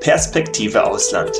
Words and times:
Perspektive 0.00 0.82
Ausland. 0.82 1.30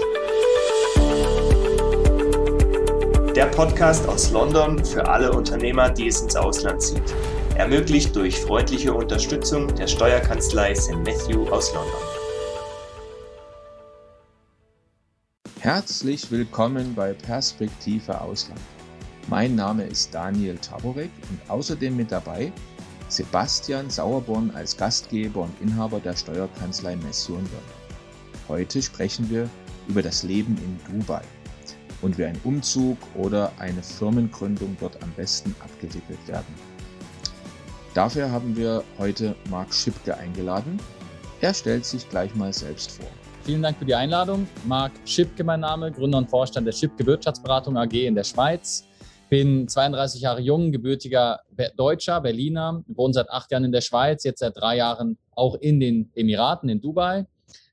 Der 3.35 3.47
Podcast 3.47 4.07
aus 4.07 4.31
London 4.33 4.85
für 4.85 5.09
alle 5.09 5.33
Unternehmer, 5.33 5.89
die 5.89 6.09
es 6.09 6.21
ins 6.21 6.37
Ausland 6.37 6.83
zieht. 6.83 7.15
Ermöglicht 7.55 8.15
durch 8.15 8.39
freundliche 8.39 8.93
Unterstützung 8.93 9.75
der 9.77 9.87
Steuerkanzlei 9.87 10.75
St. 10.75 10.97
Matthew 10.97 11.49
aus 11.49 11.73
London. 11.73 12.03
Herzlich 15.61 16.31
willkommen 16.31 16.95
bei 16.95 17.15
Perspektive 17.15 18.21
Ausland. 18.21 18.61
Mein 19.29 19.55
Name 19.55 19.85
ist 19.85 20.15
Daniel 20.15 20.59
Taborek 20.59 21.11
und 21.31 21.51
außerdem 21.51 21.97
mit 21.97 22.13
dabei 22.13 22.53
Sebastian 23.09 23.89
Sauerborn 23.89 24.51
als 24.55 24.77
Gastgeber 24.77 25.45
und 25.45 25.61
Inhaber 25.63 25.99
der 25.99 26.15
Steuerkanzlei 26.15 26.97
Messio 26.97 27.37
London. 27.37 27.80
Heute 28.51 28.83
sprechen 28.83 29.31
wir 29.31 29.49
über 29.87 30.03
das 30.03 30.25
Leben 30.25 30.59
in 30.59 30.99
Dubai 30.99 31.23
und 32.03 32.19
wie 32.19 32.25
ein 32.25 32.37
Umzug 32.43 32.99
oder 33.15 33.53
eine 33.61 33.81
Firmengründung 33.81 34.77
dort 34.81 35.01
am 35.05 35.13
besten 35.13 35.55
abgewickelt 35.61 36.19
werden. 36.27 36.53
Dafür 37.95 38.29
haben 38.29 38.57
wir 38.57 38.83
heute 38.99 39.37
Marc 39.51 39.73
Schipke 39.73 40.17
eingeladen. 40.17 40.81
Er 41.41 41.55
stellt 41.55 41.85
sich 41.85 42.09
gleich 42.09 42.35
mal 42.35 42.53
selbst 42.53 42.91
vor. 42.91 43.07
Vielen 43.45 43.63
Dank 43.63 43.79
für 43.79 43.85
die 43.85 43.95
Einladung. 43.95 44.49
Marc 44.67 44.95
Schipke 45.05 45.45
mein 45.45 45.61
Name, 45.61 45.93
Gründer 45.93 46.19
und 46.19 46.29
Vorstand 46.29 46.67
der 46.67 46.73
Schipke 46.73 47.07
Wirtschaftsberatung 47.07 47.77
AG 47.77 47.93
in 47.93 48.17
der 48.17 48.25
Schweiz. 48.25 48.85
Bin 49.29 49.69
32 49.69 50.23
Jahre 50.23 50.41
jung, 50.41 50.73
gebürtiger 50.73 51.39
Deutscher, 51.77 52.21
Berliner, 52.21 52.83
wohne 52.89 53.15
seit 53.15 53.31
acht 53.31 53.53
Jahren 53.53 53.63
in 53.63 53.71
der 53.71 53.81
Schweiz, 53.81 54.25
jetzt 54.25 54.41
seit 54.41 54.57
drei 54.57 54.79
Jahren 54.79 55.19
auch 55.37 55.55
in 55.55 55.79
den 55.79 56.11
Emiraten, 56.17 56.69
in 56.69 56.81
Dubai 56.81 57.27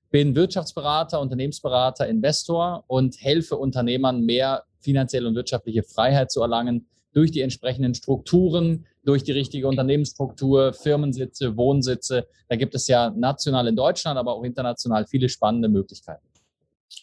bin 0.10 0.36
Wirtschaftsberater, 0.36 1.20
Unternehmensberater, 1.20 2.08
Investor 2.08 2.84
und 2.88 3.22
helfe 3.22 3.58
Unternehmern 3.58 4.22
mehr 4.22 4.64
finanzielle 4.80 5.28
und 5.28 5.36
wirtschaftliche 5.36 5.84
Freiheit 5.84 6.32
zu 6.32 6.42
erlangen 6.42 6.88
durch 7.14 7.32
die 7.32 7.42
entsprechenden 7.42 7.96
Strukturen, 7.96 8.86
durch 9.04 9.24
die 9.24 9.32
richtige 9.32 9.68
Unternehmensstruktur, 9.68 10.74
Firmensitze, 10.74 11.58
Wohnsitze. 11.58 12.28
Da 12.48 12.56
gibt 12.56 12.76
es 12.76 12.88
ja 12.88 13.10
national 13.10 13.68
in 13.68 13.76
Deutschland, 13.76 14.20
aber 14.20 14.34
auch 14.34 14.44
international 14.44 15.06
viele 15.08 15.30
spannende 15.30 15.68
Möglichkeiten. 15.70 16.28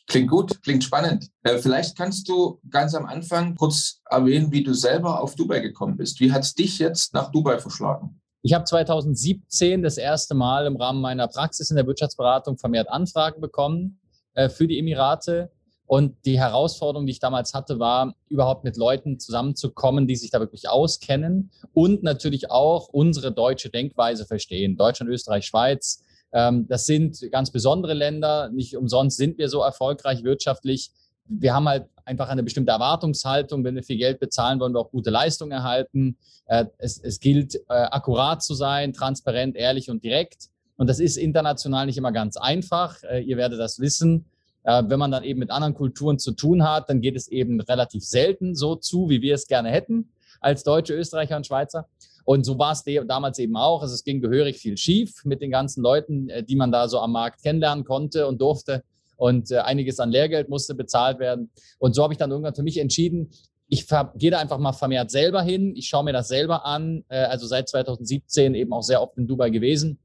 Klingt 0.07 0.31
gut, 0.31 0.63
klingt 0.63 0.85
spannend. 0.85 1.31
Äh, 1.43 1.59
vielleicht 1.59 1.97
kannst 1.97 2.29
du 2.29 2.61
ganz 2.71 2.95
am 2.95 3.07
Anfang 3.07 3.55
kurz 3.55 4.01
erwähnen, 4.09 4.53
wie 4.53 4.63
du 4.63 4.75
selber 4.75 5.21
auf 5.21 5.35
Dubai 5.35 5.61
gekommen 5.61 5.97
bist. 5.97 6.21
Wie 6.21 6.31
hat 6.31 6.43
es 6.43 6.55
dich 6.55 6.79
jetzt 6.79 7.15
nach 7.15 7.31
Dubai 7.31 7.59
verschlagen? 7.59 8.21
Ich 8.47 8.53
habe 8.53 8.67
2017 8.67 9.83
das 9.83 9.97
erste 9.97 10.35
Mal 10.35 10.67
im 10.67 10.77
Rahmen 10.77 11.01
meiner 11.01 11.29
Praxis 11.29 11.71
in 11.71 11.77
der 11.77 11.87
Wirtschaftsberatung 11.87 12.59
vermehrt 12.59 12.91
Anfragen 12.91 13.41
bekommen 13.41 13.99
äh, 14.35 14.51
für 14.51 14.69
die 14.69 14.79
Emirate. 14.79 15.51
Und 15.87 16.15
die 16.27 16.39
Herausforderung, 16.39 17.07
die 17.07 17.13
ich 17.13 17.21
damals 17.21 17.55
hatte, 17.55 17.79
war, 17.79 18.15
überhaupt 18.29 18.63
mit 18.63 18.77
Leuten 18.77 19.19
zusammenzukommen, 19.19 20.07
die 20.07 20.17
sich 20.17 20.31
da 20.31 20.41
wirklich 20.41 20.69
auskennen 20.69 21.53
und 21.73 22.03
natürlich 22.03 22.51
auch 22.51 22.89
unsere 22.89 23.33
deutsche 23.33 23.71
Denkweise 23.71 24.27
verstehen. 24.27 24.77
Deutschland, 24.77 25.11
Österreich, 25.11 25.47
Schweiz. 25.47 26.03
Ähm, 26.35 26.67
das 26.69 26.85
sind 26.85 27.19
ganz 27.33 27.51
besondere 27.51 27.95
Länder. 27.95 28.51
Nicht 28.51 28.77
umsonst 28.77 29.17
sind 29.17 29.39
wir 29.39 29.49
so 29.49 29.63
erfolgreich 29.63 30.23
wirtschaftlich 30.23 30.91
wir 31.27 31.55
haben 31.55 31.69
halt 31.69 31.87
einfach 32.05 32.29
eine 32.29 32.43
bestimmte 32.43 32.73
Erwartungshaltung. 32.73 33.65
Wenn 33.65 33.75
wir 33.75 33.83
viel 33.83 33.99
Geld 33.99 34.21
bezahlen, 34.21 34.61
wollen 34.61 34.75
wir 34.75 34.81
auch 34.81 34.91
gute 34.91 35.11
Leistung 35.11 35.51
erhalten. 35.51 36.17
Äh, 36.47 36.67
es, 36.79 36.99
es 36.99 37.21
gilt, 37.21 37.55
äh, 37.55 37.61
akkurat 37.69 38.43
zu 38.43 38.55
sein, 38.55 38.93
transparent, 38.93 39.57
ehrlich 39.57 39.91
und 39.91 40.05
direkt. 40.05 40.49
Und 40.77 40.89
das 40.89 41.01
ist 41.01 41.17
international 41.17 41.87
nicht 41.87 41.99
immer 41.99 42.13
ganz 42.13 42.37
einfach. 42.37 43.03
Äh, 43.05 43.21
ihr 43.23 43.37
werdet 43.37 43.59
das 43.59 43.79
wissen. 43.79 44.27
Wenn 44.67 44.99
man 44.99 45.11
dann 45.11 45.25
eben 45.25 45.41
mit 45.41 45.51
anderen 45.51 45.75
Kulturen 45.75 46.19
zu 46.19 46.33
tun 46.33 46.67
hat, 46.67 46.89
dann 46.89 47.03
geht 47.03 47.17
es 47.17 47.29
eben 47.29 47.61
relativ 47.61 48.03
selten 48.03 48.55
so 48.55 48.77
zu, 48.77 49.11
wie 49.11 49.21
wir 49.21 49.35
es 49.35 49.47
gerne 49.47 49.69
hätten 49.69 50.09
als 50.41 50.65
Deutsche, 50.65 50.95
Österreicher 50.95 51.37
und 51.37 51.47
Schweizer. 51.47 51.87
Und 52.25 52.47
so 52.47 52.59
war 52.59 52.73
es 52.73 52.83
damals 53.07 53.39
eben 53.39 53.59
auch. 53.59 53.83
Also 53.83 53.93
es 53.93 54.05
ging 54.05 54.23
gehörig 54.23 54.57
viel 54.57 54.79
schief 54.79 55.23
mit 55.27 55.43
den 55.43 55.51
ganzen 55.51 55.83
Leuten, 55.83 56.31
die 56.49 56.57
man 56.57 56.73
da 56.73 56.89
so 56.89 56.99
am 57.01 57.13
Markt 57.13 57.43
kennenlernen 57.43 57.85
konnte 57.85 58.27
und 58.27 58.41
durfte 58.41 58.85
und 59.17 59.51
äh, 59.51 59.59
einiges 59.59 60.01
an 60.01 60.11
Lehrgeld 60.11 60.49
musste 60.49 60.75
bezahlt 60.75 61.19
werden. 61.19 61.51
Und 61.79 61.95
so 61.95 62.03
habe 62.03 62.15
ich 62.15 62.19
dann 62.19 62.31
irgendwann 62.31 62.55
für 62.55 62.63
mich 62.63 62.79
entschieden, 62.79 63.31
ich 63.69 63.87
gehe 64.17 64.31
da 64.31 64.39
einfach 64.39 64.59
mal 64.59 64.73
vermehrt 64.73 65.11
selber 65.11 65.43
hin. 65.43 65.75
Ich 65.75 65.89
schaue 65.89 66.05
mir 66.05 66.13
das 66.13 66.29
selber 66.29 66.65
an. 66.67 67.05
Äh, 67.09 67.25
also 67.25 67.47
seit 67.47 67.69
2017 67.69 68.55
eben 68.55 68.73
auch 68.73 68.83
sehr 68.83 69.03
oft 69.03 69.17
in 69.17 69.27
Dubai 69.27 69.51
gewesen 69.51 69.99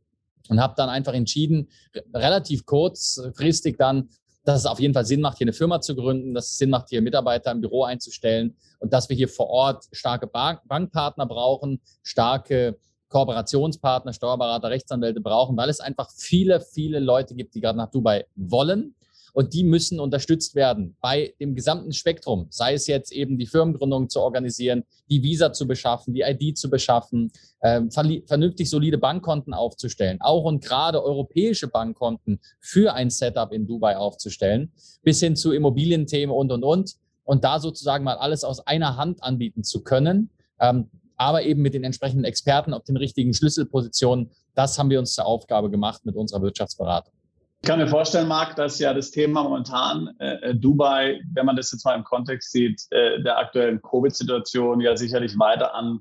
und 0.50 0.60
habe 0.60 0.74
dann 0.76 0.90
einfach 0.90 1.14
entschieden, 1.14 1.70
relativ 2.14 2.66
kurzfristig 2.66 3.78
dann, 3.78 4.10
dass 4.44 4.62
es 4.62 4.66
auf 4.66 4.80
jeden 4.80 4.94
Fall 4.94 5.06
Sinn 5.06 5.22
macht, 5.22 5.38
hier 5.38 5.46
eine 5.46 5.54
Firma 5.54 5.82
zu 5.82 5.96
gründen, 5.96 6.34
dass 6.34 6.52
es 6.52 6.58
Sinn 6.58 6.70
macht, 6.70 6.90
hier 6.90 7.02
Mitarbeiter 7.02 7.52
im 7.52 7.62
Büro 7.62 7.84
einzustellen 7.84 8.56
und 8.80 8.94
dass 8.94 9.10
wir 9.10 9.16
hier 9.16 9.28
vor 9.28 9.48
Ort 9.48 9.86
starke 9.92 10.28
Bankpartner 10.28 11.26
brauchen, 11.28 11.82
starke 12.02 12.78
Kooperationspartner, 13.10 14.14
Steuerberater, 14.14 14.70
Rechtsanwälte 14.70 15.20
brauchen, 15.22 15.58
weil 15.58 15.70
es 15.70 15.80
einfach 15.80 16.10
viele, 16.16 16.62
viele 16.62 17.00
Leute 17.00 17.36
gibt, 17.36 17.56
die 17.56 17.62
gerade 17.62 17.78
nach 17.78 17.92
Dubai 17.92 18.26
wollen. 18.36 18.96
Und 19.34 19.54
die 19.54 19.64
müssen 19.64 20.00
unterstützt 20.00 20.56
werden 20.56 20.96
bei 21.02 21.34
dem 21.40 21.56
gesamten 21.56 21.94
Spektrum, 21.94 22.48
sei 22.50 22.74
es 22.74 22.88
jetzt 22.88 23.12
eben 23.12 23.38
die 23.38 23.46
Firmengründung 23.46 24.10
zu 24.10 24.20
organisieren, 24.22 24.84
die 25.10 25.24
Visa 25.24 25.54
zu 25.54 25.68
beschaffen, 25.68 26.14
die 26.14 26.22
ID 26.22 26.58
zu 26.58 26.70
beschaffen, 26.70 27.32
äh, 27.62 27.82
vernünftig 27.90 28.70
solide 28.70 28.98
Bankkonten 28.98 29.54
aufzustellen, 29.54 30.20
auch 30.22 30.44
und 30.44 30.64
gerade 30.64 31.04
europäische 31.04 31.68
Bankkonten 31.68 32.40
für 32.60 32.94
ein 32.94 33.10
Setup 33.10 33.52
in 33.52 33.68
Dubai 33.68 33.98
aufzustellen, 33.98 34.72
bis 35.04 35.20
hin 35.20 35.36
zu 35.36 35.52
Immobilienthemen 35.52 36.36
und, 36.36 36.52
und, 36.52 36.64
und. 36.64 36.96
Und 37.24 37.44
da 37.44 37.60
sozusagen 37.60 38.04
mal 38.04 38.18
alles 38.18 38.44
aus 38.44 38.66
einer 38.66 38.98
Hand 38.98 39.24
anbieten 39.24 39.64
zu 39.64 39.84
können. 39.84 40.32
Ähm, 40.60 40.90
aber 41.20 41.44
eben 41.44 41.62
mit 41.62 41.74
den 41.74 41.84
entsprechenden 41.84 42.24
Experten 42.24 42.74
auf 42.74 42.86
den 42.86 42.96
richtigen 42.96 43.34
Schlüsselpositionen. 43.34 44.32
Das 44.56 44.80
haben 44.80 44.90
wir 44.90 45.00
uns 45.00 45.14
zur 45.14 45.26
Aufgabe 45.26 45.70
gemacht 45.70 46.06
mit 46.06 46.16
unserer 46.16 46.42
Wirtschaftsberatung. 46.42 47.14
Ich 47.62 47.68
kann 47.68 47.80
mir 47.80 47.88
vorstellen, 47.88 48.28
Marc, 48.28 48.56
dass 48.56 48.80
ja 48.80 48.94
das 48.94 49.12
Thema 49.12 49.44
momentan 49.44 50.16
äh, 50.20 50.56
Dubai, 50.56 51.22
wenn 51.34 51.46
man 51.46 51.58
das 51.58 51.72
jetzt 51.72 51.84
mal 51.84 51.96
im 51.96 52.06
Kontext 52.06 52.52
sieht, 52.52 52.82
äh, 52.92 53.22
der 53.22 53.38
aktuellen 53.38 53.82
Covid-Situation 53.82 54.80
ja 54.80 54.96
sicherlich 54.96 55.38
weiter 55.38 55.76
an 55.76 56.00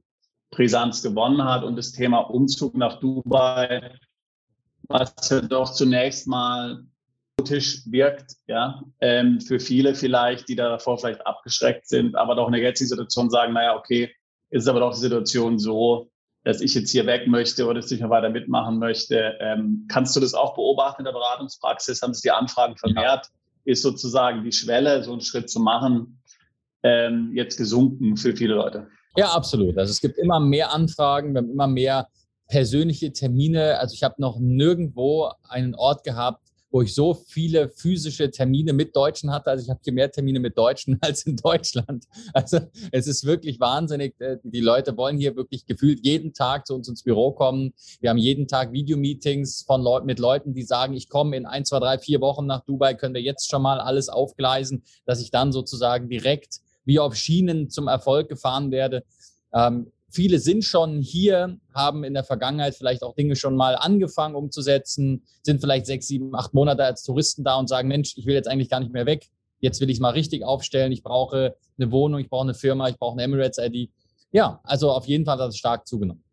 Brisanz 0.50 1.02
gewonnen 1.02 1.44
hat 1.44 1.64
und 1.64 1.76
das 1.76 1.92
Thema 1.92 2.18
Umzug 2.18 2.76
nach 2.76 3.00
Dubai, 3.00 3.92
was 4.88 5.12
ja 5.28 5.40
doch 5.40 5.72
zunächst 5.72 6.26
mal 6.26 6.84
Tisch 7.44 7.82
wirkt, 7.86 8.32
ja, 8.46 8.82
ähm, 9.00 9.40
für 9.40 9.60
viele 9.60 9.94
vielleicht, 9.94 10.48
die 10.48 10.56
davor 10.56 10.98
vielleicht 10.98 11.26
abgeschreckt 11.26 11.88
sind, 11.88 12.16
aber 12.16 12.34
doch 12.34 12.46
in 12.46 12.52
der 12.52 12.62
jetzigen 12.62 12.88
Situation 12.88 13.30
sagen, 13.30 13.52
naja, 13.52 13.76
okay, 13.76 14.12
ist 14.50 14.68
aber 14.68 14.80
doch 14.80 14.92
die 14.92 15.00
Situation 15.00 15.58
so, 15.58 16.10
dass 16.44 16.60
ich 16.60 16.74
jetzt 16.74 16.90
hier 16.90 17.06
weg 17.06 17.26
möchte 17.26 17.66
oder 17.66 17.80
dass 17.80 17.90
ich 17.90 18.00
noch 18.00 18.10
weiter 18.10 18.30
mitmachen 18.30 18.78
möchte. 18.78 19.34
Ähm, 19.40 19.86
kannst 19.88 20.14
du 20.16 20.20
das 20.20 20.34
auch 20.34 20.54
beobachten 20.54 21.02
in 21.02 21.04
der 21.04 21.12
Beratungspraxis? 21.12 22.00
Haben 22.02 22.14
sich 22.14 22.22
die 22.22 22.30
Anfragen 22.30 22.76
vermehrt? 22.76 23.26
Ja. 23.26 23.32
Ist 23.64 23.82
sozusagen 23.82 24.44
die 24.44 24.52
Schwelle, 24.52 25.02
so 25.02 25.12
einen 25.12 25.20
Schritt 25.20 25.50
zu 25.50 25.60
machen, 25.60 26.22
ähm, 26.82 27.32
jetzt 27.34 27.56
gesunken 27.56 28.16
für 28.16 28.34
viele 28.34 28.54
Leute? 28.54 28.88
Ja, 29.16 29.32
absolut. 29.32 29.76
Also 29.76 29.90
es 29.90 30.00
gibt 30.00 30.16
immer 30.16 30.40
mehr 30.40 30.72
Anfragen, 30.72 31.34
wir 31.34 31.38
haben 31.38 31.50
immer 31.50 31.66
mehr 31.66 32.08
persönliche 32.48 33.12
Termine. 33.12 33.78
Also 33.78 33.94
ich 33.94 34.02
habe 34.02 34.14
noch 34.18 34.38
nirgendwo 34.38 35.32
einen 35.48 35.74
Ort 35.74 36.04
gehabt, 36.04 36.47
wo 36.70 36.82
ich 36.82 36.94
so 36.94 37.14
viele 37.14 37.70
physische 37.70 38.30
Termine 38.30 38.72
mit 38.72 38.94
Deutschen 38.94 39.30
hatte. 39.30 39.50
Also 39.50 39.64
ich 39.64 39.70
habe 39.70 39.80
hier 39.82 39.92
mehr 39.92 40.10
Termine 40.10 40.40
mit 40.40 40.56
Deutschen 40.56 40.98
als 41.02 41.24
in 41.24 41.36
Deutschland. 41.36 42.04
Also 42.32 42.60
es 42.92 43.06
ist 43.06 43.24
wirklich 43.24 43.60
wahnsinnig. 43.60 44.14
Äh, 44.20 44.38
die 44.42 44.60
Leute 44.60 44.96
wollen 44.96 45.18
hier 45.18 45.36
wirklich 45.36 45.66
gefühlt 45.66 46.04
jeden 46.04 46.34
Tag 46.34 46.66
zu 46.66 46.74
uns 46.74 46.88
ins 46.88 47.02
Büro 47.02 47.32
kommen. 47.32 47.72
Wir 48.00 48.10
haben 48.10 48.18
jeden 48.18 48.48
Tag 48.48 48.72
Videomeetings 48.72 49.62
von 49.62 49.82
Leuten 49.82 50.06
mit 50.06 50.18
Leuten, 50.18 50.54
die 50.54 50.62
sagen, 50.62 50.94
ich 50.94 51.08
komme 51.08 51.36
in 51.36 51.46
ein, 51.46 51.64
zwei, 51.64 51.78
drei, 51.78 51.98
vier 51.98 52.20
Wochen 52.20 52.46
nach 52.46 52.64
Dubai, 52.64 52.94
können 52.94 53.14
wir 53.14 53.22
jetzt 53.22 53.50
schon 53.50 53.62
mal 53.62 53.80
alles 53.80 54.08
aufgleisen, 54.08 54.82
dass 55.06 55.20
ich 55.20 55.30
dann 55.30 55.52
sozusagen 55.52 56.08
direkt 56.08 56.60
wie 56.84 56.98
auf 56.98 57.14
Schienen 57.14 57.70
zum 57.70 57.88
Erfolg 57.88 58.28
gefahren 58.28 58.70
werde. 58.70 59.04
Ähm, 59.52 59.92
Viele 60.10 60.38
sind 60.38 60.64
schon 60.64 61.00
hier, 61.00 61.58
haben 61.74 62.02
in 62.02 62.14
der 62.14 62.24
Vergangenheit 62.24 62.74
vielleicht 62.74 63.02
auch 63.02 63.14
Dinge 63.14 63.36
schon 63.36 63.56
mal 63.56 63.76
angefangen 63.76 64.34
umzusetzen, 64.34 65.22
sind 65.42 65.60
vielleicht 65.60 65.86
sechs, 65.86 66.08
sieben, 66.08 66.34
acht 66.34 66.54
Monate 66.54 66.84
als 66.84 67.02
Touristen 67.02 67.44
da 67.44 67.56
und 67.56 67.68
sagen, 67.68 67.88
Mensch, 67.88 68.14
ich 68.16 68.24
will 68.24 68.34
jetzt 68.34 68.48
eigentlich 68.48 68.70
gar 68.70 68.80
nicht 68.80 68.92
mehr 68.92 69.04
weg. 69.04 69.26
Jetzt 69.60 69.80
will 69.80 69.90
ich 69.90 69.96
es 69.96 70.00
mal 70.00 70.10
richtig 70.10 70.44
aufstellen. 70.44 70.92
Ich 70.92 71.02
brauche 71.02 71.56
eine 71.78 71.92
Wohnung, 71.92 72.20
ich 72.20 72.30
brauche 72.30 72.44
eine 72.44 72.54
Firma, 72.54 72.88
ich 72.88 72.96
brauche 72.96 73.14
eine 73.14 73.24
Emirates-ID. 73.24 73.90
Ja, 74.30 74.60
also 74.62 74.90
auf 74.90 75.06
jeden 75.06 75.26
Fall 75.26 75.38
hat 75.38 75.50
es 75.50 75.58
stark 75.58 75.86
zugenommen. 75.86 76.24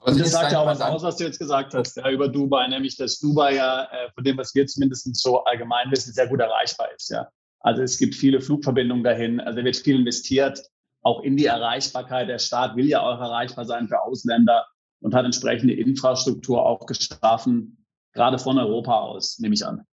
Aber 0.00 0.14
das 0.14 0.30
sagt 0.30 0.52
ja 0.52 0.60
auch 0.60 0.66
was 0.66 0.80
aus, 0.80 1.02
was 1.02 1.16
du 1.16 1.24
jetzt 1.24 1.38
gesagt 1.38 1.74
hast, 1.74 1.96
ja, 1.96 2.08
über 2.10 2.28
Dubai, 2.28 2.68
nämlich 2.68 2.96
dass 2.96 3.18
Dubai 3.18 3.56
ja, 3.56 3.84
äh, 3.84 4.10
von 4.14 4.22
dem, 4.22 4.36
was 4.36 4.54
wir 4.54 4.66
zumindest 4.66 5.08
so 5.16 5.42
allgemein 5.44 5.90
wissen, 5.90 6.12
sehr 6.12 6.28
gut 6.28 6.40
erreichbar 6.40 6.88
ist. 6.94 7.10
Ja. 7.10 7.28
Also 7.60 7.82
es 7.82 7.98
gibt 7.98 8.14
viele 8.14 8.40
Flugverbindungen 8.40 9.02
dahin, 9.02 9.40
also 9.40 9.62
wird 9.64 9.76
viel 9.76 9.96
investiert 9.96 10.60
auch 11.08 11.22
in 11.22 11.36
die 11.38 11.46
Erreichbarkeit. 11.46 12.28
Der 12.28 12.38
Staat 12.38 12.76
will 12.76 12.86
ja 12.86 13.00
auch 13.00 13.18
erreichbar 13.18 13.64
sein 13.64 13.88
für 13.88 14.02
Ausländer 14.02 14.66
und 15.00 15.14
hat 15.14 15.24
entsprechende 15.24 15.74
Infrastruktur 15.74 16.64
auch 16.64 16.84
geschaffen, 16.84 17.86
gerade 18.12 18.38
von 18.38 18.58
Europa 18.58 19.00
aus, 19.00 19.38
nehme 19.38 19.54
ich 19.54 19.64
an. 19.66 19.86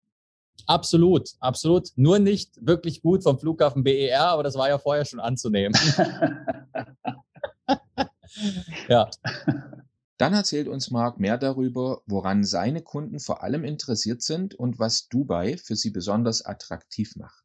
Absolut, 0.67 1.31
absolut. 1.41 1.91
Nur 1.97 2.19
nicht 2.19 2.55
wirklich 2.61 3.03
gut 3.03 3.23
vom 3.23 3.39
Flughafen 3.39 3.85
BER, 3.85 4.29
aber 4.29 4.43
das 4.43 4.57
war 4.57 4.69
ja 4.69 4.79
vorher 4.79 5.05
schon 5.05 5.21
anzunehmen. 5.21 5.75
ja. 8.89 9.09
Dann 10.17 10.33
erzählt 10.33 10.69
uns 10.69 10.91
Marc 10.91 11.21
mehr 11.21 11.39
darüber, 11.39 12.01
woran 12.07 12.45
seine 12.45 12.83
Kunden 12.83 13.21
vor 13.21 13.43
allem 13.43 13.65
interessiert 13.65 14.23
sind 14.23 14.55
und 14.55 14.79
was 14.79 15.09
Dubai 15.09 15.59
für 15.59 15.77
sie 15.77 15.91
besonders 15.91 16.45
attraktiv 16.45 17.15
macht. 17.17 17.44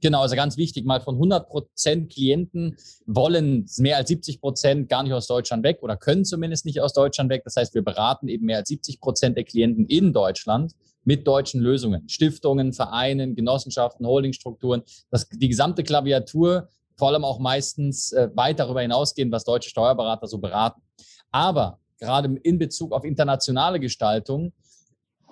Genau, 0.00 0.20
also 0.22 0.36
ganz 0.36 0.56
wichtig, 0.56 0.84
mal 0.84 1.00
von 1.00 1.16
100 1.16 1.48
Prozent 1.48 2.12
Klienten 2.12 2.76
wollen 3.06 3.66
mehr 3.78 3.96
als 3.96 4.08
70 4.08 4.40
Prozent 4.40 4.88
gar 4.88 5.02
nicht 5.02 5.12
aus 5.12 5.26
Deutschland 5.26 5.64
weg 5.64 5.78
oder 5.82 5.96
können 5.96 6.24
zumindest 6.24 6.66
nicht 6.66 6.80
aus 6.80 6.92
Deutschland 6.92 7.30
weg. 7.30 7.42
Das 7.44 7.56
heißt, 7.56 7.74
wir 7.74 7.82
beraten 7.82 8.28
eben 8.28 8.46
mehr 8.46 8.58
als 8.58 8.68
70 8.68 9.00
Prozent 9.00 9.36
der 9.36 9.44
Klienten 9.44 9.86
in 9.86 10.12
Deutschland 10.12 10.72
mit 11.02 11.26
deutschen 11.26 11.60
Lösungen. 11.60 12.08
Stiftungen, 12.08 12.72
Vereinen, 12.72 13.34
Genossenschaften, 13.34 14.06
Holdingstrukturen, 14.06 14.82
das, 15.10 15.28
die 15.28 15.48
gesamte 15.48 15.82
Klaviatur, 15.82 16.68
vor 16.96 17.08
allem 17.08 17.24
auch 17.24 17.40
meistens 17.40 18.12
äh, 18.12 18.28
weit 18.34 18.60
darüber 18.60 18.82
hinausgehen, 18.82 19.32
was 19.32 19.44
deutsche 19.44 19.70
Steuerberater 19.70 20.26
so 20.28 20.38
beraten. 20.38 20.82
Aber 21.30 21.80
gerade 21.98 22.38
in 22.42 22.58
Bezug 22.58 22.92
auf 22.92 23.04
internationale 23.04 23.80
Gestaltung 23.80 24.52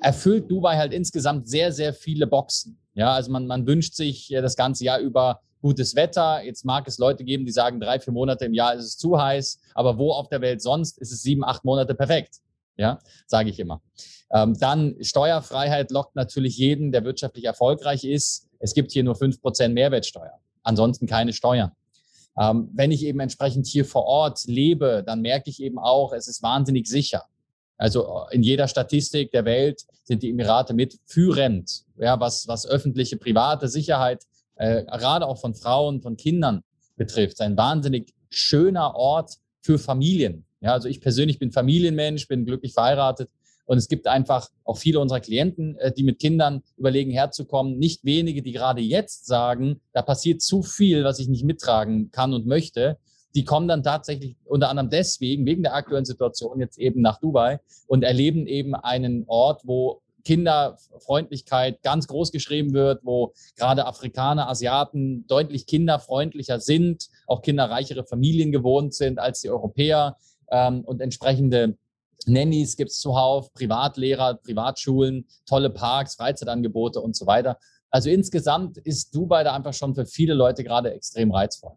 erfüllt 0.00 0.50
Dubai 0.50 0.76
halt 0.76 0.92
insgesamt 0.92 1.48
sehr, 1.48 1.72
sehr 1.72 1.94
viele 1.94 2.26
Boxen. 2.26 2.78
Ja, 2.96 3.12
also 3.12 3.30
man, 3.30 3.46
man 3.46 3.66
wünscht 3.66 3.94
sich 3.94 4.28
das 4.28 4.56
ganze 4.56 4.84
Jahr 4.84 4.98
über 4.98 5.40
gutes 5.60 5.94
Wetter. 5.94 6.42
Jetzt 6.42 6.64
mag 6.64 6.88
es 6.88 6.98
Leute 6.98 7.24
geben, 7.24 7.44
die 7.44 7.52
sagen, 7.52 7.78
drei, 7.78 8.00
vier 8.00 8.12
Monate 8.12 8.46
im 8.46 8.54
Jahr 8.54 8.74
ist 8.74 8.84
es 8.84 8.96
zu 8.96 9.20
heiß, 9.20 9.60
aber 9.74 9.98
wo 9.98 10.12
auf 10.12 10.28
der 10.28 10.40
Welt 10.40 10.62
sonst 10.62 10.98
ist 10.98 11.12
es 11.12 11.22
sieben, 11.22 11.44
acht 11.44 11.64
Monate 11.64 11.94
perfekt. 11.94 12.36
Ja, 12.78 12.98
sage 13.26 13.50
ich 13.50 13.58
immer. 13.58 13.80
Ähm, 14.32 14.58
dann 14.58 14.96
Steuerfreiheit 15.00 15.90
lockt 15.90 16.16
natürlich 16.16 16.58
jeden, 16.58 16.92
der 16.92 17.04
wirtschaftlich 17.04 17.44
erfolgreich 17.44 18.04
ist. 18.04 18.48
Es 18.58 18.74
gibt 18.74 18.92
hier 18.92 19.04
nur 19.04 19.14
fünf 19.14 19.40
Prozent 19.40 19.74
Mehrwertsteuer. 19.74 20.38
Ansonsten 20.62 21.06
keine 21.06 21.32
Steuern. 21.32 21.72
Ähm, 22.38 22.68
wenn 22.74 22.90
ich 22.90 23.04
eben 23.04 23.20
entsprechend 23.20 23.66
hier 23.66 23.84
vor 23.84 24.04
Ort 24.04 24.44
lebe, 24.46 25.02
dann 25.06 25.20
merke 25.20 25.48
ich 25.48 25.62
eben 25.62 25.78
auch, 25.78 26.12
es 26.12 26.28
ist 26.28 26.42
wahnsinnig 26.42 26.86
sicher. 26.86 27.24
Also 27.78 28.24
in 28.30 28.42
jeder 28.42 28.68
Statistik 28.68 29.30
der 29.32 29.44
Welt 29.44 29.82
sind 30.04 30.22
die 30.22 30.30
Emirate 30.30 30.72
mit 30.72 30.98
führend, 31.04 31.84
ja, 31.98 32.18
was, 32.18 32.48
was 32.48 32.66
öffentliche, 32.66 33.16
private 33.16 33.68
Sicherheit, 33.68 34.24
äh, 34.56 34.84
gerade 34.84 35.26
auch 35.26 35.38
von 35.38 35.54
Frauen, 35.54 36.00
von 36.00 36.16
Kindern 36.16 36.62
betrifft. 36.96 37.40
Ein 37.40 37.56
wahnsinnig 37.56 38.14
schöner 38.30 38.94
Ort 38.94 39.34
für 39.60 39.78
Familien. 39.78 40.46
Ja, 40.60 40.72
also 40.72 40.88
ich 40.88 41.00
persönlich 41.00 41.38
bin 41.38 41.52
Familienmensch, 41.52 42.28
bin 42.28 42.46
glücklich 42.46 42.72
verheiratet 42.72 43.28
und 43.66 43.78
es 43.78 43.88
gibt 43.88 44.06
einfach 44.06 44.48
auch 44.64 44.78
viele 44.78 45.00
unserer 45.00 45.20
Klienten, 45.20 45.76
äh, 45.76 45.92
die 45.92 46.02
mit 46.02 46.18
Kindern 46.18 46.62
überlegen 46.76 47.10
herzukommen. 47.10 47.78
Nicht 47.78 48.04
wenige, 48.04 48.42
die 48.42 48.52
gerade 48.52 48.80
jetzt 48.80 49.26
sagen, 49.26 49.80
da 49.92 50.02
passiert 50.02 50.40
zu 50.40 50.62
viel, 50.62 51.04
was 51.04 51.18
ich 51.18 51.28
nicht 51.28 51.44
mittragen 51.44 52.10
kann 52.10 52.32
und 52.32 52.46
möchte 52.46 52.96
die 53.36 53.44
kommen 53.44 53.68
dann 53.68 53.82
tatsächlich 53.82 54.34
unter 54.46 54.70
anderem 54.70 54.88
deswegen, 54.88 55.44
wegen 55.44 55.62
der 55.62 55.74
aktuellen 55.74 56.06
Situation 56.06 56.58
jetzt 56.58 56.78
eben 56.78 57.02
nach 57.02 57.20
Dubai 57.20 57.60
und 57.86 58.02
erleben 58.02 58.46
eben 58.46 58.74
einen 58.74 59.24
Ort, 59.26 59.60
wo 59.64 60.00
Kinderfreundlichkeit 60.24 61.82
ganz 61.82 62.08
groß 62.08 62.32
geschrieben 62.32 62.72
wird, 62.72 63.04
wo 63.04 63.34
gerade 63.56 63.86
Afrikaner, 63.86 64.48
Asiaten 64.48 65.26
deutlich 65.28 65.66
kinderfreundlicher 65.66 66.60
sind, 66.60 67.10
auch 67.26 67.42
kinderreichere 67.42 68.04
Familien 68.04 68.52
gewohnt 68.52 68.94
sind 68.94 69.18
als 69.18 69.42
die 69.42 69.50
Europäer 69.50 70.16
ähm, 70.50 70.80
und 70.80 71.02
entsprechende 71.02 71.76
Nannies 72.24 72.76
gibt 72.76 72.90
es 72.90 72.98
zuhauf, 72.98 73.52
Privatlehrer, 73.52 74.34
Privatschulen, 74.34 75.26
tolle 75.44 75.70
Parks, 75.70 76.16
Freizeitangebote 76.16 77.00
und 77.00 77.14
so 77.14 77.26
weiter. 77.26 77.58
Also 77.90 78.08
insgesamt 78.08 78.78
ist 78.78 79.14
Dubai 79.14 79.44
da 79.44 79.54
einfach 79.54 79.74
schon 79.74 79.94
für 79.94 80.06
viele 80.06 80.32
Leute 80.32 80.64
gerade 80.64 80.92
extrem 80.92 81.30
reizvoll. 81.30 81.76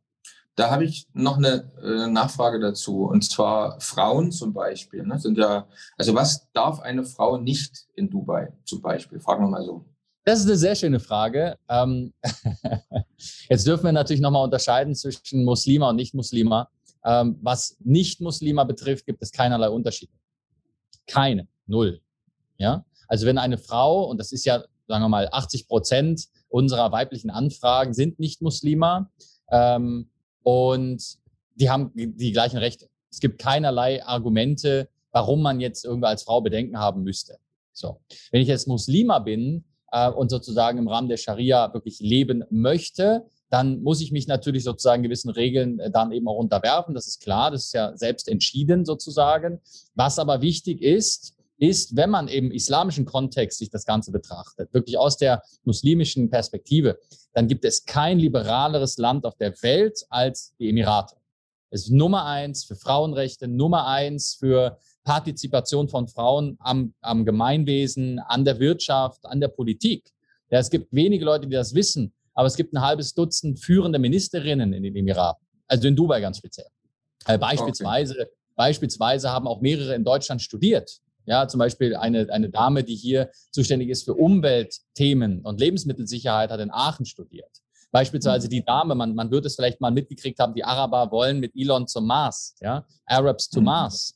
Da 0.60 0.72
habe 0.72 0.84
ich 0.84 1.08
noch 1.14 1.38
eine 1.38 1.72
äh, 1.82 2.12
Nachfrage 2.12 2.60
dazu. 2.60 3.06
Und 3.06 3.24
zwar 3.24 3.80
Frauen 3.80 4.30
zum 4.30 4.52
Beispiel. 4.52 5.04
Ne, 5.04 5.18
sind 5.18 5.38
ja, 5.38 5.66
also 5.98 6.14
was 6.14 6.52
darf 6.52 6.82
eine 6.82 7.06
Frau 7.06 7.38
nicht 7.38 7.88
in 7.96 8.10
Dubai 8.10 8.52
zum 8.66 8.82
Beispiel? 8.82 9.22
Fragen 9.22 9.46
wir 9.46 9.48
mal 9.48 9.64
so. 9.64 9.86
Das 10.26 10.40
ist 10.40 10.48
eine 10.48 10.58
sehr 10.58 10.76
schöne 10.76 11.00
Frage. 11.00 11.58
Ähm, 11.70 12.14
jetzt 13.50 13.66
dürfen 13.68 13.86
wir 13.86 13.94
natürlich 13.94 14.20
nochmal 14.20 14.44
unterscheiden 14.44 14.96
zwischen 14.96 15.46
Muslima 15.46 15.92
und 15.92 15.96
Nicht-Muslima. 15.96 16.70
Ähm, 17.06 17.40
was 17.42 17.78
Nicht-Muslima 17.80 18.66
betrifft, 18.66 19.06
gibt 19.06 19.22
es 19.22 19.32
keinerlei 19.32 19.70
Unterschiede. 19.70 20.12
Keine. 21.08 21.48
Null. 21.68 22.02
Ja? 22.58 22.84
Also 23.08 23.26
wenn 23.26 23.38
eine 23.38 23.60
Frau, 23.60 24.04
und 24.04 24.18
das 24.18 24.34
ist 24.34 24.44
ja, 24.44 24.62
sagen 24.90 25.06
wir 25.06 25.08
mal, 25.08 25.30
80 25.32 25.70
Prozent 25.70 26.26
unserer 26.50 26.92
weiblichen 26.92 27.30
Anfragen 27.30 27.94
sind 27.94 28.20
Nicht-Muslima, 28.20 29.10
ähm, 29.52 30.10
und 30.44 31.18
die 31.56 31.70
haben 31.70 31.92
die 31.96 32.32
gleichen 32.32 32.58
Rechte. 32.58 32.88
Es 33.12 33.20
gibt 33.20 33.40
keinerlei 33.40 34.04
Argumente, 34.06 34.90
warum 35.12 35.42
man 35.42 35.60
jetzt 35.60 35.86
irgendwie 35.86 36.08
als 36.08 36.24
Frau 36.24 36.42
Bedenken 36.42 36.78
haben 36.78 37.04
müsste. 37.04 37.38
So. 37.74 38.00
Wenn 38.32 38.42
ich 38.42 38.48
jetzt 38.48 38.68
Muslima 38.68 39.20
bin 39.20 39.64
äh, 39.92 40.10
und 40.10 40.30
sozusagen 40.30 40.78
im 40.78 40.88
Rahmen 40.88 41.10
der 41.10 41.18
Scharia 41.18 41.74
wirklich 41.74 42.00
leben 42.00 42.44
möchte, 42.50 43.26
dann 43.50 43.82
muss 43.82 44.02
ich 44.02 44.12
mich 44.12 44.28
natürlich 44.28 44.64
sozusagen 44.64 45.02
gewissen 45.02 45.32
Regeln 45.32 45.80
äh, 45.80 45.90
dann 45.90 46.12
eben 46.12 46.28
auch 46.28 46.38
unterwerfen. 46.38 46.94
Das 46.94 47.08
ist 47.08 47.22
klar, 47.22 47.52
das 47.52 47.66
ist 47.66 47.74
ja 47.74 47.96
selbst 47.98 48.28
entschieden 48.28 48.86
sozusagen. 48.86 49.60
Was 49.96 50.20
aber 50.20 50.42
wichtig 50.42 50.82
ist, 50.82 51.36
ist, 51.60 51.96
wenn 51.96 52.10
man 52.10 52.28
im 52.28 52.52
islamischen 52.52 53.06
Kontext 53.06 53.60
sich 53.60 53.70
das 53.70 53.86
Ganze 53.86 54.12
betrachtet, 54.12 54.74
wirklich 54.74 54.98
aus 54.98 55.18
der 55.18 55.44
muslimischen 55.64 56.30
Perspektive, 56.30 56.98
dann 57.34 57.48
gibt 57.48 57.66
es 57.66 57.86
kein 57.86 58.18
liberaleres 58.18 58.98
Land 58.98 59.26
auf 59.26 59.36
der 59.36 59.54
Welt 59.62 60.06
als 60.10 60.56
die 60.58 60.70
Emirate. 60.70 61.16
Es 61.70 61.84
ist 61.84 61.92
Nummer 61.92 62.26
eins 62.26 62.64
für 62.64 62.76
Frauenrechte, 62.76 63.48
Nummer 63.48 63.86
eins 63.88 64.36
für 64.40 64.80
Partizipation 65.04 65.88
von 65.88 66.08
Frauen 66.08 66.58
am, 66.60 66.94
am 67.02 67.26
Gemeinwesen, 67.26 68.20
an 68.20 68.46
der 68.46 68.60
Wirtschaft, 68.60 69.26
an 69.26 69.40
der 69.40 69.50
Politik. 69.50 70.12
Ja, 70.50 70.60
es 70.60 70.70
gibt 70.70 70.92
wenige 70.92 71.26
Leute, 71.26 71.48
die 71.48 71.54
das 71.54 71.76
wissen, 71.76 72.14
aber 72.34 72.48
es 72.48 72.56
gibt 72.56 72.74
ein 72.74 72.82
halbes 72.82 73.14
Dutzend 73.14 73.60
führende 73.60 74.00
Ministerinnen 74.00 74.74
in 74.74 74.84
den 74.84 74.96
Emiraten, 74.96 75.46
also 75.68 75.88
in 75.88 75.96
Dubai 75.96 76.22
ganz 76.22 76.38
speziell. 76.38 76.68
Äh, 77.26 77.38
beispielsweise, 77.38 78.14
okay. 78.14 78.32
beispielsweise 78.56 79.30
haben 79.30 79.48
auch 79.48 79.62
mehrere 79.62 79.94
in 79.94 80.04
Deutschland 80.04 80.42
studiert. 80.42 81.00
Ja, 81.30 81.48
zum 81.48 81.60
Beispiel 81.60 81.96
eine, 81.96 82.28
eine 82.32 82.50
Dame, 82.50 82.84
die 82.84 82.96
hier 82.96 83.30
zuständig 83.52 83.90
ist 83.90 84.04
für 84.04 84.16
Umweltthemen 84.16 85.42
und 85.46 85.60
Lebensmittelsicherheit, 85.60 86.50
hat 86.50 86.60
in 86.60 86.72
Aachen 86.72 87.06
studiert. 87.06 87.52
Beispielsweise 87.92 88.48
mhm. 88.48 88.50
die 88.50 88.66
Dame, 88.66 88.96
man, 88.96 89.14
man 89.14 89.30
wird 89.30 89.46
es 89.46 89.56
vielleicht 89.56 89.80
mal 89.80 89.92
mitgekriegt 89.92 90.40
haben, 90.40 90.56
die 90.56 90.64
Araber 90.64 91.12
wollen 91.12 91.40
mit 91.40 91.52
Elon 91.56 91.88
zum 91.88 92.08
Mars, 92.08 92.56
ja, 92.62 92.84
Arabs 93.06 93.48
to 93.48 93.60
mhm. 93.60 93.66
Mars. 93.68 94.16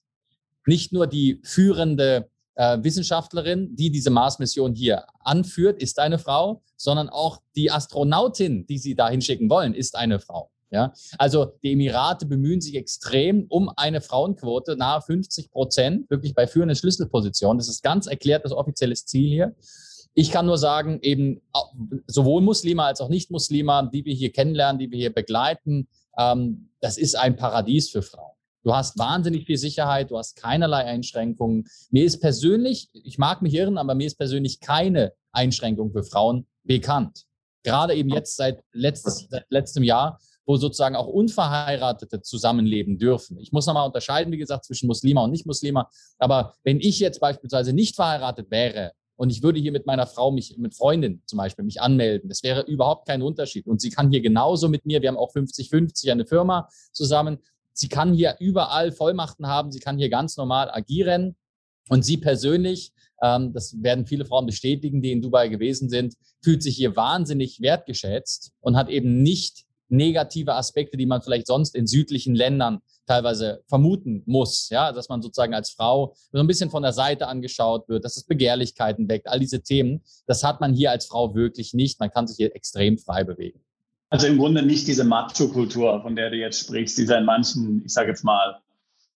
Nicht 0.66 0.92
nur 0.92 1.06
die 1.06 1.40
führende 1.44 2.30
äh, 2.56 2.80
Wissenschaftlerin, 2.82 3.76
die 3.76 3.92
diese 3.92 4.10
Mars-Mission 4.10 4.74
hier 4.74 5.06
anführt, 5.20 5.84
ist 5.84 6.00
eine 6.00 6.18
Frau, 6.18 6.64
sondern 6.78 7.10
auch 7.10 7.42
die 7.56 7.70
Astronautin, 7.70 8.66
die 8.66 8.80
sie 8.80 8.96
da 8.96 9.08
hinschicken 9.08 9.52
wollen, 9.52 9.76
ist 9.76 9.96
eine 9.96 10.20
Frau. 10.20 10.50
Ja, 10.74 10.92
also 11.20 11.54
die 11.62 11.74
Emirate 11.74 12.26
bemühen 12.26 12.60
sich 12.60 12.76
extrem 12.76 13.46
um 13.48 13.70
eine 13.76 14.02
Frauenquote 14.02 14.76
nahe 14.76 15.02
50 15.02 15.52
Prozent, 15.52 16.10
wirklich 16.10 16.34
bei 16.34 16.48
führenden 16.48 16.76
Schlüsselpositionen. 16.76 17.60
Das 17.60 17.70
ist 17.70 17.84
ganz 17.84 18.08
erklärt 18.08 18.44
das 18.44 18.54
offizielle 18.54 18.96
Ziel 18.96 19.30
hier. 19.30 19.56
Ich 20.16 20.32
kann 20.32 20.48
nur 20.48 20.58
sagen, 20.58 20.98
eben 21.04 21.42
sowohl 22.08 22.42
Muslime 22.42 22.82
als 22.82 23.02
auch 23.02 23.10
Nicht-Muslime, 23.10 23.92
die 23.94 24.04
wir 24.04 24.16
hier 24.16 24.32
kennenlernen, 24.32 24.80
die 24.80 24.90
wir 24.90 24.98
hier 24.98 25.14
begleiten, 25.14 25.88
ähm, 26.18 26.72
das 26.82 26.98
ist 26.98 27.16
ein 27.16 27.36
Paradies 27.36 27.92
für 27.92 28.02
Frauen. 28.02 28.34
Du 28.64 28.74
hast 28.74 28.98
wahnsinnig 28.98 29.46
viel 29.46 29.58
Sicherheit, 29.58 30.10
du 30.10 30.18
hast 30.18 30.38
keinerlei 30.38 30.86
Einschränkungen. 30.86 31.66
Mir 31.92 32.06
ist 32.06 32.20
persönlich, 32.20 32.90
ich 32.94 33.20
mag 33.20 33.44
mich 33.44 33.54
irren, 33.54 33.78
aber 33.78 33.94
mir 33.94 34.08
ist 34.08 34.18
persönlich 34.18 34.60
keine 34.60 35.14
Einschränkung 35.34 35.92
für 35.92 36.04
Frauen 36.04 36.48
bekannt. 36.64 37.26
Gerade 37.62 37.94
eben 37.94 38.10
jetzt 38.10 38.38
seit, 38.38 38.64
letztes, 38.72 39.28
seit 39.30 39.46
letztem 39.50 39.84
Jahr 39.84 40.20
wo 40.46 40.58
sozusagen 40.58 40.96
auch 40.96 41.08
Unverheiratete 41.08 42.22
zusammenleben 42.22 42.98
dürfen. 42.98 43.38
Ich 43.40 43.52
muss 43.52 43.66
nochmal 43.66 43.86
unterscheiden, 43.86 44.32
wie 44.34 44.38
gesagt, 44.38 44.66
zwischen 44.66 44.88
Muslima 44.88 45.24
und 45.24 45.32
Nicht-Muslima. 45.32 45.90
Aber 46.18 46.54
wenn 46.64 46.80
ich 46.80 47.00
jetzt 47.00 47.20
beispielsweise 47.20 47.74
nicht 47.74 47.96
verheiratet 47.96 48.52
wäre 48.52 48.92
und 49.16 49.30
ich 49.30 49.44
würde 49.44 49.60
hier 49.60 49.72
mit 49.72 49.86
meiner 49.86 50.08
Frau 50.08 50.32
mich, 50.32 50.58
mit 50.58 50.76
Freundin 50.76 51.22
zum 51.26 51.38
Beispiel, 51.38 51.64
mich 51.64 51.82
anmelden, 51.82 52.30
das 52.30 52.44
wäre 52.44 52.62
überhaupt 52.62 53.08
kein 53.08 53.22
Unterschied. 53.22 53.68
Und 53.68 53.82
sie 53.82 53.90
kann 53.90 54.12
hier 54.12 54.22
genauso 54.22 54.68
mit 54.68 54.86
mir, 54.86 55.02
wir 55.02 55.10
haben 55.10 55.18
auch 55.18 55.34
50-50 55.34 56.12
eine 56.12 56.26
Firma 56.26 56.68
zusammen. 56.92 57.40
Sie 57.74 57.88
kann 57.88 58.14
hier 58.14 58.36
überall 58.40 58.92
Vollmachten 58.92 59.48
haben, 59.48 59.72
sie 59.72 59.80
kann 59.80 59.98
hier 59.98 60.10
ganz 60.10 60.38
normal 60.38 60.70
agieren. 60.72 61.36
Und 61.90 62.06
sie 62.06 62.18
persönlich, 62.18 62.94
ähm, 63.22 63.54
das 63.54 63.82
werden 63.82 64.06
viele 64.06 64.26
Frauen 64.26 64.46
bestätigen, 64.46 65.02
die 65.02 65.12
in 65.12 65.22
Dubai 65.22 65.50
gewesen 65.50 65.90
sind, 65.90 66.16
fühlt 66.42 66.64
sich 66.64 66.76
hier 66.76 66.96
wahnsinnig 66.96 67.62
wertgeschätzt 67.62 68.54
und 68.62 68.78
hat 68.78 68.90
eben 68.90 69.22
nicht 69.22 69.66
negative 69.94 70.54
Aspekte, 70.54 70.98
die 70.98 71.06
man 71.06 71.22
vielleicht 71.22 71.48
sonst 71.48 71.76
in 71.76 71.88
südlichen 71.88 72.36
Ländern 72.36 72.82
teilweise 73.06 73.64
vermuten 73.68 74.24
muss, 74.26 74.70
ja, 74.70 74.92
dass 74.92 75.10
man 75.10 75.22
sozusagen 75.22 75.54
als 75.54 75.72
Frau 75.72 76.16
so 76.32 76.40
ein 76.40 76.48
bisschen 76.48 76.70
von 76.70 76.84
der 76.84 76.94
Seite 76.94 77.28
angeschaut 77.28 77.88
wird, 77.90 78.06
dass 78.06 78.18
es 78.18 78.24
Begehrlichkeiten 78.24 79.10
weckt, 79.10 79.28
all 79.28 79.40
diese 79.40 79.62
Themen, 79.62 80.02
das 80.26 80.44
hat 80.44 80.62
man 80.62 80.74
hier 80.74 80.92
als 80.92 81.06
Frau 81.06 81.36
wirklich 81.36 81.74
nicht. 81.74 82.00
Man 82.00 82.12
kann 82.12 82.28
sich 82.28 82.38
hier 82.38 82.56
extrem 82.56 82.98
frei 82.98 83.24
bewegen. 83.24 83.60
Also 84.10 84.28
im 84.28 84.38
Grunde 84.38 84.64
nicht 84.64 84.88
diese 84.88 85.04
Macho-Kultur, 85.04 86.02
von 86.02 86.16
der 86.16 86.30
du 86.30 86.38
jetzt 86.38 86.60
sprichst, 86.60 86.98
die 86.98 87.04
es 87.04 87.10
in 87.10 87.26
manchen, 87.26 87.84
ich 87.84 87.94
sage 87.94 88.10
jetzt 88.10 88.24
mal, 88.24 88.60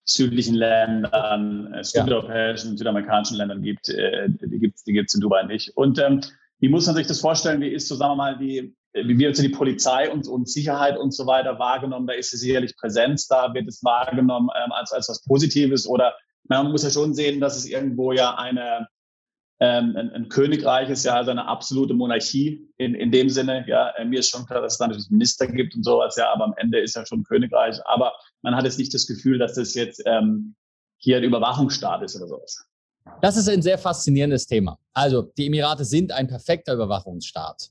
südlichen 0.05 0.55
Ländern, 0.55 1.73
äh, 1.73 1.83
südeuropäischen, 1.83 2.71
ja. 2.71 2.77
südamerikanischen 2.77 3.37
Ländern 3.37 3.61
gibt, 3.61 3.89
äh, 3.89 4.27
die 4.29 4.57
gibt 4.57 4.77
es 4.77 4.83
die 4.83 4.93
gibt's 4.93 5.13
in 5.13 5.21
Dubai 5.21 5.43
nicht. 5.43 5.75
Und 5.75 5.99
ähm, 5.99 6.21
wie 6.59 6.69
muss 6.69 6.87
man 6.87 6.95
sich 6.95 7.07
das 7.07 7.19
vorstellen? 7.19 7.61
Wie 7.61 7.67
ist 7.67 7.91
wir 7.91 8.15
mal, 8.15 8.37
die, 8.37 8.73
wie 9.05 9.17
wird 9.17 9.35
so 9.35 9.43
die 9.43 9.49
Polizei 9.49 10.11
und, 10.11 10.27
und 10.27 10.49
Sicherheit 10.49 10.97
und 10.97 11.11
so 11.11 11.25
weiter 11.25 11.59
wahrgenommen? 11.59 12.07
Da 12.07 12.13
ist 12.13 12.31
sicherlich 12.31 12.75
Präsenz, 12.77 13.27
da 13.27 13.53
wird 13.53 13.67
es 13.67 13.83
wahrgenommen 13.83 14.49
ähm, 14.63 14.71
als, 14.71 14.91
als 14.91 15.09
was 15.09 15.23
Positives 15.23 15.87
oder 15.87 16.15
man 16.49 16.71
muss 16.71 16.83
ja 16.83 16.89
schon 16.89 17.13
sehen, 17.13 17.39
dass 17.39 17.57
es 17.57 17.65
irgendwo 17.65 18.11
ja 18.11 18.35
eine, 18.35 18.87
ähm, 19.59 19.95
ein, 19.97 20.11
ein, 20.11 20.29
Königreich 20.29 20.89
ist 20.89 21.03
ja 21.03 21.15
also 21.15 21.31
eine 21.31 21.45
absolute 21.45 21.93
Monarchie 21.93 22.69
in, 22.77 22.95
in 22.95 23.11
dem 23.11 23.29
Sinne. 23.29 23.65
Ja, 23.67 23.89
äh, 23.91 24.05
mir 24.05 24.19
ist 24.19 24.29
schon 24.29 24.45
klar, 24.45 24.61
dass 24.61 24.73
es 24.73 24.79
da 24.79 24.87
natürlich 24.87 25.09
Minister 25.09 25.47
gibt 25.47 25.75
und 25.75 25.83
sowas, 25.83 26.15
ja, 26.15 26.31
aber 26.31 26.45
am 26.45 26.53
Ende 26.57 26.79
ist 26.79 26.95
ja 26.95 27.05
schon 27.05 27.23
Königreich. 27.23 27.77
Aber 27.85 28.13
man 28.43 28.55
hat 28.55 28.63
jetzt 28.63 28.79
nicht 28.79 28.93
das 28.93 29.07
Gefühl, 29.07 29.37
dass 29.39 29.55
das 29.55 29.73
jetzt 29.73 30.01
ähm, 30.05 30.55
hier 30.97 31.17
ein 31.17 31.23
Überwachungsstaat 31.23 32.03
ist 32.03 32.15
oder 32.15 32.27
sowas. 32.27 32.65
Das 33.21 33.37
ist 33.37 33.49
ein 33.49 33.61
sehr 33.61 33.77
faszinierendes 33.77 34.47
Thema. 34.47 34.77
Also, 34.93 35.21
die 35.21 35.47
Emirate 35.47 35.85
sind 35.85 36.11
ein 36.11 36.27
perfekter 36.27 36.73
Überwachungsstaat. 36.73 37.69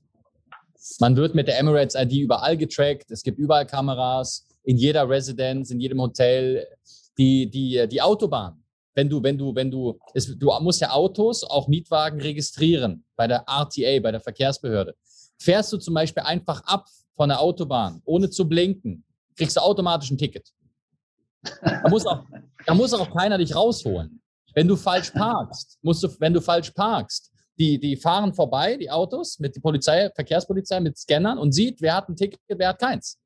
Man 0.99 1.15
wird 1.15 1.35
mit 1.35 1.47
der 1.47 1.59
Emirates 1.59 1.95
ID 1.95 2.13
überall 2.13 2.57
getrackt. 2.57 3.11
Es 3.11 3.23
gibt 3.23 3.39
überall 3.39 3.65
Kameras, 3.65 4.47
in 4.63 4.77
jeder 4.77 5.09
Residenz, 5.09 5.71
in 5.71 5.79
jedem 5.79 6.01
Hotel. 6.01 6.65
Die, 7.17 7.49
die, 7.49 7.87
die 7.87 8.01
Autobahn, 8.01 8.63
wenn 8.93 9.09
du, 9.09 9.21
wenn 9.23 9.37
du, 9.37 9.55
wenn 9.55 9.71
du, 9.71 9.99
es, 10.13 10.37
du 10.37 10.51
musst 10.61 10.81
ja 10.81 10.91
Autos, 10.91 11.43
auch 11.43 11.67
Mietwagen 11.67 12.21
registrieren 12.21 13.03
bei 13.15 13.27
der 13.27 13.43
RTA, 13.47 13.99
bei 14.01 14.11
der 14.11 14.19
Verkehrsbehörde. 14.19 14.95
Fährst 15.39 15.73
du 15.73 15.77
zum 15.77 15.93
Beispiel 15.93 16.23
einfach 16.23 16.63
ab 16.63 16.87
von 17.15 17.29
der 17.29 17.39
Autobahn, 17.39 18.01
ohne 18.05 18.29
zu 18.29 18.47
blinken, 18.47 19.03
kriegst 19.35 19.57
du 19.57 19.61
automatisch 19.61 20.11
ein 20.11 20.17
Ticket. 20.17 20.51
Da 21.61 21.89
muss 21.89 22.05
auch, 22.05 22.23
da 22.65 22.73
muss 22.73 22.93
auch 22.93 23.15
keiner 23.15 23.37
dich 23.37 23.55
rausholen. 23.55 24.21
Wenn 24.53 24.67
du 24.67 24.75
falsch 24.75 25.11
parkst, 25.11 25.77
musst 25.81 26.03
du, 26.03 26.09
wenn 26.19 26.33
du 26.33 26.41
falsch 26.41 26.71
parkst, 26.71 27.31
die, 27.57 27.79
die 27.79 27.95
fahren 27.95 28.33
vorbei, 28.33 28.77
die 28.77 28.89
Autos, 28.89 29.39
mit 29.39 29.55
der 29.55 29.61
Polizei, 29.61 30.09
Verkehrspolizei, 30.13 30.79
mit 30.79 30.97
Scannern 30.97 31.37
und 31.37 31.53
sieht, 31.53 31.81
wer 31.81 31.95
hat 31.95 32.09
ein 32.09 32.15
Ticket, 32.15 32.39
wer 32.47 32.69
hat 32.69 32.79
keins. 32.79 33.17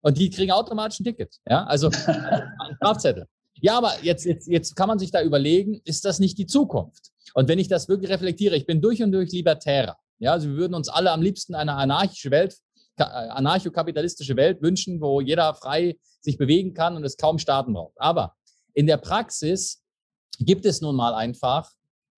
Und 0.00 0.16
die 0.16 0.30
kriegen 0.30 0.52
automatisch 0.52 1.00
ein 1.00 1.04
Ticket. 1.04 1.36
Ja, 1.48 1.64
also 1.64 1.88
ein 2.06 2.76
Strafzettel. 2.76 3.26
Ja, 3.60 3.76
aber 3.76 3.92
jetzt, 4.02 4.24
jetzt, 4.24 4.46
jetzt 4.46 4.76
kann 4.76 4.88
man 4.88 4.98
sich 4.98 5.10
da 5.10 5.22
überlegen, 5.22 5.80
ist 5.84 6.04
das 6.04 6.20
nicht 6.20 6.38
die 6.38 6.46
Zukunft? 6.46 7.10
Und 7.34 7.48
wenn 7.48 7.58
ich 7.58 7.68
das 7.68 7.88
wirklich 7.88 8.10
reflektiere, 8.10 8.56
ich 8.56 8.66
bin 8.66 8.80
durch 8.80 9.02
und 9.02 9.12
durch 9.12 9.32
Libertärer. 9.32 9.96
Ja, 10.18 10.32
also 10.32 10.48
wir 10.48 10.56
würden 10.56 10.74
uns 10.74 10.88
alle 10.88 11.10
am 11.10 11.22
liebsten 11.22 11.54
eine 11.54 11.74
anarchische 11.74 12.30
Welt, 12.30 12.56
äh, 12.96 13.02
anarchokapitalistische 13.04 14.36
Welt 14.36 14.62
wünschen, 14.62 15.00
wo 15.00 15.20
jeder 15.20 15.54
frei 15.54 15.96
sich 16.20 16.38
bewegen 16.38 16.74
kann 16.74 16.96
und 16.96 17.04
es 17.04 17.16
kaum 17.16 17.38
Staaten 17.38 17.72
braucht. 17.72 17.94
Aber 17.96 18.34
in 18.74 18.86
der 18.86 18.96
Praxis 18.96 19.82
gibt 20.38 20.64
es 20.64 20.80
nun 20.80 20.96
mal 20.96 21.14
einfach 21.14 21.70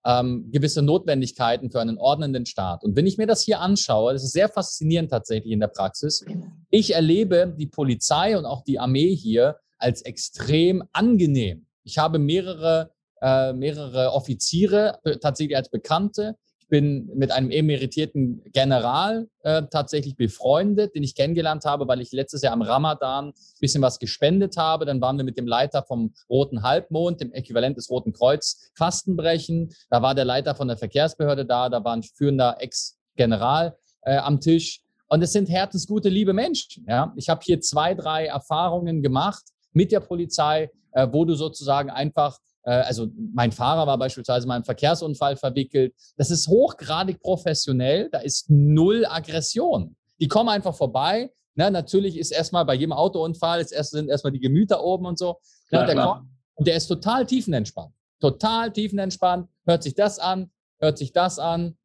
ähm, 0.05 0.51
gewisse 0.51 0.83
Notwendigkeiten 0.83 1.71
für 1.71 1.81
einen 1.81 1.99
ordnenden 1.99 2.47
Staat. 2.47 2.85
Und 2.85 2.97
wenn 2.97 3.07
ich 3.07 3.19
mir 3.19 3.27
das 3.27 3.43
hier 3.43 3.61
anschaue, 3.61 4.13
das 4.13 4.25
ist 4.25 4.33
sehr 4.33 4.49
faszinierend 4.49 5.11
tatsächlich 5.11 5.53
in 5.53 5.61
der 5.61 5.69
Praxis. 5.69 6.25
Ich 6.71 6.95
erlebe 6.95 7.55
die 7.59 7.67
Polizei 7.67 8.37
und 8.39 8.47
auch 8.47 8.65
die 8.65 8.79
Armee 8.79 9.15
hier 9.15 9.57
als 9.79 10.03
extrem 10.03 10.83
angenehm. 10.93 11.67
Ich 11.85 11.99
habe 11.99 12.19
mehrere, 12.19 12.93
äh, 13.21 13.53
mehrere 13.53 14.13
Offiziere 14.13 14.99
tatsächlich 15.21 15.57
als 15.57 15.71
Bekannte, 15.71 16.37
bin 16.71 17.11
mit 17.15 17.31
einem 17.33 17.51
emeritierten 17.51 18.43
General 18.53 19.29
äh, 19.43 19.65
tatsächlich 19.71 20.17
befreundet, 20.17 20.95
den 20.95 21.03
ich 21.03 21.15
kennengelernt 21.15 21.67
habe, 21.67 21.87
weil 21.87 22.01
ich 22.01 22.13
letztes 22.13 22.41
Jahr 22.41 22.55
am 22.55 22.63
Ramadan 22.63 23.29
ein 23.29 23.35
bisschen 23.61 23.83
was 23.83 23.99
gespendet 23.99 24.57
habe. 24.57 24.87
Dann 24.87 25.03
waren 25.03 25.19
wir 25.19 25.25
mit 25.25 25.37
dem 25.37 25.47
Leiter 25.47 25.83
vom 25.83 26.15
Roten 26.31 26.63
Halbmond, 26.63 27.21
dem 27.21 27.33
Äquivalent 27.33 27.77
des 27.77 27.91
Roten 27.91 28.15
Kreuz, 28.15 28.71
Fastenbrechen. 28.75 29.75
Da 29.91 30.01
war 30.01 30.15
der 30.15 30.25
Leiter 30.25 30.55
von 30.55 30.69
der 30.69 30.79
Verkehrsbehörde 30.79 31.45
da, 31.45 31.69
da 31.69 31.85
war 31.85 31.93
ein 31.93 32.03
führender 32.03 32.57
Ex-General 32.61 33.77
äh, 34.03 34.17
am 34.17 34.41
Tisch. 34.41 34.81
Und 35.09 35.23
es 35.23 35.33
sind 35.33 35.51
herzensgute, 35.51 36.09
liebe 36.09 36.33
Menschen. 36.33 36.87
Ja? 36.89 37.13
Ich 37.17 37.29
habe 37.29 37.41
hier 37.45 37.61
zwei, 37.61 37.95
drei 37.95 38.27
Erfahrungen 38.27 39.03
gemacht 39.03 39.43
mit 39.73 39.93
der 39.93 40.01
Polizei, 40.01 40.71
äh, 40.93 41.09
wo 41.11 41.25
du 41.25 41.35
sozusagen 41.35 41.91
einfach 41.91 42.39
also 42.69 43.09
mein 43.35 43.53
Fahrer 43.53 43.87
war 43.87 43.99
beispielsweise 43.99 44.47
mal 44.47 44.57
im 44.57 44.65
Verkehrsunfall 44.65 45.37
verwickelt. 45.37 45.95
Das 46.17 46.31
ist 46.31 46.49
hochgradig 46.49 47.21
professionell, 47.21 48.09
da 48.11 48.19
ist 48.19 48.51
null 48.51 49.07
Aggression. 49.07 49.97
Die 50.21 50.29
kommen 50.29 50.49
einfach 50.49 50.75
vorbei. 50.75 51.33
Na, 51.55 51.71
natürlich 51.71 52.19
ist 52.19 52.31
erstmal 52.31 52.65
bei 52.65 52.75
jedem 52.75 52.93
Autounfall, 52.93 53.61
ist 53.61 53.73
erst, 53.73 53.91
sind 53.93 54.09
erstmal 54.09 54.33
die 54.33 54.41
Gemüter 54.41 54.83
oben 54.83 55.07
und 55.07 55.19
so. 55.19 55.41
Ja, 55.71 55.85
der, 55.85 55.97
kommt, 55.97 56.29
und 56.55 56.67
der 56.67 56.77
ist 56.77 56.87
total 56.87 57.27
tiefenentspannt. 57.27 57.93
Total 58.21 58.71
tiefenentspannt. 58.71 59.49
Hört 59.67 59.83
sich 59.83 59.95
das 59.95 60.19
an, 60.19 60.51
hört 60.79 60.99
sich 60.99 61.13
das 61.13 61.39
an. 61.39 61.77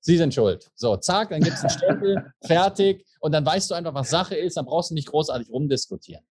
Sie 0.00 0.16
sind 0.16 0.32
schuld. 0.32 0.70
So, 0.74 0.96
zack, 0.96 1.30
dann 1.30 1.40
gibt 1.40 1.56
es 1.56 1.62
einen 1.62 1.70
Stempel, 1.70 2.32
fertig. 2.44 3.04
Und 3.20 3.32
dann 3.32 3.44
weißt 3.44 3.70
du 3.70 3.74
einfach, 3.74 3.94
was 3.94 4.08
Sache 4.08 4.36
ist. 4.36 4.56
Dann 4.56 4.64
brauchst 4.64 4.90
du 4.90 4.94
nicht 4.94 5.08
großartig 5.08 5.50
rumdiskutieren. 5.50 6.24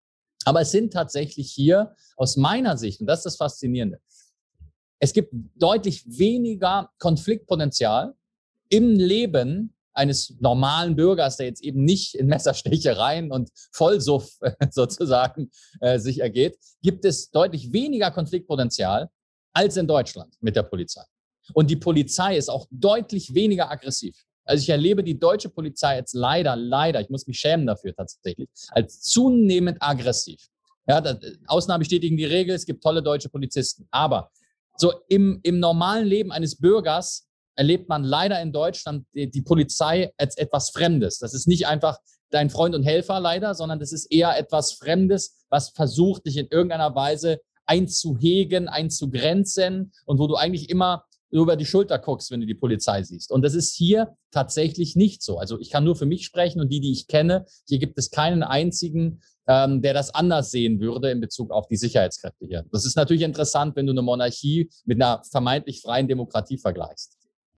Aber 0.44 0.60
es 0.60 0.70
sind 0.70 0.92
tatsächlich 0.92 1.50
hier 1.52 1.94
aus 2.16 2.36
meiner 2.36 2.76
Sicht, 2.76 3.00
und 3.00 3.06
das 3.06 3.20
ist 3.20 3.24
das 3.24 3.36
Faszinierende, 3.36 4.00
es 4.98 5.12
gibt 5.12 5.34
deutlich 5.56 6.04
weniger 6.06 6.90
Konfliktpotenzial 6.98 8.14
im 8.68 8.94
Leben 8.94 9.74
eines 9.94 10.34
normalen 10.40 10.96
Bürgers, 10.96 11.36
der 11.36 11.46
jetzt 11.46 11.62
eben 11.62 11.84
nicht 11.84 12.14
in 12.14 12.26
Messerstechereien 12.26 13.30
und 13.30 13.50
Vollsuff 13.72 14.38
sozusagen 14.70 15.50
äh, 15.80 15.98
sich 15.98 16.20
ergeht, 16.20 16.56
gibt 16.82 17.04
es 17.04 17.30
deutlich 17.30 17.72
weniger 17.72 18.10
Konfliktpotenzial 18.10 19.10
als 19.52 19.76
in 19.76 19.86
Deutschland 19.86 20.34
mit 20.40 20.56
der 20.56 20.62
Polizei. 20.62 21.02
Und 21.52 21.68
die 21.68 21.76
Polizei 21.76 22.36
ist 22.36 22.48
auch 22.48 22.66
deutlich 22.70 23.34
weniger 23.34 23.70
aggressiv. 23.70 24.16
Also 24.44 24.62
ich 24.62 24.68
erlebe 24.68 25.04
die 25.04 25.18
deutsche 25.18 25.48
Polizei 25.48 25.96
jetzt 25.96 26.14
leider, 26.14 26.56
leider, 26.56 27.00
ich 27.00 27.10
muss 27.10 27.26
mich 27.26 27.38
schämen 27.38 27.66
dafür 27.66 27.94
tatsächlich, 27.94 28.48
als 28.70 29.00
zunehmend 29.00 29.78
aggressiv. 29.80 30.48
Ja, 30.86 31.00
das, 31.00 31.18
Ausnahmen 31.46 31.80
bestätigen 31.80 32.16
die 32.16 32.24
Regel, 32.24 32.54
es 32.54 32.66
gibt 32.66 32.82
tolle 32.82 33.02
deutsche 33.02 33.28
Polizisten. 33.28 33.86
Aber 33.90 34.30
so 34.76 34.92
im, 35.08 35.40
im 35.42 35.60
normalen 35.60 36.06
Leben 36.06 36.32
eines 36.32 36.58
Bürgers 36.58 37.28
erlebt 37.54 37.88
man 37.88 38.02
leider 38.02 38.40
in 38.40 38.52
Deutschland 38.52 39.06
die, 39.14 39.30
die 39.30 39.42
Polizei 39.42 40.12
als 40.16 40.36
etwas 40.36 40.70
Fremdes. 40.70 41.18
Das 41.18 41.34
ist 41.34 41.46
nicht 41.46 41.66
einfach 41.66 41.98
dein 42.30 42.50
Freund 42.50 42.74
und 42.74 42.82
Helfer 42.82 43.20
leider, 43.20 43.54
sondern 43.54 43.78
das 43.78 43.92
ist 43.92 44.06
eher 44.06 44.36
etwas 44.36 44.72
Fremdes, 44.72 45.44
was 45.50 45.68
versucht, 45.70 46.26
dich 46.26 46.38
in 46.38 46.48
irgendeiner 46.48 46.94
Weise 46.94 47.40
einzuhegen, 47.66 48.68
einzugrenzen 48.68 49.92
und 50.06 50.18
wo 50.18 50.26
du 50.26 50.34
eigentlich 50.34 50.68
immer 50.70 51.04
über 51.32 51.56
die 51.56 51.64
Schulter 51.64 51.98
guckst, 51.98 52.30
wenn 52.30 52.40
du 52.40 52.46
die 52.46 52.54
Polizei 52.54 53.02
siehst. 53.02 53.32
Und 53.32 53.42
das 53.42 53.54
ist 53.54 53.74
hier 53.74 54.16
tatsächlich 54.30 54.94
nicht 54.96 55.22
so. 55.22 55.38
Also 55.38 55.58
ich 55.58 55.70
kann 55.70 55.82
nur 55.82 55.96
für 55.96 56.06
mich 56.06 56.24
sprechen 56.24 56.60
und 56.60 56.68
die, 56.68 56.80
die 56.80 56.92
ich 56.92 57.08
kenne. 57.08 57.46
Hier 57.66 57.78
gibt 57.78 57.98
es 57.98 58.10
keinen 58.10 58.42
einzigen, 58.42 59.22
ähm, 59.48 59.80
der 59.80 59.94
das 59.94 60.14
anders 60.14 60.50
sehen 60.50 60.78
würde 60.78 61.10
in 61.10 61.20
Bezug 61.20 61.50
auf 61.50 61.66
die 61.68 61.76
Sicherheitskräfte 61.76 62.46
hier. 62.46 62.66
Das 62.70 62.84
ist 62.84 62.96
natürlich 62.96 63.22
interessant, 63.22 63.74
wenn 63.76 63.86
du 63.86 63.92
eine 63.92 64.02
Monarchie 64.02 64.70
mit 64.84 65.02
einer 65.02 65.22
vermeintlich 65.24 65.80
freien 65.80 66.06
Demokratie 66.06 66.58
vergleichst. 66.58 67.16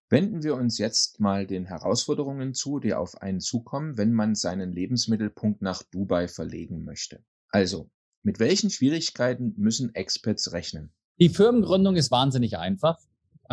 Wenden 0.08 0.44
wir 0.44 0.54
uns 0.54 0.78
jetzt 0.78 1.18
mal 1.18 1.44
den 1.44 1.64
Herausforderungen 1.64 2.54
zu, 2.54 2.78
die 2.78 2.94
auf 2.94 3.20
einen 3.20 3.40
zukommen, 3.40 3.98
wenn 3.98 4.12
man 4.12 4.36
seinen 4.36 4.72
Lebensmittelpunkt 4.72 5.62
nach 5.62 5.82
Dubai 5.82 6.28
verlegen 6.28 6.84
möchte. 6.84 7.24
Also, 7.48 7.90
mit 8.22 8.38
welchen 8.38 8.70
Schwierigkeiten 8.70 9.54
müssen 9.56 9.94
Expats 9.94 10.52
rechnen? 10.52 10.92
Die 11.18 11.28
Firmengründung 11.28 11.96
ist 11.96 12.10
wahnsinnig 12.10 12.56
einfach. 12.58 12.98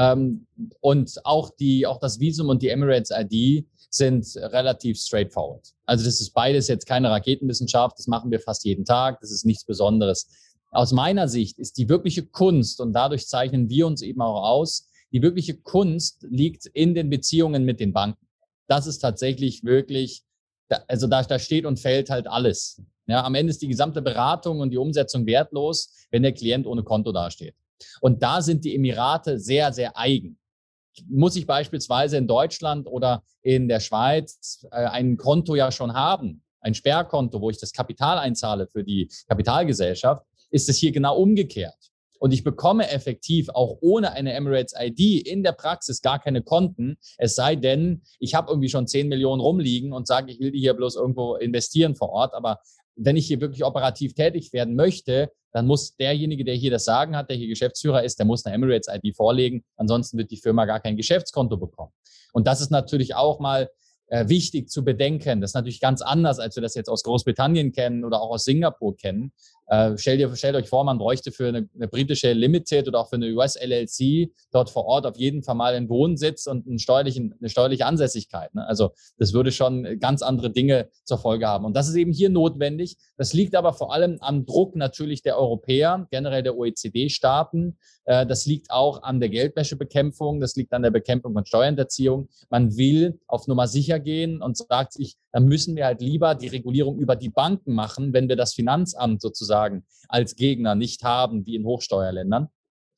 Ähm, 0.01 0.47
und 0.79 1.23
auch, 1.25 1.51
die, 1.51 1.85
auch 1.85 1.99
das 1.99 2.19
Visum 2.19 2.49
und 2.49 2.63
die 2.63 2.69
Emirates 2.69 3.11
ID 3.11 3.67
sind 3.91 4.25
relativ 4.35 4.97
straightforward. 4.97 5.73
Also 5.85 6.05
das 6.05 6.19
ist 6.19 6.31
beides 6.31 6.67
jetzt 6.67 6.87
keine 6.87 7.11
Raketenwissenschaft, 7.11 7.99
das 7.99 8.07
machen 8.07 8.31
wir 8.31 8.39
fast 8.39 8.65
jeden 8.65 8.83
Tag, 8.83 9.19
das 9.19 9.31
ist 9.31 9.45
nichts 9.45 9.63
Besonderes. 9.63 10.27
Aus 10.71 10.91
meiner 10.91 11.27
Sicht 11.27 11.59
ist 11.59 11.77
die 11.77 11.87
wirkliche 11.87 12.25
Kunst, 12.25 12.81
und 12.81 12.93
dadurch 12.93 13.27
zeichnen 13.27 13.69
wir 13.69 13.85
uns 13.85 14.01
eben 14.01 14.21
auch 14.21 14.43
aus, 14.43 14.87
die 15.11 15.21
wirkliche 15.21 15.57
Kunst 15.57 16.25
liegt 16.29 16.65
in 16.67 16.95
den 16.95 17.09
Beziehungen 17.09 17.63
mit 17.63 17.79
den 17.79 17.93
Banken. 17.93 18.25
Das 18.67 18.87
ist 18.87 18.99
tatsächlich 18.99 19.65
wirklich, 19.65 20.23
also 20.87 21.07
da, 21.07 21.21
da 21.21 21.37
steht 21.37 21.65
und 21.65 21.79
fällt 21.79 22.09
halt 22.09 22.27
alles. 22.27 22.81
Ja, 23.07 23.23
am 23.23 23.35
Ende 23.35 23.51
ist 23.51 23.61
die 23.61 23.67
gesamte 23.67 24.01
Beratung 24.01 24.61
und 24.61 24.71
die 24.71 24.77
Umsetzung 24.77 25.27
wertlos, 25.27 25.93
wenn 26.09 26.23
der 26.23 26.31
Klient 26.31 26.65
ohne 26.65 26.81
Konto 26.81 27.11
dasteht. 27.11 27.55
Und 28.01 28.23
da 28.23 28.41
sind 28.41 28.65
die 28.65 28.75
Emirate 28.75 29.39
sehr, 29.39 29.73
sehr 29.73 29.97
eigen. 29.97 30.37
Muss 31.07 31.35
ich 31.35 31.47
beispielsweise 31.47 32.17
in 32.17 32.27
Deutschland 32.27 32.87
oder 32.87 33.23
in 33.41 33.67
der 33.67 33.79
Schweiz 33.79 34.65
äh, 34.71 34.85
ein 34.85 35.17
Konto 35.17 35.55
ja 35.55 35.71
schon 35.71 35.93
haben, 35.93 36.43
ein 36.59 36.73
Sperrkonto, 36.73 37.41
wo 37.41 37.49
ich 37.49 37.59
das 37.59 37.71
Kapital 37.71 38.17
einzahle 38.17 38.67
für 38.67 38.83
die 38.83 39.09
Kapitalgesellschaft, 39.27 40.25
ist 40.51 40.69
es 40.69 40.77
hier 40.77 40.91
genau 40.91 41.17
umgekehrt. 41.17 41.91
Und 42.21 42.33
ich 42.33 42.43
bekomme 42.43 42.87
effektiv 42.91 43.49
auch 43.49 43.79
ohne 43.81 44.11
eine 44.11 44.33
Emirates 44.33 44.75
ID 44.77 45.27
in 45.27 45.41
der 45.41 45.53
Praxis 45.53 46.03
gar 46.03 46.19
keine 46.19 46.43
Konten, 46.43 46.97
es 47.17 47.33
sei 47.33 47.55
denn, 47.55 48.03
ich 48.19 48.35
habe 48.35 48.51
irgendwie 48.51 48.69
schon 48.69 48.85
10 48.85 49.07
Millionen 49.07 49.41
rumliegen 49.41 49.91
und 49.91 50.05
sage, 50.05 50.31
ich 50.31 50.39
will 50.39 50.51
die 50.51 50.59
hier 50.59 50.75
bloß 50.75 50.97
irgendwo 50.97 51.35
investieren 51.35 51.95
vor 51.95 52.09
Ort. 52.09 52.35
Aber 52.35 52.59
wenn 52.95 53.15
ich 53.15 53.27
hier 53.27 53.41
wirklich 53.41 53.63
operativ 53.63 54.13
tätig 54.13 54.53
werden 54.53 54.75
möchte, 54.75 55.31
dann 55.53 55.67
muss 55.67 55.95
derjenige, 55.95 56.45
der 56.45 56.55
hier 56.55 56.71
das 56.71 56.85
Sagen 56.85 57.15
hat, 57.15 57.29
der 57.29 57.37
hier 57.37 57.47
Geschäftsführer 57.47 58.03
ist, 58.03 58.19
der 58.19 58.25
muss 58.25 58.45
eine 58.45 58.55
Emirates 58.55 58.87
ID 58.93 59.15
vorlegen. 59.15 59.63
Ansonsten 59.75 60.17
wird 60.17 60.31
die 60.31 60.37
Firma 60.37 60.65
gar 60.65 60.79
kein 60.79 60.95
Geschäftskonto 60.95 61.57
bekommen. 61.57 61.91
Und 62.33 62.47
das 62.47 62.61
ist 62.61 62.71
natürlich 62.71 63.15
auch 63.15 63.39
mal 63.39 63.69
äh, 64.07 64.27
wichtig 64.27 64.69
zu 64.69 64.83
bedenken. 64.83 65.41
Das 65.41 65.51
ist 65.51 65.55
natürlich 65.55 65.79
ganz 65.79 66.01
anders, 66.01 66.39
als 66.39 66.55
wir 66.55 66.61
das 66.61 66.75
jetzt 66.75 66.89
aus 66.89 67.03
Großbritannien 67.03 67.71
kennen 67.71 68.05
oder 68.05 68.21
auch 68.21 68.31
aus 68.31 68.43
Singapur 68.43 68.95
kennen. 68.95 69.31
Äh, 69.71 69.97
stellt, 69.97 70.37
stellt 70.37 70.55
euch 70.57 70.67
vor, 70.67 70.83
man 70.83 70.97
bräuchte 70.97 71.31
für 71.31 71.47
eine, 71.47 71.69
eine, 71.73 71.87
britische 71.87 72.33
Limited 72.33 72.89
oder 72.89 72.99
auch 72.99 73.07
für 73.07 73.15
eine 73.15 73.27
US 73.27 73.55
LLC 73.55 74.29
dort 74.51 74.69
vor 74.69 74.83
Ort 74.83 75.05
auf 75.05 75.15
jeden 75.15 75.43
Fall 75.43 75.55
mal 75.55 75.73
einen 75.73 75.87
Wohnsitz 75.87 76.45
und 76.45 76.67
einen 76.67 76.77
steuerlichen, 76.77 77.33
eine 77.39 77.47
steuerliche 77.47 77.85
Ansässigkeit. 77.85 78.53
Ne? 78.53 78.67
Also 78.67 78.91
das 79.17 79.31
würde 79.31 79.53
schon 79.53 79.97
ganz 80.01 80.23
andere 80.23 80.49
Dinge 80.49 80.89
zur 81.05 81.19
Folge 81.19 81.47
haben. 81.47 81.63
Und 81.63 81.73
das 81.73 81.87
ist 81.87 81.95
eben 81.95 82.11
hier 82.11 82.29
notwendig. 82.29 82.97
Das 83.15 83.31
liegt 83.31 83.55
aber 83.55 83.71
vor 83.71 83.93
allem 83.93 84.17
am 84.19 84.45
Druck 84.45 84.75
natürlich 84.75 85.21
der 85.21 85.37
Europäer, 85.37 86.05
generell 86.11 86.43
der 86.43 86.57
OECD-Staaten. 86.57 87.77
Äh, 88.03 88.25
das 88.25 88.45
liegt 88.45 88.71
auch 88.71 89.03
an 89.03 89.21
der 89.21 89.29
Geldwäschebekämpfung. 89.29 90.41
Das 90.41 90.57
liegt 90.57 90.73
an 90.73 90.83
der 90.83 90.91
Bekämpfung 90.91 91.31
von 91.31 91.45
Steuerhinterziehung. 91.45 92.27
Man 92.49 92.75
will 92.75 93.21
auf 93.25 93.47
Nummer 93.47 93.69
sicher 93.69 94.01
gehen 94.01 94.41
und 94.41 94.57
sagt 94.57 94.91
sich, 94.91 95.15
dann 95.31 95.45
müssen 95.45 95.77
wir 95.77 95.85
halt 95.85 96.01
lieber 96.01 96.35
die 96.35 96.49
Regulierung 96.49 96.99
über 96.99 97.15
die 97.15 97.29
Banken 97.29 97.73
machen, 97.73 98.11
wenn 98.11 98.27
wir 98.27 98.35
das 98.35 98.53
Finanzamt 98.53 99.21
sozusagen 99.21 99.60
als 100.07 100.35
Gegner 100.35 100.75
nicht 100.75 101.03
haben, 101.03 101.45
wie 101.45 101.55
in 101.55 101.65
Hochsteuerländern. 101.65 102.47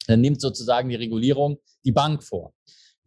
Dann 0.08 0.22
nimmt 0.22 0.41
sozusagen 0.41 0.89
die 0.89 0.96
Regulierung 0.96 1.58
die 1.86 1.91
Bank 1.91 2.24
vor. 2.24 2.53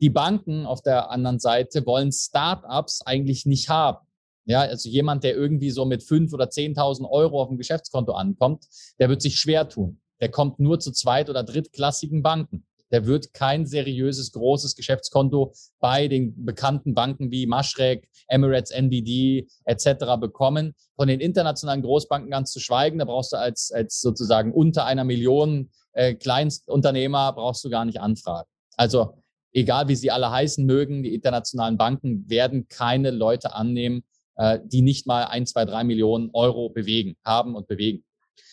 Die 0.00 0.10
Banken 0.10 0.66
auf 0.66 0.82
der 0.82 1.10
anderen 1.10 1.38
Seite 1.38 1.84
wollen 1.86 2.12
Startups 2.12 3.02
eigentlich 3.02 3.46
nicht 3.46 3.68
haben. 3.68 4.06
Ja, 4.44 4.60
also 4.60 4.88
jemand, 4.88 5.24
der 5.24 5.34
irgendwie 5.34 5.70
so 5.70 5.84
mit 5.84 6.02
fünf 6.02 6.32
oder 6.32 6.50
zehntausend 6.50 7.08
Euro 7.10 7.42
auf 7.42 7.48
dem 7.48 7.56
Geschäftskonto 7.56 8.12
ankommt, 8.12 8.66
der 8.98 9.08
wird 9.08 9.22
sich 9.22 9.38
schwer 9.40 9.68
tun. 9.68 10.00
Der 10.20 10.30
kommt 10.30 10.60
nur 10.60 10.78
zu 10.78 10.92
zweit- 10.92 11.28
oder 11.30 11.42
drittklassigen 11.42 12.22
Banken 12.22 12.66
der 12.90 13.06
wird 13.06 13.34
kein 13.34 13.66
seriöses, 13.66 14.32
großes 14.32 14.76
Geschäftskonto 14.76 15.52
bei 15.80 16.08
den 16.08 16.44
bekannten 16.44 16.94
Banken 16.94 17.30
wie 17.30 17.46
Mashrek, 17.46 18.08
Emirates, 18.28 18.70
NBD 18.70 19.48
etc. 19.64 20.16
bekommen. 20.20 20.74
Von 20.96 21.08
den 21.08 21.20
internationalen 21.20 21.82
Großbanken 21.82 22.30
ganz 22.30 22.52
zu 22.52 22.60
schweigen, 22.60 22.98
da 22.98 23.04
brauchst 23.04 23.32
du 23.32 23.38
als, 23.38 23.70
als 23.72 24.00
sozusagen 24.00 24.52
unter 24.52 24.84
einer 24.84 25.04
Million 25.04 25.70
äh, 25.92 26.14
Kleinstunternehmer, 26.14 27.32
brauchst 27.32 27.64
du 27.64 27.70
gar 27.70 27.84
nicht 27.84 28.00
anfragen. 28.00 28.48
Also 28.76 29.14
egal 29.52 29.88
wie 29.88 29.96
sie 29.96 30.10
alle 30.10 30.30
heißen 30.30 30.64
mögen, 30.64 31.02
die 31.02 31.14
internationalen 31.14 31.78
Banken 31.78 32.28
werden 32.28 32.68
keine 32.68 33.10
Leute 33.10 33.54
annehmen, 33.54 34.04
äh, 34.36 34.60
die 34.62 34.82
nicht 34.82 35.06
mal 35.06 35.24
ein, 35.24 35.46
zwei, 35.46 35.64
drei 35.64 35.82
Millionen 35.82 36.30
Euro 36.32 36.68
bewegen, 36.68 37.16
haben 37.24 37.54
und 37.54 37.66
bewegen. 37.66 38.04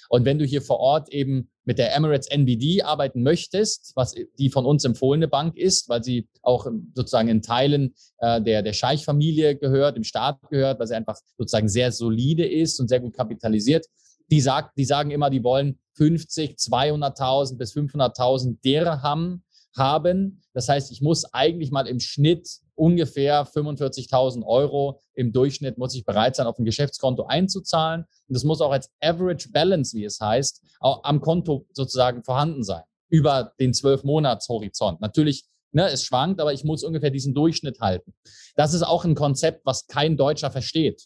Und 0.09 0.25
wenn 0.25 0.39
du 0.39 0.45
hier 0.45 0.61
vor 0.61 0.79
Ort 0.79 1.09
eben 1.09 1.49
mit 1.65 1.77
der 1.77 1.95
Emirates 1.95 2.27
NBD 2.27 2.83
arbeiten 2.83 3.23
möchtest, 3.23 3.93
was 3.95 4.15
die 4.37 4.49
von 4.49 4.65
uns 4.65 4.83
empfohlene 4.83 5.27
Bank 5.27 5.57
ist, 5.57 5.89
weil 5.89 6.03
sie 6.03 6.27
auch 6.41 6.67
sozusagen 6.93 7.29
in 7.29 7.41
Teilen 7.41 7.93
äh, 8.19 8.41
der, 8.41 8.61
der 8.61 8.73
Scheich-Familie 8.73 9.55
gehört, 9.55 9.97
im 9.97 10.03
Staat 10.03 10.39
gehört, 10.49 10.79
weil 10.79 10.87
sie 10.87 10.95
einfach 10.95 11.17
sozusagen 11.37 11.69
sehr 11.69 11.91
solide 11.91 12.45
ist 12.45 12.79
und 12.79 12.89
sehr 12.89 12.99
gut 12.99 13.13
kapitalisiert, 13.13 13.87
die, 14.31 14.41
sagt, 14.41 14.77
die 14.77 14.85
sagen 14.85 15.11
immer, 15.11 15.29
die 15.29 15.43
wollen 15.43 15.79
50, 15.95 16.55
200.000 16.57 17.57
bis 17.57 17.73
500.000 17.73 18.57
Dirham 18.63 19.43
haben. 19.75 20.41
Das 20.53 20.69
heißt, 20.69 20.91
ich 20.91 21.01
muss 21.01 21.25
eigentlich 21.33 21.71
mal 21.71 21.87
im 21.87 21.99
Schnitt 21.99 22.47
ungefähr 22.75 23.45
45.000 23.45 24.45
Euro 24.45 24.99
im 25.13 25.31
Durchschnitt 25.31 25.77
muss 25.77 25.95
ich 25.95 26.05
bereit 26.05 26.35
sein, 26.35 26.47
auf 26.47 26.57
ein 26.57 26.65
Geschäftskonto 26.65 27.25
einzuzahlen. 27.25 28.01
Und 28.27 28.33
das 28.33 28.43
muss 28.43 28.61
auch 28.61 28.71
als 28.71 28.89
Average 29.01 29.49
Balance, 29.51 29.95
wie 29.95 30.05
es 30.05 30.19
heißt, 30.19 30.61
auch 30.79 31.03
am 31.03 31.21
Konto 31.21 31.65
sozusagen 31.73 32.23
vorhanden 32.23 32.63
sein. 32.63 32.83
Über 33.09 33.53
den 33.59 33.73
zwölf 33.73 34.03
Monats 34.03 34.49
Horizont. 34.49 34.99
Natürlich, 35.01 35.45
ne, 35.71 35.87
es 35.89 36.03
schwankt, 36.03 36.41
aber 36.41 36.53
ich 36.53 36.63
muss 36.63 36.83
ungefähr 36.83 37.11
diesen 37.11 37.35
Durchschnitt 37.35 37.79
halten. 37.79 38.13
Das 38.55 38.73
ist 38.73 38.83
auch 38.83 39.05
ein 39.05 39.15
Konzept, 39.15 39.65
was 39.65 39.85
kein 39.87 40.17
Deutscher 40.17 40.49
versteht. 40.49 41.05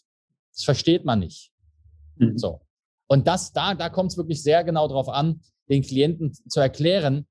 Das 0.54 0.64
versteht 0.64 1.04
man 1.04 1.18
nicht. 1.20 1.52
Mhm. 2.16 2.38
So. 2.38 2.60
Und 3.08 3.26
das, 3.26 3.52
da, 3.52 3.74
da 3.74 3.90
kommt 3.90 4.12
es 4.12 4.16
wirklich 4.16 4.42
sehr 4.42 4.64
genau 4.64 4.88
darauf 4.88 5.08
an, 5.08 5.40
den 5.68 5.82
Klienten 5.82 6.32
zu 6.32 6.60
erklären, 6.60 7.26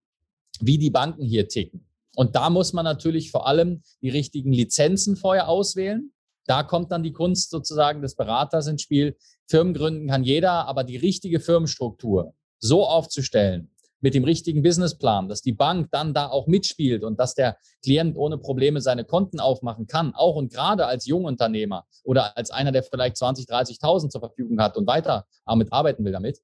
wie 0.59 0.77
die 0.77 0.89
Banken 0.89 1.23
hier 1.23 1.47
ticken. 1.47 1.86
Und 2.17 2.35
da 2.35 2.49
muss 2.49 2.73
man 2.73 2.83
natürlich 2.83 3.29
vor 3.29 3.45
allem 3.45 3.83
die 4.01 4.09
richtigen 4.09 4.51
Lizenzen 4.51 5.15
vorher 5.15 5.47
auswählen. 5.47 6.11
Da 6.47 6.63
kommt 6.63 6.91
dann 6.91 7.03
die 7.03 7.13
Kunst 7.13 7.51
sozusagen 7.51 8.01
des 8.01 8.15
Beraters 8.15 8.65
ins 8.65 8.81
Spiel. 8.81 9.15
Firmen 9.47 9.75
gründen 9.75 10.07
kann 10.07 10.23
jeder, 10.23 10.65
aber 10.67 10.83
die 10.83 10.97
richtige 10.97 11.39
Firmenstruktur 11.39 12.33
so 12.57 12.87
aufzustellen, 12.87 13.69
mit 13.99 14.15
dem 14.15 14.23
richtigen 14.23 14.63
Businessplan, 14.63 15.29
dass 15.29 15.43
die 15.43 15.51
Bank 15.53 15.89
dann 15.91 16.15
da 16.15 16.27
auch 16.27 16.47
mitspielt 16.47 17.03
und 17.03 17.19
dass 17.19 17.35
der 17.35 17.57
Klient 17.83 18.17
ohne 18.17 18.39
Probleme 18.39 18.81
seine 18.81 19.05
Konten 19.05 19.39
aufmachen 19.39 19.85
kann, 19.85 20.15
auch 20.15 20.35
und 20.35 20.51
gerade 20.51 20.87
als 20.87 21.05
Jungunternehmer 21.05 21.85
oder 22.03 22.35
als 22.35 22.49
einer, 22.49 22.71
der 22.71 22.81
vielleicht 22.81 23.17
20, 23.17 23.45
30.000 23.45 24.09
zur 24.09 24.21
Verfügung 24.21 24.59
hat 24.59 24.75
und 24.75 24.87
weiter 24.87 25.27
damit 25.45 25.71
arbeiten 25.71 26.03
will 26.03 26.13
damit, 26.13 26.39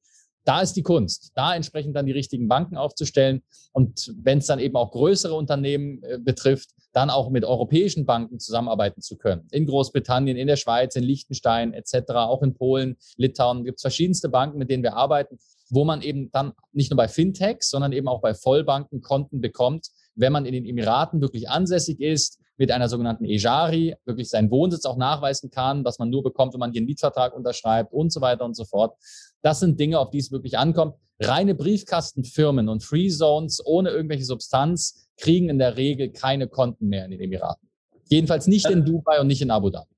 da 0.46 0.62
ist 0.62 0.74
die 0.74 0.84
Kunst, 0.84 1.32
da 1.36 1.56
entsprechend 1.56 1.96
dann 1.96 2.06
die 2.06 2.12
richtigen 2.12 2.48
Banken 2.48 2.78
aufzustellen. 2.78 3.42
Und 3.72 4.14
wenn 4.22 4.40
es 4.40 4.48
dann 4.48 4.60
eben 4.60 4.76
auch 4.76 4.92
größere 4.92 5.34
Unternehmen 5.34 6.04
äh, 6.04 6.18
betrifft, 6.20 6.72
dann 6.92 7.10
auch 7.10 7.30
mit 7.30 7.44
europäischen 7.44 8.06
Banken 8.06 8.40
zusammenarbeiten 8.40 9.02
zu 9.02 9.18
können. 9.18 9.48
In 9.52 9.66
Großbritannien, 9.66 10.38
in 10.38 10.48
der 10.48 10.58
Schweiz, 10.58 10.96
in 10.96 11.04
Liechtenstein 11.04 11.74
etc., 11.74 12.12
auch 12.12 12.44
in 12.44 12.54
Polen, 12.54 12.98
Litauen 13.18 13.64
gibt 13.64 13.78
es 13.80 13.82
verschiedenste 13.82 14.30
Banken, 14.30 14.60
mit 14.60 14.70
denen 14.70 14.84
wir 14.84 14.96
arbeiten, 14.96 15.40
wo 15.70 15.86
man 15.86 16.02
eben 16.02 16.30
dann 16.32 16.54
nicht 16.72 16.92
nur 16.92 16.98
bei 16.98 17.08
Fintechs, 17.08 17.70
sondern 17.70 17.94
eben 17.94 18.08
auch 18.08 18.22
bei 18.22 18.36
Vollbanken 18.36 19.02
Konten 19.02 19.42
bekommt, 19.42 19.88
wenn 20.16 20.32
man 20.32 20.46
in 20.46 20.54
den 20.54 20.66
Emiraten 20.66 21.22
wirklich 21.22 21.50
ansässig 21.50 22.00
ist, 22.00 22.40
mit 22.58 22.72
einer 22.72 22.88
sogenannten 22.88 23.26
Ejari 23.26 23.96
wirklich 24.06 24.30
seinen 24.30 24.52
Wohnsitz 24.52 24.86
auch 24.86 24.98
nachweisen 24.98 25.50
kann, 25.50 25.84
was 25.84 25.98
man 25.98 26.10
nur 26.10 26.22
bekommt, 26.22 26.54
wenn 26.54 26.60
man 26.60 26.72
hier 26.72 26.82
einen 26.82 26.88
Mietvertrag 26.88 27.36
unterschreibt 27.36 27.92
und 27.92 28.14
so 28.14 28.22
weiter 28.22 28.46
und 28.46 28.56
so 28.56 28.66
fort. 28.66 28.96
Das 29.44 29.60
sind 29.60 29.80
Dinge, 29.80 30.00
auf 30.00 30.10
die 30.10 30.18
es 30.18 30.32
wirklich 30.32 30.58
ankommt. 30.58 30.96
Reine 31.22 31.54
Briefkastenfirmen 31.54 32.70
und 32.70 32.84
Free 32.84 33.10
Zones 33.10 33.62
ohne 33.64 33.90
irgendwelche 33.90 34.26
Substanz 34.26 35.08
kriegen 35.18 35.50
in 35.50 35.60
der 35.60 35.78
Regel 35.78 36.12
keine 36.12 36.48
Konten 36.48 36.88
mehr 36.88 37.06
in 37.06 37.12
den 37.12 37.20
Emiraten. 37.20 37.70
Jedenfalls 38.10 38.48
nicht 38.48 38.70
in 38.70 38.84
Dubai 38.84 39.20
und 39.20 39.28
nicht 39.28 39.42
in 39.42 39.52
Abu 39.52 39.70
Dhabi. 39.70 39.94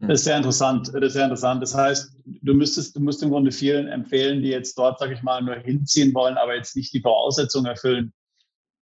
Das 0.00 0.20
ist 0.20 0.24
sehr 0.24 0.36
interessant. 0.36 0.88
Das 0.88 1.02
ist 1.02 1.12
sehr 1.12 1.24
interessant. 1.24 1.62
Das 1.62 1.74
heißt, 1.74 2.16
du 2.24 2.54
müsstest, 2.54 2.96
du 2.96 3.00
müsst 3.00 3.22
im 3.22 3.30
Grunde 3.30 3.52
vielen 3.52 3.86
empfehlen, 3.86 4.42
die 4.42 4.48
jetzt 4.48 4.76
dort, 4.76 4.98
sage 4.98 5.14
ich 5.14 5.22
mal, 5.22 5.40
nur 5.42 5.54
hinziehen 5.54 6.12
wollen, 6.12 6.36
aber 6.36 6.56
jetzt 6.56 6.74
nicht 6.74 6.92
die 6.92 7.00
Voraussetzungen 7.00 7.66
erfüllen, 7.66 8.12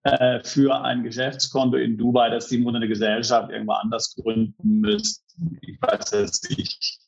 äh, 0.04 0.42
für 0.44 0.82
ein 0.82 1.02
Geschäftskonto 1.02 1.76
in 1.76 1.98
Dubai, 1.98 2.30
dass 2.30 2.48
die 2.48 2.56
im 2.56 2.64
Grunde 2.64 2.78
eine 2.78 2.88
Gesellschaft 2.88 3.50
irgendwo 3.50 3.72
anders 3.72 4.14
gründen 4.14 4.80
müssten. 4.80 5.58
Ich 5.60 5.76
weiß 5.82 6.12
jetzt 6.12 6.56
nicht, 6.56 7.00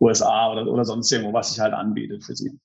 USA 0.00 0.52
oder, 0.52 0.66
oder 0.70 0.84
sonst 0.84 1.10
irgendwo, 1.10 1.32
was 1.32 1.50
sich 1.50 1.60
halt 1.60 1.72
anbietet 1.72 2.24
für 2.24 2.36
sie. 2.36 2.58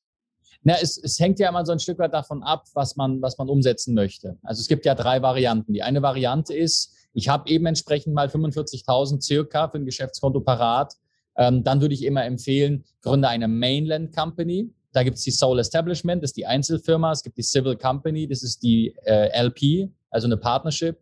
Na, 0.64 0.76
es, 0.80 0.98
es 0.98 1.20
hängt 1.20 1.40
ja 1.40 1.50
immer 1.50 1.66
so 1.66 1.72
ein 1.72 1.80
Stück 1.80 1.98
weit 1.98 2.14
davon 2.14 2.44
ab, 2.44 2.66
was 2.74 2.96
man, 2.96 3.22
was 3.22 3.38
man 3.38 3.50
umsetzen 3.50 3.96
möchte. 3.96 4.38
Also 4.44 4.62
es 4.62 4.68
gibt 4.68 4.86
ja 4.86 4.94
drei 4.94 5.22
Varianten. 5.22 5.74
Die 5.74 5.82
eine 5.82 6.02
Variante 6.02 6.54
ist, 6.54 6.94
ich 7.14 7.30
habe 7.30 7.50
eben 7.50 7.66
entsprechend 7.66 8.14
mal 8.14 8.28
45.000 8.28 9.22
circa 9.22 9.70
für 9.70 9.78
ein 9.78 9.86
Geschäftskonto 9.86 10.42
parat. 10.42 10.94
Ähm, 11.36 11.64
dann 11.64 11.82
würde 11.82 11.94
ich 11.96 12.04
immer 12.04 12.26
empfehlen, 12.26 12.84
gründe 13.02 13.28
eine 13.28 13.48
Mainland 13.48 14.16
Company. 14.16 14.72
Da 14.94 15.04
gibt 15.04 15.18
es 15.18 15.24
die 15.24 15.32
Soul 15.32 15.60
Establishment, 15.60 16.22
das 16.22 16.32
ist 16.32 16.38
die 16.38 16.46
Einzelfirma. 16.46 17.12
Es 17.12 17.24
gibt 17.24 17.38
die 17.38 17.44
Civil 17.44 17.76
Company, 17.76 18.28
das 18.28 18.44
ist 18.44 18.62
die 18.62 18.94
äh, 19.06 19.30
LP, 19.42 19.90
also 20.10 20.28
eine 20.28 20.38
Partnership. 20.38 21.00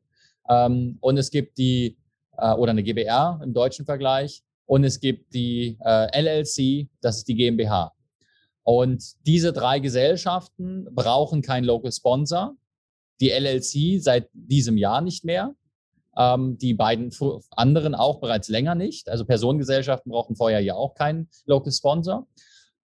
Ähm, 0.47 0.97
und 1.01 1.17
es 1.17 1.31
gibt 1.31 1.57
die, 1.57 1.97
äh, 2.37 2.53
oder 2.53 2.71
eine 2.71 2.83
GBR 2.83 3.41
im 3.43 3.53
deutschen 3.53 3.85
Vergleich. 3.85 4.43
Und 4.69 4.83
es 4.83 4.99
gibt 4.99 5.33
die 5.33 5.77
äh, 5.83 6.21
LLC, 6.21 6.89
das 7.01 7.17
ist 7.17 7.27
die 7.27 7.35
GmbH. 7.35 7.93
Und 8.63 9.03
diese 9.25 9.51
drei 9.51 9.79
Gesellschaften 9.79 10.87
brauchen 10.93 11.41
keinen 11.41 11.63
Local 11.63 11.91
Sponsor. 11.91 12.55
Die 13.19 13.31
LLC 13.31 14.01
seit 14.01 14.29
diesem 14.33 14.77
Jahr 14.77 15.01
nicht 15.01 15.25
mehr. 15.25 15.55
Ähm, 16.15 16.57
die 16.57 16.73
beiden 16.73 17.11
anderen 17.51 17.95
auch 17.95 18.19
bereits 18.19 18.47
länger 18.47 18.75
nicht. 18.75 19.09
Also 19.09 19.25
Personengesellschaften 19.25 20.11
brauchen 20.11 20.35
vorher 20.35 20.59
ja 20.59 20.75
auch 20.75 20.93
keinen 20.93 21.29
Local 21.45 21.71
Sponsor 21.71 22.27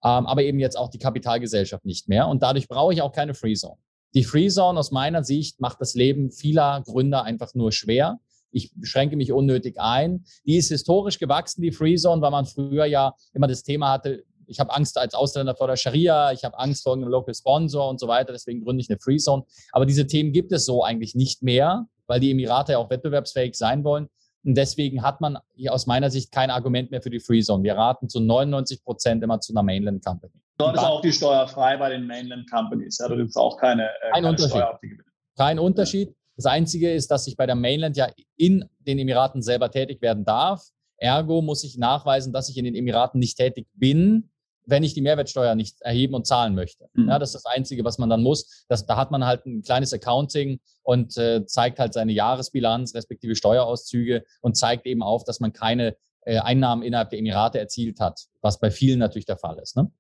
ähm, 0.04 0.26
aber 0.26 0.44
eben 0.44 0.60
jetzt 0.60 0.78
auch 0.78 0.90
die 0.90 1.00
Kapitalgesellschaft 1.00 1.86
nicht 1.86 2.10
mehr. 2.10 2.28
Und 2.28 2.44
dadurch 2.44 2.68
brauche 2.68 2.94
ich 2.94 3.02
auch 3.02 3.14
keine 3.14 3.34
Free 3.34 3.54
Zone. 3.54 3.78
Die 4.14 4.24
Free 4.24 4.50
Zone 4.50 4.78
aus 4.78 4.92
meiner 4.92 5.24
Sicht 5.24 5.60
macht 5.60 5.80
das 5.80 5.96
Leben 5.96 6.30
vieler 6.30 6.82
Gründer 6.86 7.24
einfach 7.24 7.56
nur 7.56 7.72
schwer, 7.72 8.20
ich 8.54 8.72
schränke 8.82 9.16
mich 9.16 9.32
unnötig 9.32 9.80
ein. 9.80 10.26
Die 10.46 10.58
ist 10.58 10.70
historisch 10.70 11.20
gewachsen, 11.20 11.62
die 11.62 11.72
Free 11.72 11.96
Zone, 11.96 12.22
weil 12.22 12.32
man 12.32 12.46
früher 12.46 12.86
ja 12.86 13.14
immer 13.34 13.48
das 13.48 13.64
Thema 13.64 13.92
hatte, 13.92 14.24
ich 14.48 14.60
habe 14.60 14.74
Angst 14.74 14.98
als 14.98 15.14
Ausländer 15.14 15.56
vor 15.56 15.68
der 15.68 15.78
Scharia, 15.78 16.32
ich 16.32 16.44
habe 16.44 16.58
Angst 16.60 16.84
vor 16.84 16.94
einem 16.94 17.08
Local 17.08 17.34
Sponsor 17.34 17.90
und 17.90 18.00
so 18.00 18.08
weiter, 18.08 18.34
deswegen 18.34 18.64
gründe 18.64 18.82
ich 18.82 18.90
eine 18.90 19.00
Free 19.00 19.18
Zone. 19.18 19.44
Aber 19.72 19.86
diese 19.86 20.08
Themen 20.08 20.32
gibt 20.32 20.52
es 20.52 20.66
so 20.66 20.84
eigentlich 20.84 21.16
nicht 21.16 21.44
mehr, 21.44 21.88
weil 22.08 22.20
die 22.20 22.32
Emirate 22.32 22.74
ja 22.74 22.78
auch 22.78 22.90
wettbewerbsfähig 22.90 23.56
sein 23.56 23.84
wollen. 23.84 24.10
Und 24.46 24.56
deswegen 24.56 25.04
hat 25.04 25.22
man 25.22 25.38
hier 25.56 25.74
aus 25.74 25.88
meiner 25.88 26.10
Sicht 26.10 26.32
kein 26.32 26.50
Argument 26.50 26.92
mehr 26.92 27.02
für 27.02 27.10
die 27.10 27.22
Free 27.22 27.42
Zone. 27.42 27.64
Wir 27.64 27.76
raten 27.76 28.10
zu 28.10 28.20
99 28.20 28.84
Prozent 28.84 29.24
immer 29.24 29.40
zu 29.40 29.54
einer 29.54 29.64
Mainland 29.64 30.04
Company. 30.04 30.34
Dort 30.58 30.76
ist 30.76 30.84
auch 30.84 31.02
die 31.02 31.14
Steuer 31.14 31.48
frei 31.48 31.78
bei 31.78 31.90
den 31.90 32.06
Mainland 32.06 32.50
Companies. 32.52 32.98
Da 32.98 33.08
gibt 33.08 33.30
es 33.30 33.36
auch 33.38 33.58
keine, 33.58 33.86
äh, 33.86 34.12
keine 34.14 34.30
Unterschied. 34.30 34.52
Steuer 34.52 34.74
auf 34.74 34.80
die 34.82 34.90
Gewinne. 34.90 35.06
Kein 35.38 35.60
Unterschied. 35.60 36.14
Das 36.36 36.46
Einzige 36.46 36.92
ist, 36.92 37.12
dass 37.12 37.28
ich 37.28 37.38
bei 37.38 37.46
der 37.46 37.56
Mainland 37.56 37.98
ja 37.98 38.10
in 38.38 38.66
den 38.80 39.00
Emiraten 39.00 39.42
selber 39.42 39.70
tätig 39.70 40.02
werden 40.02 40.26
darf. 40.26 40.64
Ergo 40.98 41.42
muss 41.42 41.64
ich 41.64 41.78
nachweisen, 41.78 42.34
dass 42.34 42.50
ich 42.50 42.58
in 42.58 42.66
den 42.66 42.76
Emiraten 42.76 43.20
nicht 43.20 43.38
tätig 43.38 43.68
bin, 43.74 44.30
wenn 44.66 44.84
ich 44.84 44.94
die 44.94 45.02
Mehrwertsteuer 45.02 45.56
nicht 45.56 45.82
erheben 45.82 46.14
und 46.14 46.26
zahlen 46.26 46.56
möchte. 46.56 46.88
Mhm. 46.94 47.10
Ja, 47.10 47.20
das 47.20 47.30
ist 47.30 47.44
das 47.44 47.46
Einzige, 47.46 47.84
was 47.84 47.98
man 47.98 48.10
dann 48.10 48.24
muss. 48.24 48.66
Das, 48.70 48.86
da 48.86 48.96
hat 48.96 49.12
man 49.12 49.26
halt 49.26 49.46
ein 49.46 49.62
kleines 49.62 49.94
Accounting 49.94 50.60
und 50.84 51.18
äh, 51.18 51.46
zeigt 51.46 51.80
halt 51.80 51.94
seine 51.94 52.14
Jahresbilanz 52.14 52.96
respektive 52.96 53.36
Steuerauszüge 53.36 54.24
und 54.42 54.56
zeigt 54.56 54.86
eben 54.86 55.04
auf, 55.04 55.24
dass 55.26 55.40
man 55.40 55.52
keine 55.52 55.98
äh, 56.22 56.40
Einnahmen 56.40 56.84
innerhalb 56.84 57.10
der 57.10 57.20
Emirate 57.20 57.60
erzielt 57.60 58.00
hat, 58.00 58.28
was 58.42 58.60
bei 58.60 58.72
vielen 58.72 59.00
natürlich 59.00 59.26
der 59.26 59.38
Fall 59.38 59.60
ist. 59.60 59.76
Ne? 59.76 59.92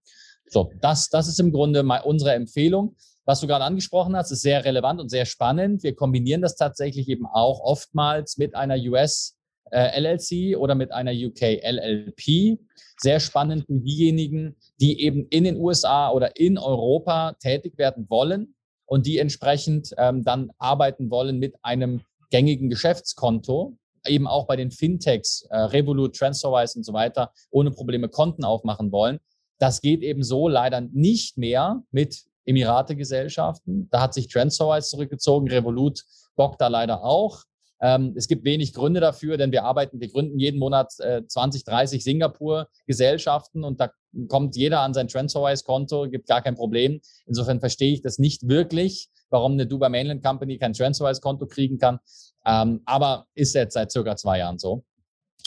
So, 0.48 0.72
das, 0.82 1.10
das 1.10 1.28
ist 1.28 1.39
im 1.39 1.52
Grunde 1.52 1.84
mal 1.84 2.02
unsere 2.02 2.34
Empfehlung. 2.34 2.96
Was 3.26 3.40
du 3.40 3.48
gerade 3.48 3.64
angesprochen 3.64 4.16
hast, 4.16 4.32
ist 4.32 4.42
sehr 4.42 4.66
relevant 4.66 5.00
und 5.00 5.10
sehr 5.10 5.26
spannend. 5.26 5.84
Wir 5.84 5.96
kombinieren 5.96 6.42
das 6.42 6.56
tatsächlich 6.56 7.08
eben 7.08 7.26
auch 7.26 7.62
oftmals 7.62 8.38
mit 8.38 8.54
einer 8.54 8.76
US 8.76 9.38
äh, 9.72 9.98
LLC 10.00 10.58
oder 10.58 10.76
mit 10.76 10.92
einer 10.92 11.12
UK 11.12 11.64
LLP. 11.64 12.60
Sehr 12.98 13.20
spannend 13.22 13.66
für 13.66 13.80
diejenigen, 13.80 14.58
die 14.82 15.02
eben 15.02 15.26
in 15.30 15.46
den 15.46 15.58
USA 15.58 16.12
oder 16.12 16.36
in 16.36 16.58
Europa 16.58 17.34
tätig 17.40 17.78
werden 17.78 18.08
wollen 18.10 18.56
und 18.86 19.06
die 19.06 19.20
entsprechend 19.20 19.94
ähm, 19.98 20.24
dann 20.24 20.52
arbeiten 20.58 21.10
wollen 21.10 21.40
mit 21.40 21.56
einem 21.64 22.02
gängigen 22.30 22.70
Geschäftskonto, 22.70 23.78
eben 24.06 24.28
auch 24.28 24.48
bei 24.48 24.58
den 24.58 24.72
Fintechs, 24.72 25.48
äh, 25.50 25.58
Revolut, 25.58 26.18
TransferWise 26.18 26.78
und 26.80 26.84
so 26.84 26.92
weiter, 26.92 27.32
ohne 27.52 27.72
Probleme 27.72 28.10
Konten 28.10 28.44
aufmachen 28.44 28.92
wollen. 28.92 29.20
Das 29.60 29.80
geht 29.80 30.02
eben 30.02 30.24
so 30.24 30.50
leider 30.50 30.82
nicht 30.82 31.38
mehr 31.38 31.84
mit 31.92 32.26
Emirate-Gesellschaften. 32.45 33.89
Da 33.89 34.01
hat 34.01 34.13
sich 34.13 34.27
TransferWise 34.27 34.89
zurückgezogen, 34.89 35.49
Revolut 35.49 36.03
bockt 36.36 36.62
da 36.62 36.67
leider 36.67 37.03
auch. 37.03 37.43
Ähm, 37.82 38.13
es 38.15 38.27
gibt 38.27 38.45
wenig 38.45 38.73
Gründe 38.73 39.01
dafür, 39.01 39.36
denn 39.36 39.51
wir 39.51 39.65
arbeiten, 39.65 39.99
wir 39.99 40.08
gründen 40.08 40.39
jeden 40.39 40.58
Monat 40.58 40.93
äh, 40.99 41.21
20, 41.27 41.65
30 41.65 42.03
Singapur-Gesellschaften 42.03 43.65
und 43.65 43.82
da 43.82 43.91
kommt 44.29 44.56
jeder 44.56 44.79
an 44.79 44.93
sein 44.93 45.10
TransferWise-Konto, 45.10 46.10
gibt 46.10 46.27
gar 46.27 46.41
kein 46.41 46.56
Problem. 46.56 47.01
Insofern 47.25 47.60
verstehe 47.60 47.91
ich 47.91 48.01
das 48.01 48.19
nicht 48.19 48.47
wirklich, 48.47 49.10
warum 49.29 49.53
eine 49.53 49.67
Dubai 49.67 49.89
Mainland 49.89 50.23
Company 50.23 50.58
kein 50.58 50.71
TransferWise-Konto 50.71 51.47
kriegen 51.47 51.77
kann. 51.77 51.99
Ähm, 52.45 52.82
aber 52.86 53.27
ist 53.36 53.53
jetzt 53.53 53.73
seit 53.73 53.91
circa 53.91 54.15
zwei 54.15 54.39
Jahren 54.39 54.60
so. 54.60 54.86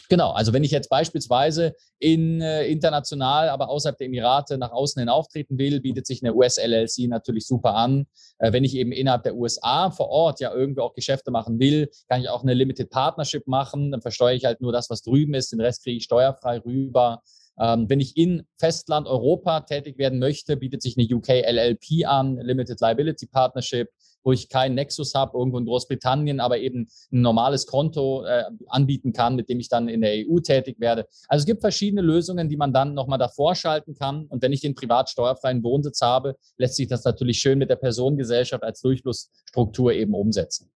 Genau, 0.09 0.31
also 0.31 0.53
wenn 0.53 0.62
ich 0.62 0.71
jetzt 0.71 0.88
beispielsweise 0.88 1.75
in 1.99 2.40
äh, 2.40 2.66
international, 2.66 3.49
aber 3.49 3.69
außerhalb 3.69 3.99
der 3.99 4.07
Emirate 4.07 4.59
nach 4.59 4.71
außen 4.71 5.01
hin 5.01 5.09
auftreten 5.09 5.59
will, 5.59 5.81
bietet 5.81 6.07
sich 6.07 6.23
eine 6.23 6.35
US-LLC 6.35 7.09
natürlich 7.09 7.47
super 7.47 7.75
an. 7.75 8.07
Äh, 8.38 8.53
wenn 8.53 8.64
ich 8.64 8.77
eben 8.77 8.92
innerhalb 8.92 9.25
der 9.25 9.35
USA 9.35 9.90
vor 9.90 10.09
Ort 10.09 10.40
ja 10.40 10.53
irgendwie 10.53 10.81
auch 10.81 10.95
Geschäfte 10.95 11.31
machen 11.31 11.59
will, 11.59 11.90
kann 12.09 12.21
ich 12.21 12.29
auch 12.29 12.42
eine 12.42 12.55
Limited 12.55 12.90
Partnership 12.90 13.47
machen. 13.47 13.90
Dann 13.90 14.03
versteuere 14.03 14.35
ich 14.35 14.45
halt 14.45 14.61
nur 14.61 14.73
das, 14.73 14.90
was 14.90 15.03
drüben 15.03 15.35
ist, 15.35 15.53
den 15.53 15.61
Rest 15.61 15.83
kriege 15.83 15.97
ich 15.97 16.05
steuerfrei 16.05 16.59
rüber. 16.59 17.23
Ähm, 17.59 17.88
wenn 17.88 18.01
ich 18.01 18.16
in 18.16 18.47
Festland 18.59 19.07
Europa 19.07 19.61
tätig 19.61 19.99
werden 19.99 20.19
möchte, 20.19 20.57
bietet 20.57 20.83
sich 20.83 20.97
eine 20.99 21.07
UK 21.11 21.29
LLP 21.29 22.07
an, 22.07 22.37
Limited 22.37 22.81
Liability 22.81 23.27
Partnership 23.27 23.88
wo 24.27 24.33
ich 24.33 24.49
keinen 24.49 24.75
Nexus 24.75 25.15
habe, 25.15 25.39
irgendwo 25.39 25.59
in 25.59 25.65
Großbritannien, 25.65 26.41
aber 26.41 26.59
eben 26.59 26.89
ein 27.12 27.21
normales 27.21 27.67
Konto 27.67 28.25
äh, 28.25 28.43
anbieten 28.67 29.12
kann, 29.12 29.37
mit 29.37 29.49
dem 29.49 29.61
ich 29.61 29.69
dann 29.69 29.89
in 29.89 30.01
der 30.01 30.27
EU 30.27 30.41
tätig 30.41 30.81
werde. 30.81 31.07
Also 31.29 31.43
es 31.43 31.47
gibt 31.47 31.61
verschiedene 31.61 32.03
Lösungen, 32.03 32.49
die 32.49 32.57
man 32.57 32.73
dann 32.73 32.93
nochmal 32.93 33.21
davor 33.21 33.55
schalten 33.55 33.95
kann. 33.95 34.27
Und 34.27 34.43
wenn 34.43 34.53
ich 34.53 34.61
den 34.61 34.75
privat 34.75 35.09
steuerfreien 35.09 35.62
Wohnsitz 35.62 36.01
habe, 36.01 36.37
lässt 36.59 36.75
sich 36.75 36.89
das 36.89 37.05
natürlich 37.05 37.39
schön 37.39 37.59
mit 37.59 37.71
der 37.71 37.77
Personengesellschaft 37.77 38.65
als 38.65 38.81
Durchflussstruktur 38.81 39.93
eben 39.93 40.15
umsetzen. 40.15 40.71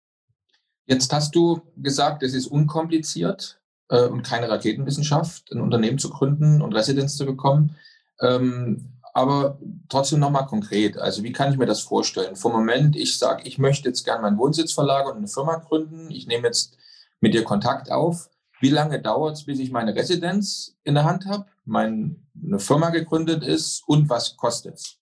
Jetzt 0.86 1.10
hast 1.12 1.34
du 1.34 1.62
gesagt, 1.76 2.22
es 2.22 2.34
ist 2.34 2.48
unkompliziert 2.48 3.60
äh, 3.88 4.06
und 4.06 4.22
keine 4.22 4.50
Raketenwissenschaft, 4.50 5.50
ein 5.52 5.60
Unternehmen 5.60 5.98
zu 5.98 6.10
gründen 6.10 6.60
und 6.60 6.74
Residenz 6.74 7.16
zu 7.16 7.24
bekommen. 7.24 7.76
Ähm, 8.20 8.97
aber 9.18 9.58
trotzdem 9.88 10.20
nochmal 10.20 10.46
konkret. 10.46 10.96
Also 10.96 11.24
wie 11.24 11.32
kann 11.32 11.50
ich 11.50 11.58
mir 11.58 11.66
das 11.66 11.80
vorstellen? 11.80 12.36
Vom 12.36 12.52
Moment, 12.52 12.94
ich 12.94 13.18
sage, 13.18 13.42
ich 13.48 13.58
möchte 13.58 13.88
jetzt 13.88 14.04
gerne 14.04 14.22
meinen 14.22 14.38
Wohnsitz 14.38 14.72
verlagern 14.72 15.12
und 15.12 15.18
eine 15.18 15.26
Firma 15.26 15.56
gründen. 15.56 16.08
Ich 16.12 16.28
nehme 16.28 16.46
jetzt 16.46 16.76
mit 17.20 17.34
dir 17.34 17.42
Kontakt 17.42 17.90
auf. 17.90 18.30
Wie 18.60 18.70
lange 18.70 19.02
dauert 19.02 19.34
es, 19.36 19.44
bis 19.44 19.58
ich 19.58 19.72
meine 19.72 19.96
Residenz 19.96 20.76
in 20.84 20.94
der 20.94 21.02
Hand 21.02 21.26
habe, 21.26 21.46
meine 21.64 22.14
Firma 22.58 22.90
gegründet 22.90 23.42
ist 23.42 23.82
und 23.88 24.08
was 24.08 24.36
kostet 24.36 24.76
es? 24.76 24.98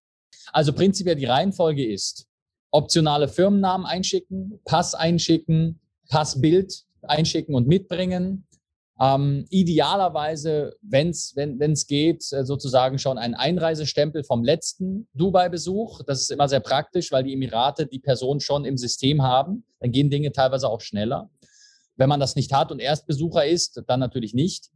Also 0.51 0.73
prinzipiell 0.73 1.17
die 1.17 1.27
Reihenfolge 1.27 1.87
ist, 1.87 2.27
optionale 2.71 3.29
Firmennamen 3.29 3.87
einschicken, 3.87 4.59
Pass 4.65 4.95
einschicken, 4.95 5.79
Passbild 6.09 6.87
einschicken 7.03 7.55
und 7.55 7.69
mitbringen, 7.69 8.46
ähm, 8.99 9.45
idealerweise, 9.51 10.75
wenn's, 10.81 11.35
wenn 11.37 11.61
es 11.61 11.87
geht, 11.87 12.33
äh, 12.33 12.45
sozusagen 12.45 12.99
schon 12.99 13.19
ein 13.19 13.35
Einreisestempel 13.35 14.25
vom 14.25 14.43
letzten 14.43 15.07
Dubai-Besuch. 15.13 16.03
Das 16.07 16.23
ist 16.23 16.31
immer 16.31 16.49
sehr 16.49 16.61
praktisch, 16.61 17.13
weil 17.13 17.25
die 17.25 17.35
Emirate 17.35 17.87
die 17.87 17.99
Person 17.99 18.41
schon 18.41 18.65
im 18.65 18.79
System 18.79 19.23
haben. 19.23 19.65
Dann 19.81 19.93
gehen 19.93 20.09
Dinge 20.09 20.33
teilweise 20.33 20.69
auch 20.69 20.81
schneller. 20.81 21.29
Wenn 21.97 22.09
man 22.09 22.21
das 22.21 22.37
nicht 22.37 22.53
hat 22.53 22.73
und 22.73 22.79
Erstbesucher 22.79 23.47
ist, 23.47 23.83
dann 23.87 24.01
natürlich 24.01 24.33
nicht. 24.33 24.71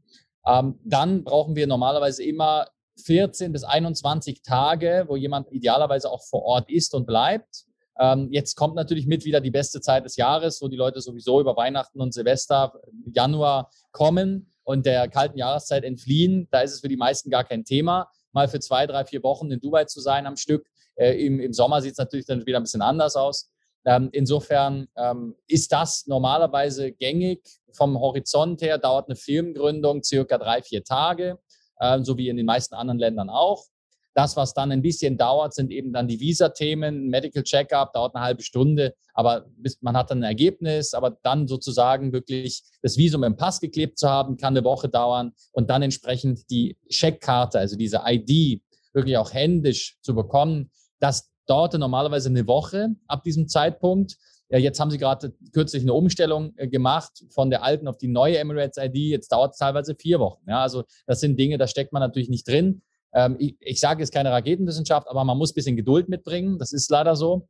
Ähm, 0.47 0.79
dann 0.85 1.25
brauchen 1.25 1.57
wir 1.57 1.67
normalerweise 1.67 2.23
immer 2.23 2.67
14 3.05 3.53
bis 3.53 3.65
21 3.65 4.43
Tage, 4.43 5.05
wo 5.09 5.17
jemand 5.17 5.51
idealerweise 5.51 6.11
auch 6.11 6.23
vor 6.23 6.43
Ort 6.43 6.71
ist 6.71 6.95
und 6.95 7.07
bleibt. 7.07 7.65
Ähm, 8.01 8.29
jetzt 8.33 8.57
kommt 8.57 8.77
natürlich 8.77 9.07
mit 9.07 9.27
wieder 9.27 9.43
die 9.43 9.51
beste 9.51 9.83
Zeit 9.83 10.07
des 10.07 10.17
Jahres, 10.17 10.63
wo 10.63 10.69
die 10.69 10.77
Leute 10.77 11.03
sowieso 11.03 11.39
über 11.39 11.55
Weihnachten 11.57 12.01
und 12.01 12.15
Silvester, 12.15 12.73
Januar 13.13 13.71
kommen 13.93 14.51
und 14.65 14.87
der 14.87 15.07
kalten 15.09 15.37
Jahreszeit 15.37 15.85
entfliehen. 15.85 16.49
Da 16.51 16.63
ist 16.63 16.73
es 16.73 16.81
für 16.81 16.89
die 16.89 16.97
meisten 16.97 17.29
gar 17.29 17.45
kein 17.45 17.63
Thema, 17.65 18.09
mal 18.33 18.49
für 18.49 18.59
zwei, 18.59 18.87
drei, 18.87 19.05
vier 19.05 19.23
Wochen 19.23 19.51
in 19.53 19.61
Dubai 19.61 19.85
zu 19.85 20.01
sein 20.01 20.27
am 20.27 20.37
Stück. 20.37 20.67
Äh, 20.95 21.25
im, 21.27 21.41
Im 21.41 21.53
Sommer 21.53 21.83
sieht 21.83 21.93
es 21.93 21.99
natürlich 21.99 22.25
dann 22.25 22.47
wieder 22.47 22.59
ein 22.59 22.63
bisschen 22.63 22.83
anders 22.83 23.17
aus. 23.17 23.51
Ähm, 23.85 24.09
insofern 24.13 24.89
ähm, 24.97 25.37
ist 25.47 25.71
das 25.71 26.07
normalerweise 26.07 26.93
gängig. 26.93 27.43
Vom 27.73 28.01
Horizont 28.01 28.63
her 28.63 28.79
dauert 28.79 29.09
eine 29.09 29.17
Firmengründung 29.17 30.03
circa 30.03 30.39
drei, 30.39 30.63
vier 30.63 30.85
Tage, 30.85 31.39
äh, 31.79 32.03
so 32.03 32.17
wie 32.17 32.31
in 32.31 32.39
den 32.39 32.47
meisten 32.47 32.75
anderen 32.75 32.99
Ländern 32.99 33.29
auch. 33.29 33.67
Das, 34.15 34.37
was 34.37 34.55
dann 34.55 34.73
ein 34.73 34.83
bisschen 34.83 35.17
dauert, 35.17 35.55
sind 35.55 35.71
eben 35.71 35.93
dann 35.93 36.09
die 36.09 36.19
Visa-Themen. 36.19 37.09
Medical 37.09 37.43
Checkup 37.43 37.93
dauert 37.93 38.15
eine 38.15 38.25
halbe 38.25 38.43
Stunde, 38.43 38.95
aber 39.15 39.47
man 39.81 39.97
hat 39.97 40.11
dann 40.11 40.19
ein 40.19 40.25
Ergebnis. 40.25 40.95
Aber 40.95 41.17
dann 41.23 41.47
sozusagen 41.47 42.13
wirklich 42.13 42.63
das 42.83 42.97
Visum 42.97 43.23
im 43.23 43.37
Pass 43.37 43.61
geklebt 43.61 43.99
zu 43.99 44.09
haben, 44.09 44.37
kann 44.37 44.57
eine 44.57 44.65
Woche 44.65 44.89
dauern 44.89 45.33
und 45.53 45.71
dann 45.71 45.83
entsprechend 45.83 46.51
die 46.51 46.77
Checkkarte, 46.89 47.59
also 47.59 47.77
diese 47.77 48.03
ID, 48.05 48.63
wirklich 48.93 49.17
auch 49.17 49.33
händisch 49.33 49.99
zu 50.03 50.15
bekommen. 50.15 50.71
Das 50.99 51.31
dauerte 51.47 51.79
normalerweise 51.79 52.29
eine 52.29 52.47
Woche 52.47 52.91
ab 53.07 53.23
diesem 53.23 53.49
Zeitpunkt. 53.49 54.17
Jetzt 54.49 54.81
haben 54.81 54.91
sie 54.91 54.99
gerade 54.99 55.33
kürzlich 55.53 55.83
eine 55.83 55.93
Umstellung 55.93 56.55
äh, 56.57 56.67
gemacht 56.67 57.25
von 57.31 57.51
der 57.51 57.63
alten 57.63 57.87
auf 57.87 57.99
die 57.99 58.09
neue 58.09 58.39
Emirates 58.39 58.79
ID. 58.79 58.97
Jetzt 58.97 59.31
dauert 59.31 59.53
es 59.53 59.59
teilweise 59.59 59.95
vier 59.95 60.19
Wochen. 60.19 60.43
Ja, 60.49 60.63
also 60.63 60.83
das 61.07 61.21
sind 61.21 61.39
Dinge, 61.39 61.57
da 61.57 61.69
steckt 61.69 61.93
man 61.93 62.01
natürlich 62.01 62.29
nicht 62.29 62.49
drin. 62.49 62.83
Ähm, 63.13 63.37
ich, 63.39 63.57
ich 63.61 63.81
sage 63.81 64.01
jetzt 64.01 64.13
keine 64.13 64.31
Raketenwissenschaft, 64.31 65.09
aber 65.09 65.25
man 65.25 65.39
muss 65.39 65.53
ein 65.53 65.55
bisschen 65.55 65.77
Geduld 65.77 66.09
mitbringen. 66.09 66.59
Das 66.59 66.73
ist 66.73 66.91
leider 66.91 67.17
so. 67.17 67.49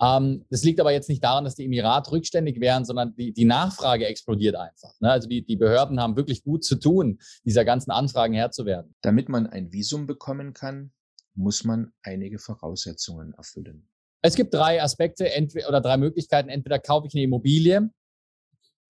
Ähm, 0.00 0.44
das 0.50 0.62
liegt 0.62 0.80
aber 0.80 0.92
jetzt 0.92 1.08
nicht 1.08 1.22
daran, 1.22 1.44
dass 1.44 1.56
die 1.56 1.64
Emirate 1.64 2.12
rückständig 2.12 2.60
wären, 2.60 2.84
sondern 2.84 3.14
die, 3.16 3.32
die 3.32 3.44
Nachfrage 3.44 4.06
explodiert 4.06 4.54
einfach. 4.54 4.92
Ne? 5.00 5.10
Also 5.10 5.28
die, 5.28 5.44
die 5.44 5.56
Behörden 5.56 6.00
haben 6.00 6.16
wirklich 6.16 6.44
gut 6.44 6.64
zu 6.64 6.76
tun, 6.76 7.18
dieser 7.44 7.64
ganzen 7.64 7.90
Anfragen 7.90 8.34
Herr 8.34 8.50
zu 8.50 8.64
werden. 8.64 8.94
Damit 9.02 9.28
man 9.28 9.46
ein 9.46 9.72
Visum 9.72 10.06
bekommen 10.06 10.54
kann, 10.54 10.92
muss 11.34 11.64
man 11.64 11.92
einige 12.02 12.38
Voraussetzungen 12.38 13.32
erfüllen. 13.34 13.88
Es 14.22 14.34
gibt 14.34 14.52
drei 14.52 14.82
Aspekte 14.82 15.32
entweder, 15.32 15.68
oder 15.68 15.80
drei 15.80 15.96
Möglichkeiten. 15.96 16.48
Entweder 16.48 16.78
kaufe 16.78 17.06
ich 17.06 17.14
eine 17.14 17.22
Immobilie, 17.22 17.90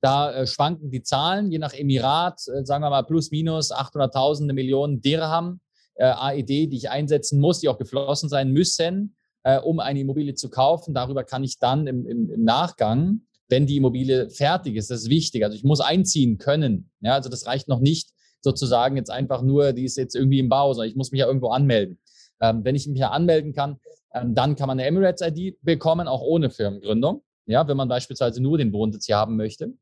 da 0.01 0.33
äh, 0.33 0.47
schwanken 0.47 0.91
die 0.91 1.03
Zahlen, 1.03 1.51
je 1.51 1.59
nach 1.59 1.75
Emirat, 1.75 2.41
äh, 2.49 2.65
sagen 2.65 2.83
wir 2.83 2.91
mal 2.91 3.03
plus 3.03 3.31
minus 3.31 3.73
800.000, 3.73 4.45
eine 4.45 4.53
Million 4.53 5.01
Dirham 5.01 5.61
äh, 5.95 6.05
AED, 6.05 6.49
die 6.49 6.77
ich 6.77 6.91
einsetzen 6.91 7.41
muss, 7.41 7.61
die 7.61 7.69
auch 7.69 7.79
geflossen 7.79 8.29
sein 8.29 8.53
müssen, 8.53 9.17
äh, 9.43 9.59
um 9.59 9.81
eine 9.81 10.01
Immobilie 10.01 10.35
zu 10.35 10.51
kaufen. 10.51 10.95
Darüber 10.95 11.25
kann 11.25 11.45
ich 11.45 11.59
dann 11.59 11.87
im, 11.87 12.07
im, 12.07 12.31
im 12.31 12.45
Nachgang 12.45 13.23
wenn 13.49 13.67
die 13.67 13.77
Immobilie 13.77 14.31
fertig 14.31 14.77
ist. 14.77 14.91
Das 14.91 15.03
ist 15.03 15.11
wichtig. 15.11 15.45
Also 15.45 15.57
ich 15.57 15.65
muss 15.65 15.81
einziehen 15.81 16.39
können. 16.39 16.91
Ja, 17.01 17.15
also 17.15 17.29
das 17.29 17.47
reicht 17.47 17.69
noch 17.69 17.81
nicht 17.81 18.11
sozusagen 18.41 18.97
jetzt 18.97 19.11
einfach 19.11 19.43
nur, 19.43 19.73
die 19.73 19.85
ist 19.85 19.97
jetzt 19.97 20.15
irgendwie 20.15 20.39
im 20.39 20.49
Bau, 20.49 20.73
sondern 20.73 20.91
ich 20.91 20.97
muss 20.97 21.11
mich 21.11 21.21
ja 21.21 21.27
irgendwo 21.27 21.49
anmelden. 21.49 21.99
Ähm, 22.41 22.65
wenn 22.65 22.77
ich 22.77 22.87
mich 22.87 23.01
ja 23.01 23.11
anmelden 23.11 23.53
kann, 23.53 23.79
ähm, 24.15 24.35
dann 24.35 24.55
kann 24.55 24.69
man 24.69 24.79
eine 24.79 24.89
Emirates-ID 24.89 25.59
bekommen, 25.63 26.07
auch 26.07 26.21
ohne 26.21 26.51
Firmengründung. 26.51 27.23
Ja, 27.49 27.67
wenn 27.67 27.77
man 27.77 27.89
beispielsweise 27.89 28.43
nur 28.43 28.59
den 28.59 28.73
Wohnsitz 28.73 29.07
hier 29.07 29.17
haben 29.17 29.37
möchte. 29.37 29.73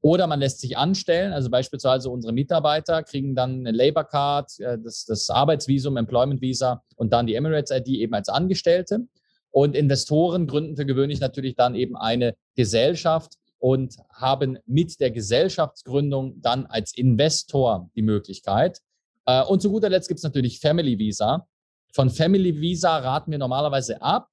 Oder 0.00 0.26
man 0.26 0.38
lässt 0.38 0.60
sich 0.60 0.76
anstellen, 0.76 1.32
also 1.32 1.48
beispielsweise 1.48 2.10
unsere 2.10 2.34
Mitarbeiter 2.34 3.02
kriegen 3.02 3.34
dann 3.34 3.60
eine 3.60 3.70
Labor 3.70 4.04
Card, 4.04 4.60
äh, 4.60 4.78
das, 4.78 5.06
das 5.06 5.30
Arbeitsvisum, 5.30 5.96
Employment 5.96 6.42
Visa 6.42 6.82
und 6.96 7.14
dann 7.14 7.26
die 7.26 7.34
Emirates 7.34 7.70
ID 7.74 7.88
eben 7.88 8.12
als 8.12 8.28
Angestellte. 8.28 9.06
Und 9.50 9.74
Investoren 9.74 10.46
gründen 10.46 10.76
für 10.76 10.84
gewöhnlich 10.84 11.20
natürlich 11.20 11.54
dann 11.54 11.74
eben 11.74 11.96
eine 11.96 12.34
Gesellschaft 12.54 13.34
und 13.58 13.96
haben 14.12 14.58
mit 14.66 15.00
der 15.00 15.10
Gesellschaftsgründung 15.10 16.42
dann 16.42 16.66
als 16.66 16.94
Investor 16.94 17.88
die 17.96 18.02
Möglichkeit. 18.02 18.80
Äh, 19.24 19.42
und 19.44 19.62
zu 19.62 19.70
guter 19.70 19.88
Letzt 19.88 20.08
gibt 20.08 20.18
es 20.18 20.24
natürlich 20.24 20.60
Family 20.60 20.98
Visa. 20.98 21.46
Von 21.94 22.10
Family 22.10 22.60
Visa 22.60 22.98
raten 22.98 23.30
wir 23.30 23.38
normalerweise 23.38 24.02
ab. 24.02 24.28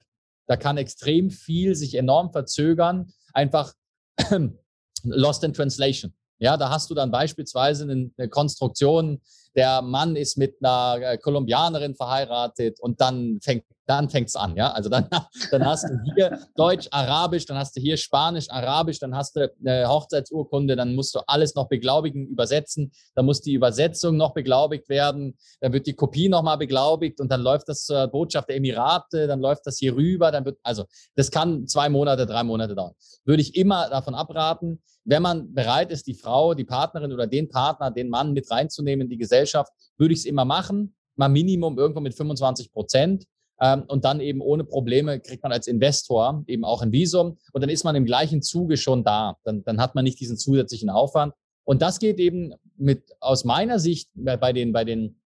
Da 0.52 0.58
kann 0.58 0.76
extrem 0.76 1.30
viel 1.30 1.76
sich 1.76 1.96
enorm 1.96 2.34
verzögern. 2.34 3.14
Einfach 3.34 3.74
Lost 5.04 5.46
in 5.46 5.54
Translation. 5.54 6.14
Ja, 6.40 6.58
da 6.58 6.70
hast 6.70 6.90
du 6.90 6.94
dann 6.94 7.10
beispielsweise 7.10 7.84
eine 7.90 8.28
Konstruktion, 8.28 9.22
der 9.56 9.82
Mann 9.82 10.18
ist 10.18 10.38
mit 10.38 10.58
einer 10.62 11.14
äh, 11.14 11.18
Kolumbianerin 11.18 11.96
verheiratet 11.96 12.82
und 12.82 13.00
dann 13.00 13.40
fängt 13.42 13.64
dann 13.92 14.10
fängt's 14.10 14.36
an, 14.36 14.56
ja. 14.56 14.72
Also 14.72 14.90
dann, 14.90 15.08
dann 15.52 15.66
hast 15.66 15.84
du 15.84 16.00
hier 16.16 16.40
Deutsch, 16.56 16.88
Arabisch, 16.92 17.46
dann 17.46 17.58
hast 17.58 17.76
du 17.76 17.82
hier 17.82 17.98
Spanisch, 17.98 18.50
Arabisch, 18.50 19.00
dann 19.00 19.16
hast 19.16 19.36
du 19.36 19.52
eine 19.60 19.88
Hochzeitsurkunde, 19.88 20.76
dann 20.76 20.96
musst 20.96 21.14
du 21.14 21.20
alles 21.28 21.56
noch 21.56 21.68
beglaubigen, 21.68 22.28
übersetzen, 22.28 22.92
dann 23.16 23.26
muss 23.26 23.42
die 23.42 23.54
Übersetzung 23.54 24.16
noch 24.18 24.34
beglaubigt 24.34 24.88
werden, 24.90 25.38
dann 25.60 25.74
wird 25.74 25.88
die 25.88 25.94
Kopie 25.94 26.30
nochmal 26.30 26.58
beglaubigt 26.58 27.20
und 27.20 27.30
dann 27.30 27.42
läuft 27.42 27.68
das 27.70 27.86
zur 27.86 28.08
Botschaft 28.08 28.50
der 28.50 28.56
Emirate, 28.56 29.28
dann 29.28 29.42
läuft 29.42 29.68
das 29.68 29.78
hier 29.78 29.96
rüber, 29.96 30.32
dann 30.32 30.46
wird, 30.46 30.58
also 30.64 30.86
das 31.16 31.30
kann 31.30 31.68
zwei 31.68 31.90
Monate, 31.90 32.26
drei 32.26 32.44
Monate 32.44 32.76
dauern. 32.76 32.94
Würde 33.26 33.42
ich 33.42 33.56
immer 33.56 33.90
davon 33.90 34.16
abraten, 34.16 34.82
wenn 35.04 35.22
man 35.22 35.54
bereit 35.54 35.92
ist, 35.92 36.08
die 36.08 36.14
Frau, 36.14 36.54
die 36.54 36.64
Partnerin 36.64 37.12
oder 37.12 37.28
den 37.28 37.50
Partner, 37.50 37.92
den 37.92 38.10
Mann 38.10 38.34
mit 38.34 38.50
reinzunehmen 38.50 39.06
in 39.06 39.10
die 39.10 39.18
Gesellschaft, 39.18 39.74
würde 39.98 40.14
ich 40.14 40.22
es 40.22 40.26
immer 40.26 40.46
machen. 40.46 40.96
Mal 41.16 41.30
Minimum 41.30 41.78
irgendwo 41.78 42.00
mit 42.00 42.16
25 42.16 42.72
Prozent. 42.72 43.26
Ähm, 43.62 43.84
und 43.88 44.04
dann 44.04 44.20
eben 44.20 44.42
ohne 44.42 44.64
Probleme 44.64 45.20
kriegt 45.20 45.44
man 45.44 45.52
als 45.52 45.68
Investor 45.68 46.44
eben 46.48 46.66
auch 46.66 46.82
ein 46.82 46.92
Visum 46.92 47.38
und 47.54 47.62
dann 47.62 47.70
ist 47.70 47.84
man 47.84 47.96
im 47.96 48.06
gleichen 48.06 48.42
Zuge 48.42 48.76
schon 48.76 49.04
da. 49.04 49.38
Dann, 49.44 49.64
dann 49.64 49.80
hat 49.80 49.94
man 49.94 50.04
nicht 50.04 50.20
diesen 50.20 50.38
zusätzlichen 50.38 50.90
Aufwand. 50.90 51.34
Und 51.64 51.84
das 51.84 52.00
geht 52.00 52.20
eben 52.20 52.54
mit, 52.76 53.04
aus 53.20 53.46
meiner 53.46 53.80
Sicht 53.80 54.10
bei 54.16 54.52
den, 54.52 54.74
bei 54.74 54.84
den 54.84 55.22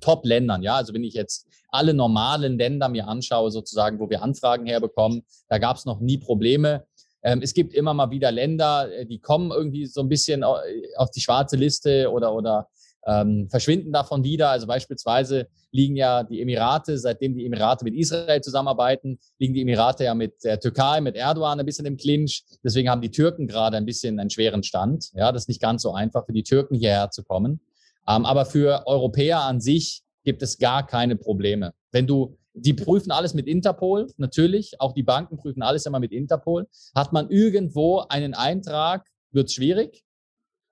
Top-Ländern, 0.00 0.64
ja, 0.64 0.74
also 0.74 0.92
wenn 0.92 1.04
ich 1.04 1.14
jetzt 1.14 1.46
alle 1.68 1.94
normalen 1.94 2.58
Länder 2.58 2.88
mir 2.88 3.06
anschaue, 3.06 3.52
sozusagen, 3.52 4.00
wo 4.00 4.10
wir 4.10 4.22
Anfragen 4.22 4.66
herbekommen, 4.66 5.22
da 5.48 5.58
gab 5.58 5.76
es 5.76 5.84
noch 5.84 6.00
nie 6.00 6.18
Probleme. 6.18 6.84
Ähm, 7.22 7.40
es 7.40 7.54
gibt 7.54 7.72
immer 7.72 7.94
mal 7.94 8.10
wieder 8.10 8.32
Länder, 8.32 8.92
äh, 8.92 9.06
die 9.06 9.20
kommen 9.20 9.52
irgendwie 9.52 9.86
so 9.86 10.00
ein 10.00 10.08
bisschen 10.08 10.42
auf 10.42 11.10
die 11.14 11.20
schwarze 11.20 11.56
Liste 11.56 12.10
oder, 12.10 12.34
oder 12.34 12.68
ähm, 13.06 13.48
verschwinden 13.48 13.92
davon 13.92 14.24
wieder. 14.24 14.50
Also 14.50 14.66
beispielsweise 14.66 15.48
liegen 15.70 15.96
ja 15.96 16.24
die 16.24 16.42
Emirate, 16.42 16.98
seitdem 16.98 17.34
die 17.34 17.46
Emirate 17.46 17.84
mit 17.84 17.94
Israel 17.94 18.40
zusammenarbeiten, 18.40 19.18
liegen 19.38 19.54
die 19.54 19.62
Emirate 19.62 20.04
ja 20.04 20.14
mit 20.14 20.42
der 20.44 20.60
Türkei, 20.60 21.00
mit 21.00 21.16
Erdogan 21.16 21.60
ein 21.60 21.66
bisschen 21.66 21.86
im 21.86 21.96
Clinch. 21.96 22.44
Deswegen 22.64 22.88
haben 22.88 23.00
die 23.00 23.10
Türken 23.10 23.46
gerade 23.46 23.76
ein 23.76 23.86
bisschen 23.86 24.18
einen 24.18 24.30
schweren 24.30 24.62
Stand. 24.62 25.10
Ja, 25.14 25.32
das 25.32 25.44
ist 25.44 25.48
nicht 25.48 25.62
ganz 25.62 25.82
so 25.82 25.92
einfach 25.92 26.26
für 26.26 26.32
die 26.32 26.42
Türken 26.42 26.74
hierher 26.74 27.10
zu 27.10 27.22
kommen. 27.22 27.60
Ähm, 28.08 28.24
aber 28.24 28.44
für 28.44 28.86
Europäer 28.86 29.40
an 29.40 29.60
sich 29.60 30.02
gibt 30.24 30.42
es 30.42 30.58
gar 30.58 30.86
keine 30.86 31.16
Probleme. 31.16 31.72
Wenn 31.92 32.06
du 32.06 32.36
die 32.58 32.72
prüfen 32.72 33.12
alles 33.12 33.34
mit 33.34 33.46
Interpol, 33.46 34.06
natürlich. 34.16 34.80
Auch 34.80 34.92
die 34.92 35.02
Banken 35.02 35.36
prüfen 35.36 35.62
alles 35.62 35.84
immer 35.84 36.00
mit 36.00 36.10
Interpol. 36.10 36.66
Hat 36.94 37.12
man 37.12 37.28
irgendwo 37.28 38.00
einen 38.08 38.32
Eintrag, 38.32 39.06
wird 39.30 39.48
es 39.48 39.54
schwierig. 39.54 40.05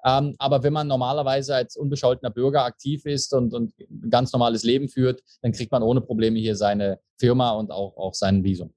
Ähm, 0.05 0.35
aber 0.39 0.63
wenn 0.63 0.73
man 0.73 0.87
normalerweise 0.87 1.55
als 1.55 1.77
unbescholtener 1.77 2.31
Bürger 2.31 2.65
aktiv 2.65 3.07
ist 3.07 3.33
und, 3.33 3.55
und 3.55 3.73
ein 3.79 4.11
ganz 4.11 4.33
normales 4.33 4.63
Leben 4.63 4.89
führt, 4.89 5.23
dann 5.41 5.53
kriegt 5.53 5.73
man 5.73 5.83
ohne 5.83 6.03
Probleme 6.03 6.39
hier 6.39 6.57
seine 6.57 7.01
Firma 7.19 7.53
und 7.53 7.71
auch, 7.71 7.97
auch 7.97 8.15
sein 8.15 8.45
Visum. 8.45 8.75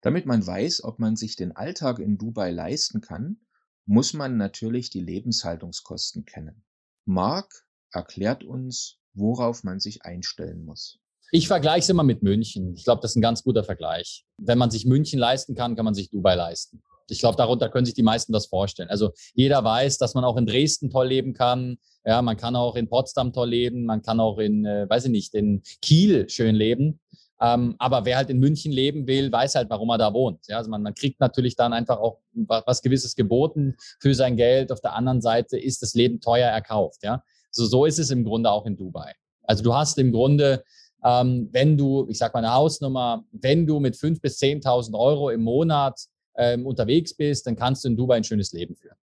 Damit 0.00 0.26
man 0.26 0.44
weiß, 0.44 0.84
ob 0.84 0.98
man 0.98 1.16
sich 1.16 1.36
den 1.36 1.52
Alltag 1.52 1.98
in 1.98 2.18
Dubai 2.18 2.50
leisten 2.50 3.00
kann, 3.00 3.38
muss 3.86 4.12
man 4.12 4.36
natürlich 4.36 4.90
die 4.90 5.00
Lebenshaltungskosten 5.00 6.24
kennen. 6.24 6.64
Mark 7.04 7.64
erklärt 7.92 8.44
uns, 8.44 8.98
worauf 9.14 9.64
man 9.64 9.80
sich 9.80 10.04
einstellen 10.04 10.64
muss. 10.64 10.98
Ich 11.30 11.46
vergleiche 11.46 11.80
es 11.80 11.88
immer 11.88 12.04
mit 12.04 12.22
München. 12.22 12.74
Ich 12.74 12.84
glaube, 12.84 13.02
das 13.02 13.12
ist 13.12 13.16
ein 13.16 13.22
ganz 13.22 13.42
guter 13.42 13.64
Vergleich. 13.64 14.24
Wenn 14.38 14.58
man 14.58 14.70
sich 14.70 14.86
München 14.86 15.18
leisten 15.18 15.54
kann, 15.54 15.76
kann 15.76 15.84
man 15.84 15.94
sich 15.94 16.10
Dubai 16.10 16.34
leisten. 16.34 16.82
Ich 17.10 17.20
glaube, 17.20 17.36
darunter 17.36 17.68
können 17.68 17.86
sich 17.86 17.94
die 17.94 18.02
meisten 18.02 18.32
das 18.32 18.46
vorstellen. 18.46 18.90
Also 18.90 19.12
jeder 19.34 19.62
weiß, 19.64 19.98
dass 19.98 20.14
man 20.14 20.24
auch 20.24 20.36
in 20.36 20.46
Dresden 20.46 20.90
toll 20.90 21.08
leben 21.08 21.34
kann. 21.34 21.78
Ja, 22.04 22.22
man 22.22 22.36
kann 22.36 22.56
auch 22.56 22.76
in 22.76 22.88
Potsdam 22.88 23.32
toll 23.32 23.50
leben. 23.50 23.84
Man 23.84 24.02
kann 24.02 24.20
auch 24.20 24.38
in, 24.38 24.64
äh, 24.64 24.88
weiß 24.88 25.06
ich 25.06 25.10
nicht, 25.10 25.34
in 25.34 25.62
Kiel 25.82 26.28
schön 26.28 26.54
leben. 26.54 27.00
Ähm, 27.40 27.76
aber 27.78 28.04
wer 28.04 28.16
halt 28.16 28.30
in 28.30 28.38
München 28.40 28.72
leben 28.72 29.06
will, 29.06 29.30
weiß 29.30 29.54
halt, 29.54 29.70
warum 29.70 29.90
er 29.90 29.98
da 29.98 30.12
wohnt. 30.12 30.46
Ja, 30.48 30.58
also 30.58 30.70
man, 30.70 30.82
man 30.82 30.94
kriegt 30.94 31.20
natürlich 31.20 31.54
dann 31.54 31.72
einfach 31.72 31.98
auch 31.98 32.18
was, 32.32 32.64
was 32.66 32.82
Gewisses 32.82 33.14
geboten 33.14 33.76
für 34.00 34.14
sein 34.14 34.36
Geld. 34.36 34.72
Auf 34.72 34.80
der 34.80 34.94
anderen 34.94 35.20
Seite 35.20 35.58
ist 35.58 35.82
das 35.82 35.94
Leben 35.94 36.20
teuer 36.20 36.48
erkauft. 36.48 37.04
Ja, 37.04 37.22
so, 37.50 37.66
so 37.66 37.84
ist 37.84 37.98
es 37.98 38.10
im 38.10 38.24
Grunde 38.24 38.50
auch 38.50 38.66
in 38.66 38.76
Dubai. 38.76 39.14
Also 39.44 39.62
du 39.62 39.74
hast 39.74 39.98
im 39.98 40.12
Grunde 40.12 40.64
ähm, 41.04 41.48
wenn 41.52 41.76
du, 41.76 42.06
ich 42.08 42.18
sag 42.18 42.34
mal 42.34 42.40
eine 42.40 42.52
Hausnummer, 42.52 43.24
wenn 43.32 43.66
du 43.66 43.78
mit 43.80 43.94
5.000 43.94 44.20
bis 44.20 44.38
10.000 44.40 44.98
Euro 44.98 45.30
im 45.30 45.42
Monat 45.42 46.00
ähm, 46.38 46.64
unterwegs 46.66 47.12
bist, 47.12 47.46
dann 47.46 47.56
kannst 47.56 47.84
du 47.84 47.88
in 47.88 47.96
Dubai 47.96 48.16
ein 48.16 48.24
schönes 48.24 48.52
Leben 48.52 48.74
führen. 48.74 48.96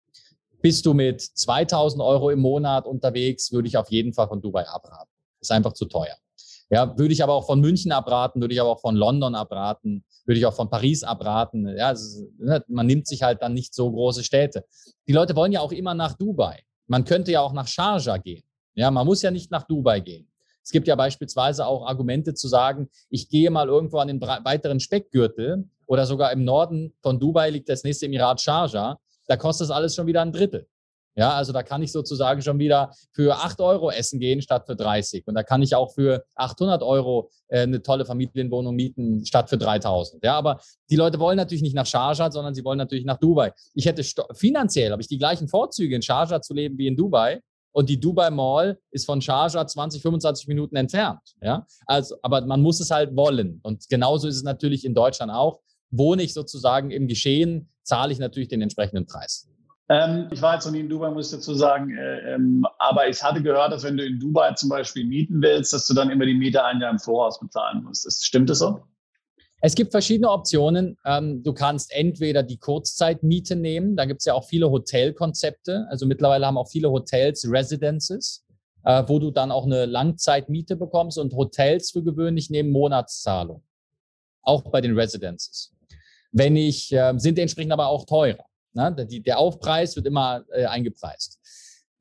Bist 0.62 0.86
du 0.86 0.94
mit 0.94 1.22
2000 1.22 2.02
Euro 2.02 2.32
im 2.32 2.40
Monat 2.40 2.88
unterwegs, 2.88 3.52
würde 3.52 3.68
ich 3.68 3.78
auf 3.78 3.92
jeden 3.92 4.14
Fall 4.14 4.28
von 4.28 4.42
Dubai 4.42 4.68
abraten. 4.68 5.12
Ist 5.40 5.52
einfach 5.52 5.74
zu 5.74 5.86
teuer. 5.86 6.16
Ja, 6.72 6.98
würde 6.98 7.14
ich 7.14 7.22
aber 7.22 7.34
auch 7.34 7.46
von 7.46 7.60
München 7.62 7.92
abraten, 7.92 8.42
würde 8.42 8.54
ich 8.56 8.60
aber 8.60 8.72
auch 8.72 8.82
von 8.82 8.96
London 8.96 9.36
abraten, 9.36 10.04
würde 10.26 10.40
ich 10.40 10.46
auch 10.48 10.56
von 10.56 10.70
Paris 10.70 11.04
abraten. 11.04 11.68
Ja, 11.78 11.92
ist, 11.92 12.24
ne, 12.40 12.64
man 12.68 12.88
nimmt 12.88 13.06
sich 13.06 13.22
halt 13.22 13.44
dann 13.44 13.54
nicht 13.54 13.76
so 13.76 13.92
große 13.92 14.24
Städte. 14.24 14.66
Die 15.08 15.14
Leute 15.14 15.36
wollen 15.36 15.52
ja 15.52 15.60
auch 15.60 15.72
immer 15.72 15.94
nach 15.94 16.14
Dubai. 16.14 16.64
Man 16.88 17.06
könnte 17.06 17.32
ja 17.32 17.42
auch 17.42 17.54
nach 17.54 17.68
Sharjah 17.68 18.18
gehen. 18.18 18.44
Ja, 18.74 18.90
man 18.90 19.06
muss 19.06 19.22
ja 19.22 19.30
nicht 19.30 19.52
nach 19.52 19.64
Dubai 19.68 20.00
gehen. 20.00 20.28
Es 20.64 20.72
gibt 20.72 20.88
ja 20.88 20.96
beispielsweise 20.96 21.68
auch 21.68 21.86
Argumente 21.86 22.34
zu 22.34 22.48
sagen, 22.48 22.90
ich 23.10 23.30
gehe 23.30 23.52
mal 23.52 23.68
irgendwo 23.68 24.00
an 24.00 24.08
den 24.08 24.20
weiteren 24.20 24.80
Speckgürtel 24.80 25.70
oder 25.88 26.06
sogar 26.06 26.32
im 26.32 26.44
Norden 26.44 26.94
von 27.02 27.20
Dubai 27.20 27.50
liegt 27.50 27.70
das 27.70 27.84
nächste 27.84 28.06
Emirat 28.06 28.42
Sharjah. 28.42 28.98
Da 29.28 29.38
kostet 29.38 29.70
das 29.70 29.76
alles 29.76 29.96
schon 29.96 30.08
wieder 30.08 30.22
ein 30.22 30.32
Drittel. 30.32 30.68
Ja, 31.18 31.32
also 31.32 31.54
da 31.54 31.64
kann 31.64 31.82
ich 31.82 31.94
sozusagen 31.94 32.42
schon 32.42 32.60
wieder 32.60 32.92
für 33.14 33.38
8 33.38 33.62
Euro 33.62 33.90
essen 33.90 34.20
gehen 34.20 34.42
statt 34.42 34.66
für 34.66 34.76
30. 34.76 35.26
Und 35.28 35.36
da 35.36 35.44
kann 35.44 35.62
ich 35.62 35.74
auch 35.74 35.94
für 35.94 36.26
800 36.36 36.84
Euro 36.84 37.30
äh, 37.48 37.62
eine 37.62 37.82
tolle 37.82 38.06
Familienwohnung 38.06 38.76
mieten 38.76 39.26
statt 39.26 39.50
für 39.50 39.58
3000. 39.58 40.22
Ja, 40.24 40.38
aber 40.38 40.60
die 40.90 40.98
Leute 40.98 41.18
wollen 41.18 41.38
natürlich 41.38 41.62
nicht 41.62 41.76
nach 41.76 41.86
Sharjah, 41.86 42.32
sondern 42.32 42.54
sie 42.54 42.66
wollen 42.66 42.78
natürlich 42.78 43.06
nach 43.06 43.18
Dubai. 43.18 43.54
Ich 43.74 43.86
hätte 43.86 44.04
finanziell, 44.34 44.92
habe 44.92 45.02
ich 45.02 45.08
die 45.08 45.18
gleichen 45.18 45.48
Vorzüge 45.48 45.96
in 45.96 46.02
Sharjah 46.02 46.42
zu 46.42 46.54
leben 46.54 46.78
wie 46.78 46.88
in 46.88 46.98
Dubai 46.98 47.42
und 47.72 47.90
die 47.90 48.00
Dubai 48.00 48.30
Mall 48.30 48.80
ist 48.92 49.06
von 49.06 49.22
Sharjah 49.22 49.68
20, 49.68 50.02
25 50.02 50.48
Minuten 50.48 50.78
entfernt. 50.78 51.20
Ja, 51.42 51.66
also, 51.86 52.16
aber 52.22 52.46
man 52.46 52.62
muss 52.62 52.82
es 52.82 52.90
halt 52.90 53.16
wollen. 53.16 53.60
Und 53.64 53.88
genauso 53.90 54.28
ist 54.28 54.38
es 54.38 54.44
natürlich 54.44 54.86
in 54.86 54.94
Deutschland 54.94 55.32
auch. 55.32 55.60
Wohne 55.92 56.24
ich 56.24 56.34
sozusagen 56.34 56.92
im 56.92 57.08
Geschehen, 57.08 57.70
zahle 57.84 58.12
ich 58.12 58.20
natürlich 58.20 58.50
den 58.50 58.62
entsprechenden 58.62 59.06
Preis. 59.06 59.48
Ähm, 59.88 60.30
ich 60.32 60.42
war 60.42 60.56
jetzt 60.56 60.66
noch 60.66 60.72
nie 60.72 60.80
in 60.80 60.90
Dubai, 60.90 61.12
muss 61.12 61.32
ich 61.32 61.38
dazu 61.38 61.54
sagen. 61.54 61.96
Äh, 61.96 62.34
ähm, 62.34 62.66
aber 62.80 63.08
ich 63.08 63.22
hatte 63.22 63.42
gehört, 63.42 63.72
dass 63.72 63.84
wenn 63.84 63.98
du 63.98 64.06
in 64.06 64.20
Dubai 64.20 64.54
zum 64.54 64.70
Beispiel 64.70 65.06
mieten 65.06 65.42
willst, 65.42 65.74
dass 65.74 65.86
du 65.86 65.94
dann 65.94 66.10
immer 66.10 66.26
die 66.26 66.34
Miete 66.34 66.64
ein 66.64 66.82
Jahr 66.82 66.92
im 66.92 67.00
Voraus 67.00 67.40
bezahlen 67.40 67.84
musst. 67.84 68.06
Ist, 68.06 68.26
stimmt 68.26 68.50
das 68.50 68.60
so? 68.60 68.82
Es 69.62 69.76
gibt 69.76 69.92
verschiedene 69.92 70.30
Optionen. 70.32 70.98
Ähm, 71.06 71.44
du 71.44 71.54
kannst 71.54 71.94
entweder 71.94 72.42
die 72.42 72.58
Kurzzeitmiete 72.58 73.56
nehmen. 73.56 73.96
Da 73.96 74.06
gibt 74.06 74.22
es 74.22 74.26
ja 74.26 74.34
auch 74.34 74.46
viele 74.46 74.72
Hotelkonzepte. 74.72 75.86
Also 75.90 76.08
mittlerweile 76.08 76.48
haben 76.48 76.58
auch 76.58 76.70
viele 76.70 76.90
Hotels 76.90 77.48
Residences, 77.50 78.44
äh, 78.84 79.04
wo 79.08 79.20
du 79.20 79.30
dann 79.30 79.52
auch 79.52 79.66
eine 79.66 79.86
Langzeitmiete 79.86 80.76
bekommst. 80.76 81.20
Und 81.20 81.34
Hotels 81.36 81.92
für 81.92 82.04
gewöhnlich 82.04 82.50
nehmen 82.50 82.72
Monatszahlung. 82.72 83.64
Auch 84.42 84.64
bei 84.64 84.82
den 84.82 84.98
Residences. 84.98 85.75
Wenn 86.38 86.58
ich, 86.58 86.92
äh, 86.92 87.14
sind 87.16 87.40
entsprechend 87.40 87.72
aber 87.72 87.88
auch 87.88 88.06
teurer. 88.06 88.44
Ne? 88.74 88.94
Die, 89.10 89.24
der 89.24 89.40
Aufpreis 89.40 89.96
wird 89.96 90.06
immer 90.06 90.44
äh, 90.52 90.66
eingepreist. 90.66 91.40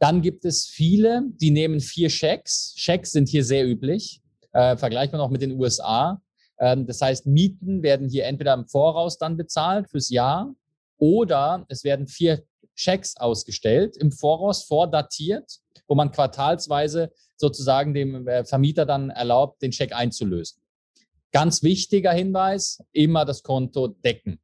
Dann 0.00 0.22
gibt 0.22 0.44
es 0.44 0.66
viele, 0.66 1.22
die 1.40 1.52
nehmen 1.52 1.78
vier 1.78 2.10
Schecks. 2.10 2.74
Schecks 2.76 3.12
sind 3.12 3.28
hier 3.28 3.44
sehr 3.44 3.64
üblich. 3.64 4.20
Äh, 4.52 4.76
vergleichbar 4.76 5.18
noch 5.18 5.30
mit 5.30 5.40
den 5.40 5.52
USA. 5.52 6.20
Ähm, 6.58 6.84
das 6.84 7.00
heißt, 7.00 7.26
Mieten 7.26 7.84
werden 7.84 8.08
hier 8.08 8.24
entweder 8.24 8.54
im 8.54 8.66
Voraus 8.66 9.18
dann 9.18 9.36
bezahlt 9.36 9.88
fürs 9.88 10.10
Jahr 10.10 10.52
Oder 10.98 11.64
es 11.68 11.84
werden 11.84 12.08
vier 12.08 12.42
Schecks 12.74 13.16
ausgestellt, 13.16 13.96
im 13.96 14.10
Voraus 14.10 14.64
vordatiert, 14.64 15.60
wo 15.86 15.94
man 15.94 16.10
quartalsweise 16.10 17.12
sozusagen 17.36 17.94
dem 17.94 18.26
äh, 18.26 18.44
Vermieter 18.44 18.84
dann 18.84 19.10
erlaubt, 19.10 19.62
den 19.62 19.70
Scheck 19.70 19.94
einzulösen. 19.94 20.63
Ganz 21.34 21.64
wichtiger 21.64 22.12
Hinweis, 22.12 22.80
immer 22.92 23.24
das 23.24 23.42
Konto 23.42 23.88
decken. 23.88 24.38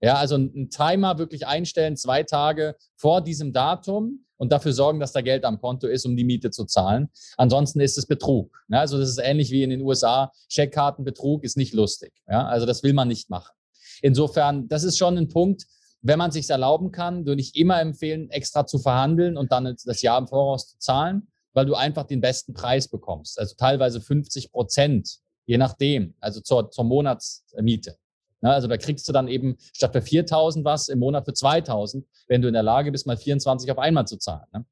Ja, 0.00 0.14
also 0.14 0.36
einen 0.36 0.70
Timer 0.70 1.18
wirklich 1.18 1.46
einstellen, 1.46 1.94
zwei 1.98 2.22
Tage 2.22 2.74
vor 2.96 3.20
diesem 3.20 3.52
Datum 3.52 4.24
und 4.38 4.50
dafür 4.50 4.72
sorgen, 4.72 4.98
dass 4.98 5.12
da 5.12 5.20
Geld 5.20 5.44
am 5.44 5.60
Konto 5.60 5.86
ist, 5.86 6.06
um 6.06 6.16
die 6.16 6.24
Miete 6.24 6.50
zu 6.50 6.64
zahlen. 6.64 7.10
Ansonsten 7.36 7.80
ist 7.80 7.98
es 7.98 8.06
Betrug. 8.06 8.64
Ja, 8.68 8.80
also 8.80 8.96
das 8.98 9.10
ist 9.10 9.18
ähnlich 9.18 9.50
wie 9.50 9.62
in 9.62 9.68
den 9.68 9.82
USA. 9.82 10.32
Scheckkartenbetrug 10.48 11.44
ist 11.44 11.58
nicht 11.58 11.74
lustig. 11.74 12.14
Ja, 12.26 12.46
also 12.46 12.64
das 12.64 12.82
will 12.82 12.94
man 12.94 13.08
nicht 13.08 13.28
machen. 13.28 13.52
Insofern, 14.00 14.68
das 14.68 14.84
ist 14.84 14.96
schon 14.96 15.18
ein 15.18 15.28
Punkt, 15.28 15.66
wenn 16.00 16.18
man 16.18 16.30
sich 16.30 16.48
erlauben 16.48 16.92
kann, 16.92 17.26
würde 17.26 17.42
ich 17.42 17.56
immer 17.56 17.78
empfehlen, 17.78 18.30
extra 18.30 18.66
zu 18.66 18.78
verhandeln 18.78 19.36
und 19.36 19.52
dann 19.52 19.76
das 19.84 20.00
Jahr 20.00 20.18
im 20.18 20.28
Voraus 20.28 20.68
zu 20.68 20.78
zahlen, 20.78 21.28
weil 21.52 21.66
du 21.66 21.74
einfach 21.74 22.04
den 22.04 22.22
besten 22.22 22.54
Preis 22.54 22.88
bekommst. 22.88 23.38
Also 23.38 23.54
teilweise 23.58 24.00
50 24.00 24.50
Prozent, 24.50 25.18
je 25.46 25.58
nachdem, 25.58 26.14
also 26.20 26.40
zur, 26.40 26.70
zur 26.70 26.84
Monatsmiete. 26.84 27.96
Ne, 28.42 28.52
also 28.52 28.68
da 28.68 28.76
kriegst 28.76 29.08
du 29.08 29.12
dann 29.12 29.28
eben 29.28 29.56
statt 29.72 29.92
für 29.92 30.00
4.000 30.00 30.64
was 30.64 30.88
im 30.88 30.98
Monat 30.98 31.24
für 31.24 31.32
2.000, 31.32 32.04
wenn 32.28 32.42
du 32.42 32.48
in 32.48 32.54
der 32.54 32.62
Lage 32.62 32.92
bist, 32.92 33.06
mal 33.06 33.16
24 33.16 33.70
auf 33.70 33.78
einmal 33.78 34.06
zu 34.06 34.18
zahlen. 34.18 34.46
Ne? 34.52 34.66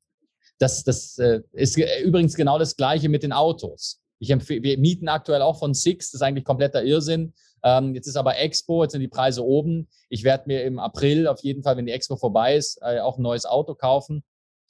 Das, 0.58 0.84
das 0.84 1.18
äh, 1.18 1.40
ist 1.52 1.76
übrigens 1.76 2.34
genau 2.34 2.58
das 2.58 2.76
Gleiche 2.76 3.08
mit 3.08 3.22
den 3.22 3.32
Autos. 3.32 4.00
Ich 4.18 4.30
empfehle, 4.30 4.62
wir 4.62 4.78
mieten 4.78 5.08
aktuell 5.08 5.42
auch 5.42 5.58
von 5.58 5.74
Six, 5.74 6.10
das 6.10 6.20
ist 6.20 6.22
eigentlich 6.22 6.44
kompletter 6.44 6.84
Irrsinn. 6.84 7.32
Ähm, 7.62 7.94
jetzt 7.94 8.06
ist 8.06 8.16
aber 8.16 8.38
Expo, 8.38 8.82
jetzt 8.82 8.92
sind 8.92 9.00
die 9.00 9.08
Preise 9.08 9.44
oben. 9.44 9.88
Ich 10.08 10.22
werde 10.22 10.44
mir 10.46 10.64
im 10.64 10.78
April 10.78 11.26
auf 11.26 11.42
jeden 11.42 11.62
Fall, 11.62 11.76
wenn 11.76 11.86
die 11.86 11.92
Expo 11.92 12.16
vorbei 12.16 12.56
ist, 12.56 12.78
äh, 12.82 13.00
auch 13.00 13.18
ein 13.18 13.22
neues 13.22 13.46
Auto 13.46 13.74
kaufen, 13.74 14.22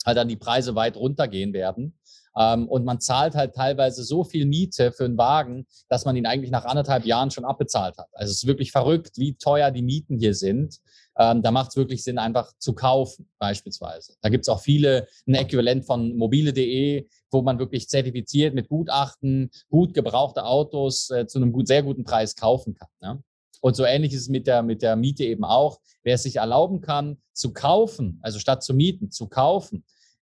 weil 0.05 0.15
dann 0.15 0.29
die 0.29 0.37
Preise 0.37 0.75
weit 0.77 0.97
runtergehen 0.97 1.53
werden. 1.53 1.99
Ähm, 2.37 2.69
und 2.69 2.85
man 2.85 3.01
zahlt 3.01 3.35
halt 3.35 3.55
teilweise 3.55 4.03
so 4.05 4.25
viel 4.25 4.47
Miete 4.47 4.93
für 4.93 5.05
einen 5.05 5.19
Wagen, 5.19 5.67
dass 5.89 6.05
man 6.05 6.17
ihn 6.17 6.27
eigentlich 6.27 6.51
nach 6.51 6.65
anderthalb 6.65 7.05
Jahren 7.05 7.31
schon 7.31 7.45
abbezahlt 7.45 7.97
hat. 7.99 8.09
Also 8.13 8.31
es 8.31 8.39
ist 8.39 8.47
wirklich 8.47 8.73
verrückt, 8.73 9.19
wie 9.19 9.35
teuer 9.35 9.71
die 9.71 9.83
Mieten 9.83 10.19
hier 10.19 10.35
sind. 10.35 10.79
Ähm, 11.17 11.43
da 11.43 11.51
macht 11.51 11.71
es 11.71 11.77
wirklich 11.77 12.03
Sinn, 12.03 12.19
einfach 12.19 12.53
zu 12.59 12.75
kaufen, 12.75 13.29
beispielsweise. 13.39 14.15
Da 14.21 14.29
gibt 14.29 14.45
es 14.45 14.49
auch 14.49 14.61
viele, 14.61 15.07
ein 15.27 15.35
Äquivalent 15.35 15.85
von 15.85 16.17
mobile.de, 16.17 17.07
wo 17.31 17.43
man 17.43 17.59
wirklich 17.59 17.89
zertifiziert 17.89 18.55
mit 18.55 18.69
Gutachten, 18.69 19.51
gut 19.69 19.95
gebrauchte 19.95 20.45
Autos 20.45 21.11
äh, 21.11 21.27
zu 21.27 21.39
einem 21.39 21.53
gut, 21.53 21.69
sehr 21.69 21.83
guten 21.83 22.05
Preis 22.05 22.35
kaufen 22.35 22.75
kann. 22.75 22.89
Ne? 23.01 23.23
Und 23.61 23.77
so 23.77 23.85
ähnlich 23.85 24.13
ist 24.13 24.23
es 24.23 24.29
mit 24.29 24.47
der, 24.47 24.63
mit 24.63 24.83
der 24.83 24.97
Miete 24.97 25.25
eben 25.25 25.45
auch. 25.45 25.81
Wer 26.03 26.17
es 26.17 26.25
sich 26.25 26.37
erlauben 26.37 26.81
kann, 26.81 27.17
zu 27.33 27.53
kaufen, 27.53 28.19
also 28.23 28.39
statt 28.39 28.63
zu 28.63 28.75
mieten, 28.75 29.11
zu 29.11 29.27
kaufen, 29.27 29.85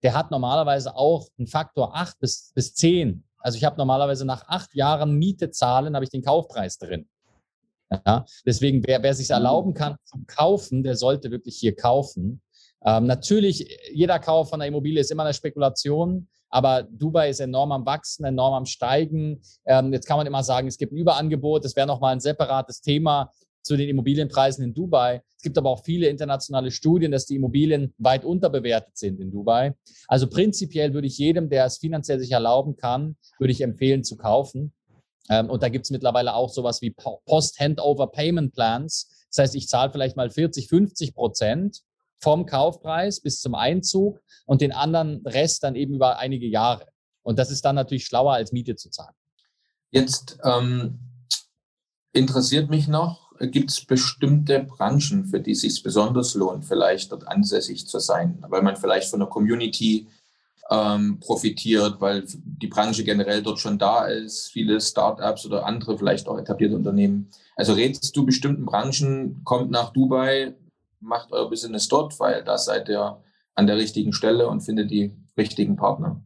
der 0.02 0.14
hat 0.14 0.30
normalerweise 0.30 0.96
auch 0.96 1.28
einen 1.38 1.46
Faktor 1.46 1.94
8 1.96 2.18
bis, 2.18 2.52
bis 2.54 2.74
10. 2.74 3.24
Also 3.38 3.58
ich 3.58 3.64
habe 3.64 3.76
normalerweise 3.76 4.24
nach 4.24 4.46
acht 4.48 4.74
Jahren 4.74 5.16
Miete 5.16 5.50
zahlen, 5.50 5.94
habe 5.94 6.04
ich 6.04 6.10
den 6.10 6.22
Kaufpreis 6.22 6.78
drin. 6.78 7.08
Ja, 8.06 8.24
deswegen, 8.46 8.82
wer, 8.86 9.02
wer 9.02 9.14
sich 9.14 9.30
erlauben 9.30 9.74
kann 9.74 9.96
zu 10.04 10.18
kaufen, 10.26 10.82
der 10.82 10.96
sollte 10.96 11.30
wirklich 11.30 11.56
hier 11.56 11.76
kaufen. 11.76 12.40
Ähm, 12.84 13.06
natürlich, 13.06 13.68
jeder 13.92 14.18
Kauf 14.18 14.48
von 14.48 14.60
einer 14.60 14.68
Immobilie 14.68 15.00
ist 15.00 15.10
immer 15.10 15.24
eine 15.24 15.34
Spekulation, 15.34 16.28
aber 16.48 16.82
Dubai 16.84 17.30
ist 17.30 17.40
enorm 17.40 17.72
am 17.72 17.84
Wachsen, 17.84 18.24
enorm 18.24 18.54
am 18.54 18.66
Steigen. 18.66 19.42
Ähm, 19.66 19.92
jetzt 19.92 20.06
kann 20.06 20.16
man 20.16 20.26
immer 20.26 20.42
sagen, 20.42 20.68
es 20.68 20.78
gibt 20.78 20.92
ein 20.92 20.96
Überangebot, 20.96 21.64
das 21.64 21.76
wäre 21.76 21.86
nochmal 21.86 22.14
ein 22.14 22.20
separates 22.20 22.80
Thema 22.80 23.30
zu 23.62 23.76
den 23.76 23.88
Immobilienpreisen 23.88 24.64
in 24.64 24.74
Dubai. 24.74 25.22
Es 25.36 25.42
gibt 25.42 25.56
aber 25.56 25.70
auch 25.70 25.84
viele 25.84 26.08
internationale 26.08 26.70
Studien, 26.70 27.12
dass 27.12 27.26
die 27.26 27.36
Immobilien 27.36 27.94
weit 27.98 28.24
unterbewertet 28.24 28.96
sind 28.96 29.20
in 29.20 29.30
Dubai. 29.30 29.74
Also 30.08 30.28
prinzipiell 30.28 30.94
würde 30.94 31.06
ich 31.06 31.18
jedem, 31.18 31.48
der 31.48 31.64
es 31.64 31.78
finanziell 31.78 32.18
sich 32.18 32.32
erlauben 32.32 32.76
kann, 32.76 33.16
würde 33.38 33.52
ich 33.52 33.60
empfehlen 33.60 34.04
zu 34.04 34.16
kaufen. 34.16 34.72
Ähm, 35.28 35.50
und 35.50 35.62
da 35.62 35.68
gibt 35.68 35.86
es 35.86 35.90
mittlerweile 35.90 36.34
auch 36.34 36.50
sowas 36.50 36.82
wie 36.82 36.90
Post-Handover-Payment-Plans. 36.90 39.26
Das 39.30 39.38
heißt, 39.38 39.54
ich 39.54 39.68
zahle 39.68 39.92
vielleicht 39.92 40.16
mal 40.16 40.30
40, 40.30 40.68
50 40.68 41.14
Prozent 41.14 41.82
vom 42.18 42.46
Kaufpreis 42.46 43.20
bis 43.20 43.40
zum 43.40 43.54
Einzug 43.54 44.20
und 44.46 44.60
den 44.60 44.72
anderen 44.72 45.24
Rest 45.26 45.64
dann 45.64 45.74
eben 45.74 45.94
über 45.94 46.18
einige 46.18 46.46
Jahre. 46.46 46.86
Und 47.22 47.38
das 47.38 47.50
ist 47.50 47.64
dann 47.64 47.74
natürlich 47.74 48.04
schlauer, 48.04 48.34
als 48.34 48.52
Miete 48.52 48.76
zu 48.76 48.90
zahlen. 48.90 49.14
Jetzt 49.90 50.38
ähm, 50.44 51.00
interessiert 52.12 52.70
mich 52.70 52.88
noch, 52.88 53.21
gibt 53.46 53.70
es 53.70 53.84
bestimmte 53.84 54.60
Branchen, 54.60 55.24
für 55.26 55.40
die 55.40 55.52
es 55.52 55.60
sich 55.60 55.82
besonders 55.82 56.34
lohnt, 56.34 56.64
vielleicht 56.64 57.12
dort 57.12 57.26
ansässig 57.26 57.86
zu 57.86 57.98
sein, 57.98 58.38
weil 58.48 58.62
man 58.62 58.76
vielleicht 58.76 59.10
von 59.10 59.20
der 59.20 59.28
Community 59.28 60.06
ähm, 60.70 61.18
profitiert, 61.20 62.00
weil 62.00 62.24
die 62.26 62.68
Branche 62.68 63.04
generell 63.04 63.42
dort 63.42 63.58
schon 63.58 63.78
da 63.78 64.06
ist, 64.06 64.48
viele 64.48 64.80
Startups 64.80 65.44
oder 65.44 65.66
andere 65.66 65.98
vielleicht 65.98 66.28
auch 66.28 66.38
etablierte 66.38 66.76
Unternehmen. 66.76 67.30
Also 67.56 67.74
rätst 67.74 68.16
du 68.16 68.24
bestimmten 68.24 68.64
Branchen, 68.64 69.42
kommt 69.44 69.70
nach 69.70 69.92
Dubai, 69.92 70.54
macht 71.00 71.32
euer 71.32 71.50
Business 71.50 71.88
dort, 71.88 72.18
weil 72.20 72.44
da 72.44 72.56
seid 72.58 72.88
ihr 72.88 73.22
an 73.54 73.66
der 73.66 73.76
richtigen 73.76 74.12
Stelle 74.12 74.48
und 74.48 74.62
findet 74.62 74.90
die 74.90 75.12
richtigen 75.36 75.76
Partner. 75.76 76.22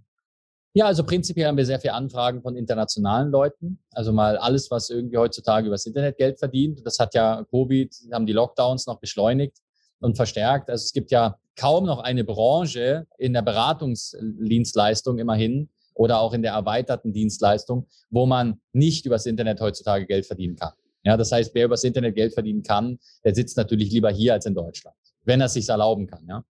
Ja, 0.76 0.84
also 0.84 1.04
prinzipiell 1.04 1.46
haben 1.46 1.56
wir 1.56 1.64
sehr 1.64 1.80
viele 1.80 1.94
Anfragen 1.94 2.42
von 2.42 2.54
internationalen 2.54 3.30
Leuten. 3.30 3.78
Also 3.92 4.12
mal 4.12 4.36
alles, 4.36 4.70
was 4.70 4.90
irgendwie 4.90 5.16
heutzutage 5.16 5.68
übers 5.68 5.86
Internet 5.86 6.18
Geld 6.18 6.38
verdient. 6.38 6.82
Das 6.84 6.98
hat 6.98 7.14
ja 7.14 7.46
Covid, 7.48 7.90
haben 8.12 8.26
die 8.26 8.34
Lockdowns 8.34 8.86
noch 8.86 9.00
beschleunigt 9.00 9.56
und 10.00 10.16
verstärkt. 10.16 10.68
Also 10.68 10.82
es 10.84 10.92
gibt 10.92 11.10
ja 11.10 11.38
kaum 11.58 11.86
noch 11.86 12.00
eine 12.00 12.24
Branche 12.24 13.06
in 13.16 13.32
der 13.32 13.40
Beratungsdienstleistung 13.40 15.18
immerhin 15.18 15.70
oder 15.94 16.20
auch 16.20 16.34
in 16.34 16.42
der 16.42 16.52
erweiterten 16.52 17.14
Dienstleistung, 17.14 17.86
wo 18.10 18.26
man 18.26 18.60
nicht 18.74 19.06
übers 19.06 19.24
Internet 19.24 19.62
heutzutage 19.62 20.04
Geld 20.04 20.26
verdienen 20.26 20.56
kann. 20.56 20.74
Ja, 21.04 21.16
das 21.16 21.32
heißt, 21.32 21.54
wer 21.54 21.64
übers 21.64 21.84
Internet 21.84 22.16
Geld 22.16 22.34
verdienen 22.34 22.62
kann, 22.62 22.98
der 23.24 23.34
sitzt 23.34 23.56
natürlich 23.56 23.90
lieber 23.92 24.10
hier 24.10 24.34
als 24.34 24.44
in 24.44 24.54
Deutschland, 24.54 24.98
wenn 25.24 25.40
er 25.40 25.46
es 25.46 25.54
sich 25.54 25.70
erlauben 25.70 26.06
kann. 26.06 26.26
Ja. 26.28 26.44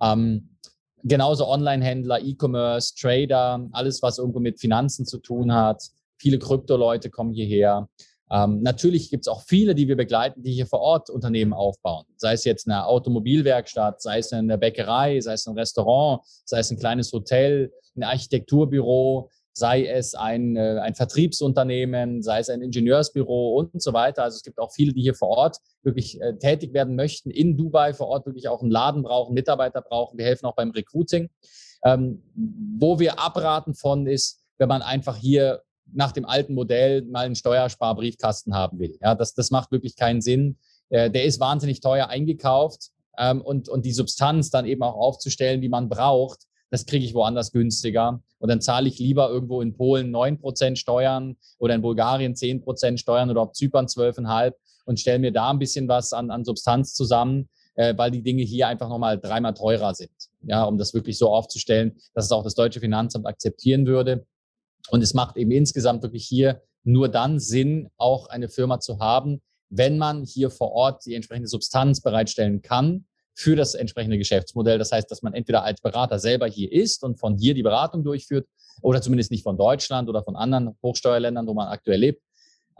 Ähm, 0.00 0.56
genauso 1.04 1.46
Online-Händler, 1.46 2.20
E-Commerce, 2.20 2.94
Trader, 2.94 3.68
alles, 3.72 4.02
was 4.02 4.18
irgendwo 4.18 4.40
mit 4.40 4.60
Finanzen 4.60 5.06
zu 5.06 5.18
tun 5.18 5.52
hat. 5.52 5.82
Viele 6.18 6.38
Krypto-Leute 6.38 7.10
kommen 7.10 7.32
hierher. 7.32 7.88
Ähm, 8.30 8.60
natürlich 8.62 9.10
gibt 9.10 9.24
es 9.24 9.28
auch 9.28 9.42
viele, 9.42 9.74
die 9.74 9.88
wir 9.88 9.96
begleiten, 9.96 10.42
die 10.42 10.52
hier 10.52 10.66
vor 10.66 10.80
Ort 10.80 11.08
Unternehmen 11.08 11.54
aufbauen. 11.54 12.04
Sei 12.16 12.34
es 12.34 12.44
jetzt 12.44 12.68
eine 12.68 12.86
Automobilwerkstatt, 12.86 14.02
sei 14.02 14.18
es 14.18 14.32
eine 14.32 14.58
Bäckerei, 14.58 15.20
sei 15.20 15.32
es 15.32 15.46
ein 15.46 15.56
Restaurant, 15.56 16.20
sei 16.44 16.58
es 16.58 16.70
ein 16.70 16.78
kleines 16.78 17.12
Hotel, 17.12 17.72
ein 17.96 18.02
Architekturbüro, 18.02 19.30
sei 19.58 19.86
es 19.86 20.14
ein, 20.14 20.56
äh, 20.56 20.78
ein 20.80 20.94
Vertriebsunternehmen, 20.94 22.22
sei 22.22 22.38
es 22.38 22.48
ein 22.48 22.62
Ingenieursbüro 22.62 23.58
und 23.58 23.82
so 23.82 23.92
weiter. 23.92 24.22
Also 24.22 24.36
es 24.36 24.42
gibt 24.42 24.58
auch 24.58 24.72
viele, 24.72 24.92
die 24.92 25.02
hier 25.02 25.14
vor 25.14 25.28
Ort 25.28 25.58
wirklich 25.82 26.20
äh, 26.20 26.38
tätig 26.38 26.72
werden 26.72 26.96
möchten, 26.96 27.30
in 27.30 27.56
Dubai 27.56 27.92
vor 27.92 28.08
Ort 28.08 28.26
wirklich 28.26 28.48
auch 28.48 28.62
einen 28.62 28.70
Laden 28.70 29.02
brauchen, 29.02 29.34
Mitarbeiter 29.34 29.82
brauchen. 29.82 30.18
Wir 30.18 30.24
helfen 30.24 30.46
auch 30.46 30.54
beim 30.54 30.70
Recruiting. 30.70 31.28
Ähm, 31.84 32.22
wo 32.78 32.98
wir 32.98 33.20
abraten 33.20 33.74
von 33.74 34.06
ist, 34.06 34.40
wenn 34.58 34.68
man 34.68 34.82
einfach 34.82 35.16
hier 35.16 35.62
nach 35.92 36.12
dem 36.12 36.24
alten 36.24 36.54
Modell 36.54 37.02
mal 37.02 37.26
einen 37.26 37.34
Steuersparbriefkasten 37.34 38.54
haben 38.54 38.78
will. 38.78 38.98
Ja, 39.00 39.14
das, 39.14 39.34
das 39.34 39.50
macht 39.50 39.70
wirklich 39.70 39.96
keinen 39.96 40.20
Sinn. 40.20 40.58
Äh, 40.88 41.10
der 41.10 41.24
ist 41.24 41.40
wahnsinnig 41.40 41.80
teuer 41.80 42.08
eingekauft 42.08 42.90
ähm, 43.18 43.40
und, 43.40 43.68
und 43.68 43.84
die 43.84 43.92
Substanz 43.92 44.50
dann 44.50 44.66
eben 44.66 44.82
auch 44.82 44.96
aufzustellen, 44.96 45.60
die 45.60 45.68
man 45.68 45.88
braucht, 45.88 46.46
das 46.70 46.86
kriege 46.86 47.04
ich 47.04 47.14
woanders 47.14 47.52
günstiger. 47.52 48.22
Und 48.38 48.48
dann 48.48 48.60
zahle 48.60 48.88
ich 48.88 48.98
lieber 48.98 49.28
irgendwo 49.28 49.60
in 49.60 49.74
Polen 49.74 50.14
9% 50.14 50.76
Steuern 50.76 51.36
oder 51.58 51.74
in 51.74 51.82
Bulgarien 51.82 52.34
10% 52.34 52.98
Steuern 52.98 53.30
oder 53.30 53.42
auf 53.42 53.52
Zypern 53.52 53.86
12,5 53.86 54.52
und 54.84 55.00
stelle 55.00 55.18
mir 55.18 55.32
da 55.32 55.50
ein 55.50 55.58
bisschen 55.58 55.88
was 55.88 56.12
an, 56.12 56.30
an 56.30 56.44
Substanz 56.44 56.94
zusammen, 56.94 57.48
äh, 57.74 57.94
weil 57.96 58.10
die 58.10 58.22
Dinge 58.22 58.42
hier 58.42 58.68
einfach 58.68 58.88
nochmal 58.88 59.18
dreimal 59.18 59.54
teurer 59.54 59.94
sind. 59.94 60.12
Ja, 60.42 60.64
um 60.64 60.78
das 60.78 60.94
wirklich 60.94 61.18
so 61.18 61.30
aufzustellen, 61.30 61.96
dass 62.14 62.26
es 62.26 62.32
auch 62.32 62.44
das 62.44 62.54
deutsche 62.54 62.80
Finanzamt 62.80 63.26
akzeptieren 63.26 63.86
würde. 63.86 64.26
Und 64.90 65.02
es 65.02 65.14
macht 65.14 65.36
eben 65.36 65.50
insgesamt 65.50 66.02
wirklich 66.02 66.26
hier 66.26 66.62
nur 66.84 67.08
dann 67.08 67.38
Sinn, 67.40 67.88
auch 67.96 68.28
eine 68.28 68.48
Firma 68.48 68.80
zu 68.80 69.00
haben, 69.00 69.42
wenn 69.68 69.98
man 69.98 70.24
hier 70.24 70.50
vor 70.50 70.72
Ort 70.72 71.04
die 71.04 71.14
entsprechende 71.14 71.48
Substanz 71.48 72.00
bereitstellen 72.00 72.62
kann 72.62 73.04
für 73.38 73.54
das 73.54 73.74
entsprechende 73.74 74.18
Geschäftsmodell. 74.18 74.78
Das 74.78 74.90
heißt, 74.90 75.08
dass 75.08 75.22
man 75.22 75.32
entweder 75.32 75.62
als 75.62 75.80
Berater 75.80 76.18
selber 76.18 76.48
hier 76.48 76.72
ist 76.72 77.04
und 77.04 77.20
von 77.20 77.36
hier 77.38 77.54
die 77.54 77.62
Beratung 77.62 78.02
durchführt 78.02 78.48
oder 78.82 79.00
zumindest 79.00 79.30
nicht 79.30 79.44
von 79.44 79.56
Deutschland 79.56 80.08
oder 80.08 80.24
von 80.24 80.34
anderen 80.34 80.76
Hochsteuerländern, 80.82 81.46
wo 81.46 81.54
man 81.54 81.68
aktuell 81.68 82.00
lebt. 82.00 82.20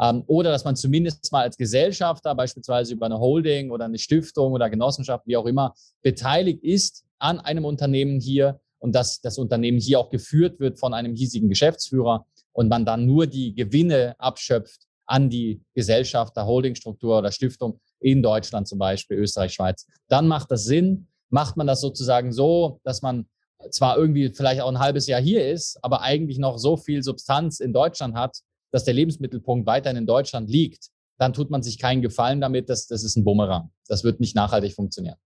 Ähm, 0.00 0.24
oder 0.26 0.50
dass 0.50 0.64
man 0.64 0.74
zumindest 0.74 1.30
mal 1.30 1.42
als 1.42 1.56
Gesellschafter, 1.56 2.34
beispielsweise 2.34 2.94
über 2.94 3.06
eine 3.06 3.20
Holding 3.20 3.70
oder 3.70 3.84
eine 3.84 3.98
Stiftung 3.98 4.52
oder 4.52 4.68
Genossenschaft, 4.68 5.28
wie 5.28 5.36
auch 5.36 5.46
immer, 5.46 5.74
beteiligt 6.02 6.64
ist 6.64 7.04
an 7.20 7.38
einem 7.38 7.64
Unternehmen 7.64 8.18
hier 8.18 8.60
und 8.80 8.96
dass 8.96 9.20
das 9.20 9.38
Unternehmen 9.38 9.78
hier 9.78 10.00
auch 10.00 10.10
geführt 10.10 10.58
wird 10.58 10.80
von 10.80 10.92
einem 10.92 11.14
hiesigen 11.14 11.48
Geschäftsführer 11.48 12.26
und 12.52 12.68
man 12.68 12.84
dann 12.84 13.06
nur 13.06 13.28
die 13.28 13.54
Gewinne 13.54 14.16
abschöpft 14.18 14.88
an 15.06 15.30
die 15.30 15.62
Gesellschaft, 15.74 16.36
der 16.36 16.46
Holdingstruktur 16.46 17.18
oder 17.18 17.30
Stiftung 17.30 17.78
in 18.00 18.22
Deutschland 18.22 18.68
zum 18.68 18.78
Beispiel, 18.78 19.18
Österreich, 19.18 19.54
Schweiz, 19.54 19.86
dann 20.08 20.28
macht 20.28 20.50
das 20.50 20.64
Sinn. 20.64 21.08
Macht 21.30 21.56
man 21.56 21.66
das 21.66 21.80
sozusagen 21.80 22.32
so, 22.32 22.80
dass 22.84 23.02
man 23.02 23.28
zwar 23.70 23.98
irgendwie 23.98 24.30
vielleicht 24.30 24.62
auch 24.62 24.68
ein 24.68 24.78
halbes 24.78 25.06
Jahr 25.06 25.20
hier 25.20 25.50
ist, 25.50 25.78
aber 25.82 26.00
eigentlich 26.02 26.38
noch 26.38 26.58
so 26.58 26.76
viel 26.76 27.02
Substanz 27.02 27.60
in 27.60 27.72
Deutschland 27.72 28.14
hat, 28.14 28.38
dass 28.70 28.84
der 28.84 28.94
Lebensmittelpunkt 28.94 29.66
weiterhin 29.66 29.98
in 29.98 30.06
Deutschland 30.06 30.48
liegt, 30.48 30.90
dann 31.18 31.32
tut 31.32 31.50
man 31.50 31.62
sich 31.62 31.78
keinen 31.78 32.00
Gefallen 32.00 32.40
damit, 32.40 32.68
dass 32.68 32.86
das 32.86 33.02
ist 33.02 33.16
ein 33.16 33.24
Bumerang. 33.24 33.70
Das 33.88 34.04
wird 34.04 34.20
nicht 34.20 34.36
nachhaltig 34.36 34.74
funktionieren. 34.74 35.16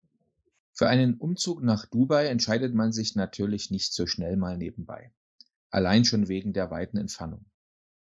Für 0.74 0.88
einen 0.88 1.14
Umzug 1.14 1.62
nach 1.62 1.86
Dubai 1.86 2.26
entscheidet 2.26 2.74
man 2.74 2.92
sich 2.92 3.14
natürlich 3.14 3.70
nicht 3.70 3.92
so 3.92 4.06
schnell 4.06 4.36
mal 4.36 4.56
nebenbei. 4.56 5.12
Allein 5.70 6.04
schon 6.04 6.28
wegen 6.28 6.52
der 6.52 6.70
weiten 6.70 6.96
Entfernung. 6.96 7.44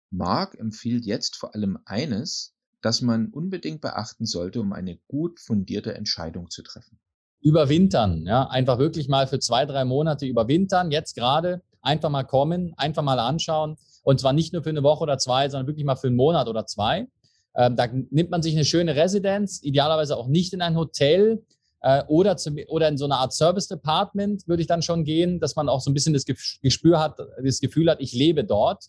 Mark 0.10 0.56
empfiehlt 0.60 1.06
jetzt 1.06 1.38
vor 1.38 1.56
allem 1.56 1.80
eines, 1.86 2.54
das 2.88 3.02
man 3.02 3.28
unbedingt 3.28 3.82
beachten 3.82 4.26
sollte, 4.26 4.62
um 4.62 4.72
eine 4.72 4.98
gut 5.10 5.42
fundierte 5.42 5.94
Entscheidung 5.94 6.50
zu 6.50 6.64
treffen. 6.64 6.98
Überwintern, 7.42 8.26
ja, 8.26 8.48
einfach 8.48 8.80
wirklich 8.80 9.10
mal 9.10 9.28
für 9.28 9.40
zwei, 9.40 9.66
drei 9.66 9.84
Monate 9.84 10.26
überwintern, 10.26 10.90
jetzt 10.90 11.14
gerade 11.14 11.62
einfach 11.82 12.10
mal 12.10 12.24
kommen, 12.24 12.74
einfach 12.78 13.04
mal 13.04 13.20
anschauen 13.20 13.76
und 14.04 14.22
zwar 14.22 14.32
nicht 14.32 14.54
nur 14.54 14.64
für 14.64 14.70
eine 14.70 14.84
Woche 14.84 15.04
oder 15.04 15.18
zwei, 15.18 15.50
sondern 15.50 15.68
wirklich 15.68 15.86
mal 15.86 15.98
für 15.98 16.08
einen 16.08 16.16
Monat 16.16 16.48
oder 16.48 16.66
zwei. 16.66 17.08
Ähm, 17.56 17.76
da 17.76 17.88
nimmt 17.88 18.32
man 18.32 18.42
sich 18.42 18.56
eine 18.56 18.64
schöne 18.64 18.96
Residenz, 18.96 19.62
idealerweise 19.62 20.16
auch 20.16 20.28
nicht 20.28 20.54
in 20.54 20.62
ein 20.62 20.78
Hotel, 20.78 21.44
äh, 21.82 22.04
oder, 22.08 22.38
zu, 22.38 22.52
oder 22.70 22.88
in 22.88 22.98
so 22.98 23.04
eine 23.04 23.18
Art 23.18 23.34
Service 23.34 23.68
Department 23.68 24.48
würde 24.48 24.62
ich 24.62 24.68
dann 24.68 24.82
schon 24.82 25.04
gehen, 25.04 25.42
dass 25.42 25.58
man 25.58 25.68
auch 25.68 25.82
so 25.82 25.92
ein 25.92 25.94
bisschen 25.94 26.14
das 26.14 26.24
Gespür 26.26 27.00
hat, 27.00 27.18
das 27.44 27.60
Gefühl 27.60 27.90
hat, 27.90 28.00
ich 28.00 28.14
lebe 28.14 28.46
dort. 28.46 28.86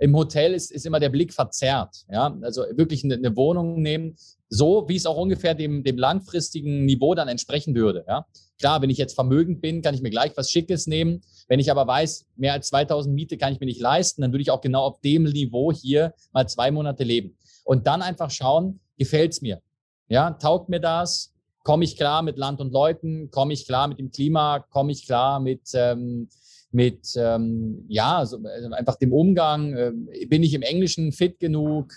Im 0.00 0.16
Hotel 0.16 0.54
ist, 0.54 0.72
ist 0.72 0.86
immer 0.86 0.98
der 0.98 1.10
Blick 1.10 1.32
verzerrt. 1.32 2.04
Ja? 2.10 2.36
Also 2.42 2.62
wirklich 2.74 3.04
eine, 3.04 3.14
eine 3.14 3.36
Wohnung 3.36 3.82
nehmen, 3.82 4.16
so 4.48 4.88
wie 4.88 4.96
es 4.96 5.06
auch 5.06 5.16
ungefähr 5.16 5.54
dem, 5.54 5.84
dem 5.84 5.98
langfristigen 5.98 6.84
Niveau 6.86 7.14
dann 7.14 7.28
entsprechen 7.28 7.74
würde. 7.74 8.04
Ja? 8.08 8.26
Klar, 8.58 8.82
wenn 8.82 8.90
ich 8.90 8.98
jetzt 8.98 9.14
vermögend 9.14 9.60
bin, 9.60 9.82
kann 9.82 9.94
ich 9.94 10.02
mir 10.02 10.10
gleich 10.10 10.32
was 10.36 10.50
Schickes 10.50 10.86
nehmen. 10.86 11.20
Wenn 11.48 11.60
ich 11.60 11.70
aber 11.70 11.86
weiß, 11.86 12.26
mehr 12.36 12.54
als 12.54 12.68
2000 12.68 13.14
Miete 13.14 13.36
kann 13.36 13.52
ich 13.52 13.60
mir 13.60 13.66
nicht 13.66 13.80
leisten, 13.80 14.22
dann 14.22 14.32
würde 14.32 14.42
ich 14.42 14.50
auch 14.50 14.60
genau 14.60 14.82
auf 14.82 15.00
dem 15.02 15.24
Niveau 15.24 15.70
hier 15.70 16.14
mal 16.32 16.48
zwei 16.48 16.70
Monate 16.70 17.04
leben. 17.04 17.36
Und 17.64 17.86
dann 17.86 18.02
einfach 18.02 18.30
schauen, 18.30 18.80
gefällt 18.98 19.32
es 19.32 19.42
mir? 19.42 19.60
Ja, 20.08 20.30
taugt 20.32 20.68
mir 20.68 20.80
das? 20.80 21.34
komme 21.62 21.84
ich 21.84 21.96
klar 21.96 22.22
mit 22.22 22.38
Land 22.38 22.60
und 22.60 22.72
Leuten, 22.72 23.30
komme 23.30 23.52
ich 23.52 23.66
klar 23.66 23.88
mit 23.88 23.98
dem 23.98 24.10
Klima, 24.10 24.60
komme 24.70 24.92
ich 24.92 25.06
klar 25.06 25.40
mit, 25.40 25.62
ähm, 25.74 26.28
mit 26.72 27.14
ähm, 27.16 27.84
ja, 27.88 28.24
so, 28.24 28.38
also 28.38 28.70
einfach 28.70 28.96
dem 28.96 29.12
Umgang, 29.12 29.74
äh, 29.74 29.92
bin 30.26 30.42
ich 30.42 30.54
im 30.54 30.62
Englischen 30.62 31.12
fit 31.12 31.38
genug? 31.40 31.92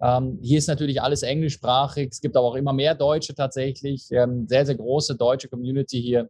Ähm, 0.00 0.38
hier 0.42 0.58
ist 0.58 0.68
natürlich 0.68 1.02
alles 1.02 1.22
englischsprachig, 1.22 2.10
es 2.12 2.20
gibt 2.20 2.36
aber 2.36 2.46
auch 2.46 2.54
immer 2.54 2.72
mehr 2.72 2.94
Deutsche 2.94 3.34
tatsächlich, 3.34 4.06
ähm, 4.10 4.46
sehr, 4.46 4.64
sehr 4.66 4.76
große 4.76 5.16
deutsche 5.16 5.48
Community 5.48 6.00
hier. 6.00 6.28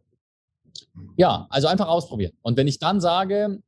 Ja, 1.17 1.47
also 1.49 1.67
einfach 1.67 1.87
ausprobieren. 1.87 2.33
Und 2.41 2.57
wenn 2.57 2.67
ich 2.67 2.79
dann 2.79 3.01
sage, 3.01 3.61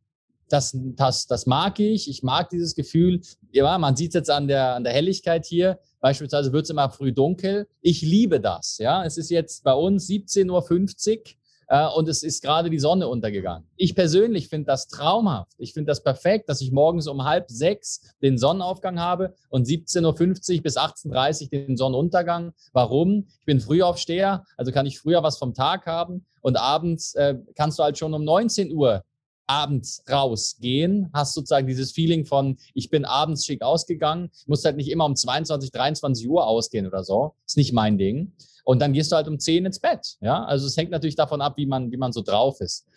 das, 0.49 0.75
das, 0.95 1.27
das 1.27 1.45
mag 1.45 1.79
ich, 1.79 2.09
ich 2.09 2.23
mag 2.23 2.49
dieses 2.49 2.75
Gefühl, 2.75 3.21
ja, 3.51 3.77
man 3.77 3.95
sieht 3.95 4.09
es 4.09 4.15
jetzt 4.15 4.29
an 4.29 4.47
der, 4.47 4.75
an 4.75 4.83
der 4.83 4.93
Helligkeit 4.93 5.45
hier, 5.45 5.79
Beispielsweise 6.01 6.51
wird 6.51 6.63
es 6.63 6.71
immer 6.71 6.89
früh 6.89 7.13
dunkel. 7.13 7.67
Ich 7.79 8.01
liebe 8.01 8.41
das. 8.41 8.79
Ja, 8.79 9.05
es 9.05 9.17
ist 9.17 9.29
jetzt 9.29 9.63
bei 9.63 9.73
uns 9.73 10.09
17.50 10.09 10.49
Uhr 10.49 11.23
äh, 11.71 11.87
und 11.87 12.09
es 12.09 12.21
ist 12.21 12.43
gerade 12.43 12.69
die 12.69 12.79
Sonne 12.79 13.07
untergegangen. 13.07 13.65
Ich 13.77 13.95
persönlich 13.95 14.49
finde 14.49 14.65
das 14.65 14.89
traumhaft. 14.89 15.53
Ich 15.57 15.73
finde 15.73 15.89
das 15.89 16.03
perfekt, 16.03 16.49
dass 16.49 16.59
ich 16.59 16.71
morgens 16.73 17.07
um 17.07 17.23
halb 17.23 17.49
sechs 17.49 18.13
den 18.21 18.37
Sonnenaufgang 18.37 18.99
habe 18.99 19.33
und 19.47 19.65
17.50 19.65 20.57
Uhr 20.57 20.63
bis 20.63 20.77
18.30 20.77 21.43
Uhr 21.43 21.49
den 21.49 21.77
Sonnenuntergang. 21.77 22.51
Warum? 22.73 23.25
Ich 23.39 23.45
bin 23.45 23.61
Frühaufsteher, 23.61 24.43
also 24.57 24.73
kann 24.73 24.85
ich 24.85 24.99
früher 24.99 25.23
was 25.23 25.37
vom 25.37 25.53
Tag 25.53 25.85
haben 25.85 26.25
und 26.41 26.57
abends 26.57 27.15
äh, 27.15 27.35
kannst 27.55 27.79
du 27.79 27.83
halt 27.83 27.97
schon 27.97 28.13
um 28.13 28.25
19 28.25 28.73
Uhr 28.73 29.05
abends 29.47 30.03
rausgehen, 30.09 31.09
hast 31.13 31.33
sozusagen 31.33 31.67
dieses 31.67 31.93
Feeling 31.93 32.25
von, 32.25 32.57
ich 32.73 32.89
bin 32.89 33.05
abends 33.05 33.45
schick 33.45 33.61
ausgegangen, 33.61 34.29
musst 34.45 34.65
halt 34.65 34.75
nicht 34.75 34.89
immer 34.89 35.05
um 35.05 35.15
22, 35.15 35.71
23 35.71 36.27
Uhr 36.27 36.45
ausgehen 36.45 36.85
oder 36.85 37.05
so. 37.05 37.35
Ist 37.45 37.57
nicht 37.57 37.71
mein 37.71 37.97
Ding. 37.97 38.33
Und 38.63 38.79
dann 38.79 38.93
gehst 38.93 39.11
du 39.11 39.15
halt 39.15 39.27
um 39.27 39.39
10 39.39 39.65
ins 39.65 39.79
Bett. 39.79 40.17
Ja, 40.21 40.43
also 40.43 40.67
es 40.67 40.77
hängt 40.77 40.91
natürlich 40.91 41.15
davon 41.15 41.41
ab, 41.41 41.57
wie 41.57 41.65
man, 41.65 41.91
wie 41.91 41.97
man 41.97 42.11
so 42.11 42.21
drauf 42.21 42.61
ist. 42.61 42.87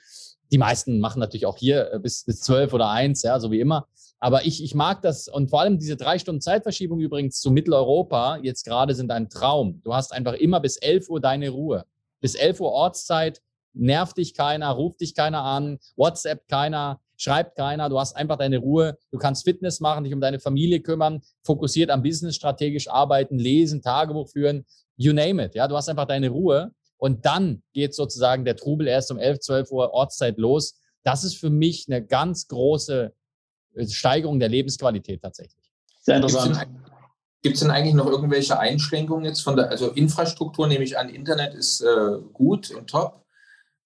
Die 0.53 0.59
meisten 0.59 1.01
machen 1.01 1.21
natürlich 1.21 1.47
auch 1.47 1.57
hier 1.57 1.93
äh, 1.93 1.99
bis, 1.99 2.25
bis 2.25 2.41
12 2.41 2.73
oder 2.75 2.91
1, 2.91 3.23
ja, 3.23 3.41
so 3.41 3.51
wie 3.51 3.61
immer. 3.61 3.87
Aber 4.21 4.47
ich, 4.47 4.63
ich 4.63 4.75
mag 4.75 5.03
das 5.03 5.29
und 5.29 5.51
vor 5.51 5.61
allem 5.61 5.79
diese 5.79 5.97
drei 5.97 6.19
Stunden 6.19 6.41
Zeitverschiebung 6.41 7.01
übrigens 7.01 7.41
zu 7.41 7.51
Mitteleuropa 7.51 8.39
jetzt 8.43 8.65
gerade 8.65 8.95
sind 8.95 9.11
ein 9.11 9.29
Traum. 9.29 9.81
Du 9.85 9.95
hast 9.95 10.13
einfach 10.13 10.35
immer 10.35 10.61
bis 10.61 10.77
11 10.77 11.11
Uhr 11.11 11.21
deine 11.21 11.51
Ruhe. 11.51 11.85
Bis 12.21 12.35
11 12.35 12.61
Uhr 12.61 12.73
Ortszeit, 12.73 13.43
nervt 13.75 14.17
dich 14.17 14.35
keiner, 14.35 14.71
ruft 14.71 15.01
dich 15.01 15.15
keiner 15.15 15.43
an, 15.43 15.79
WhatsApp 15.97 16.49
keiner, 16.49 17.01
schreibt 17.17 17.57
keiner, 17.57 17.89
du 17.89 17.99
hast 17.99 18.17
einfach 18.17 18.37
deine 18.37 18.59
Ruhe, 18.59 18.97
du 19.11 19.19
kannst 19.19 19.45
Fitness 19.45 19.81
machen, 19.81 20.05
dich 20.05 20.15
um 20.15 20.21
deine 20.21 20.41
Familie 20.41 20.81
kümmern, 20.81 21.23
fokussiert 21.43 21.91
am 21.91 22.03
Business 22.03 22.37
strategisch 22.37 22.89
arbeiten, 22.89 23.39
lesen, 23.39 23.83
Tagebuch 23.83 24.29
führen, 24.29 24.65
you 24.97 25.13
name 25.13 25.45
it, 25.45 25.55
ja, 25.55 25.69
du 25.69 25.77
hast 25.77 25.89
einfach 25.89 26.07
deine 26.07 26.29
Ruhe 26.29 26.73
und 26.97 27.25
dann 27.27 27.63
geht 27.73 27.95
sozusagen 27.95 28.45
der 28.45 28.57
Trubel 28.57 28.87
erst 28.87 29.11
um 29.11 29.19
11, 29.19 29.41
12 29.41 29.71
Uhr 29.73 29.93
Ortszeit 29.93 30.39
los. 30.39 30.81
Das 31.03 31.25
ist 31.25 31.37
für 31.37 31.51
mich 31.51 31.87
eine 31.89 32.05
ganz 32.05 32.49
große 32.49 33.13
äh, 33.75 33.87
Steigerung 33.87 34.41
der 34.41 34.49
Lebensqualität 34.49 35.23
tatsächlich. 35.23 35.71
Sehr 36.01 36.17
interessant. 36.17 36.67
Gibt 37.43 37.57
es 37.57 37.61
denn 37.61 37.71
eigentlich 37.71 37.95
noch 37.95 38.07
irgendwelche 38.07 38.59
Einschränkungen 38.59 39.27
jetzt 39.27 39.43
von 39.43 39.55
der, 39.55 39.69
also 39.69 39.91
Infrastruktur 39.91 40.67
nehme 40.67 40.83
ich 40.83 40.97
an, 40.97 41.11
Internet 41.11 41.53
ist 41.53 41.83
äh, 41.83 42.19
gut 42.33 42.71
und 42.71 42.89
top. 42.89 43.24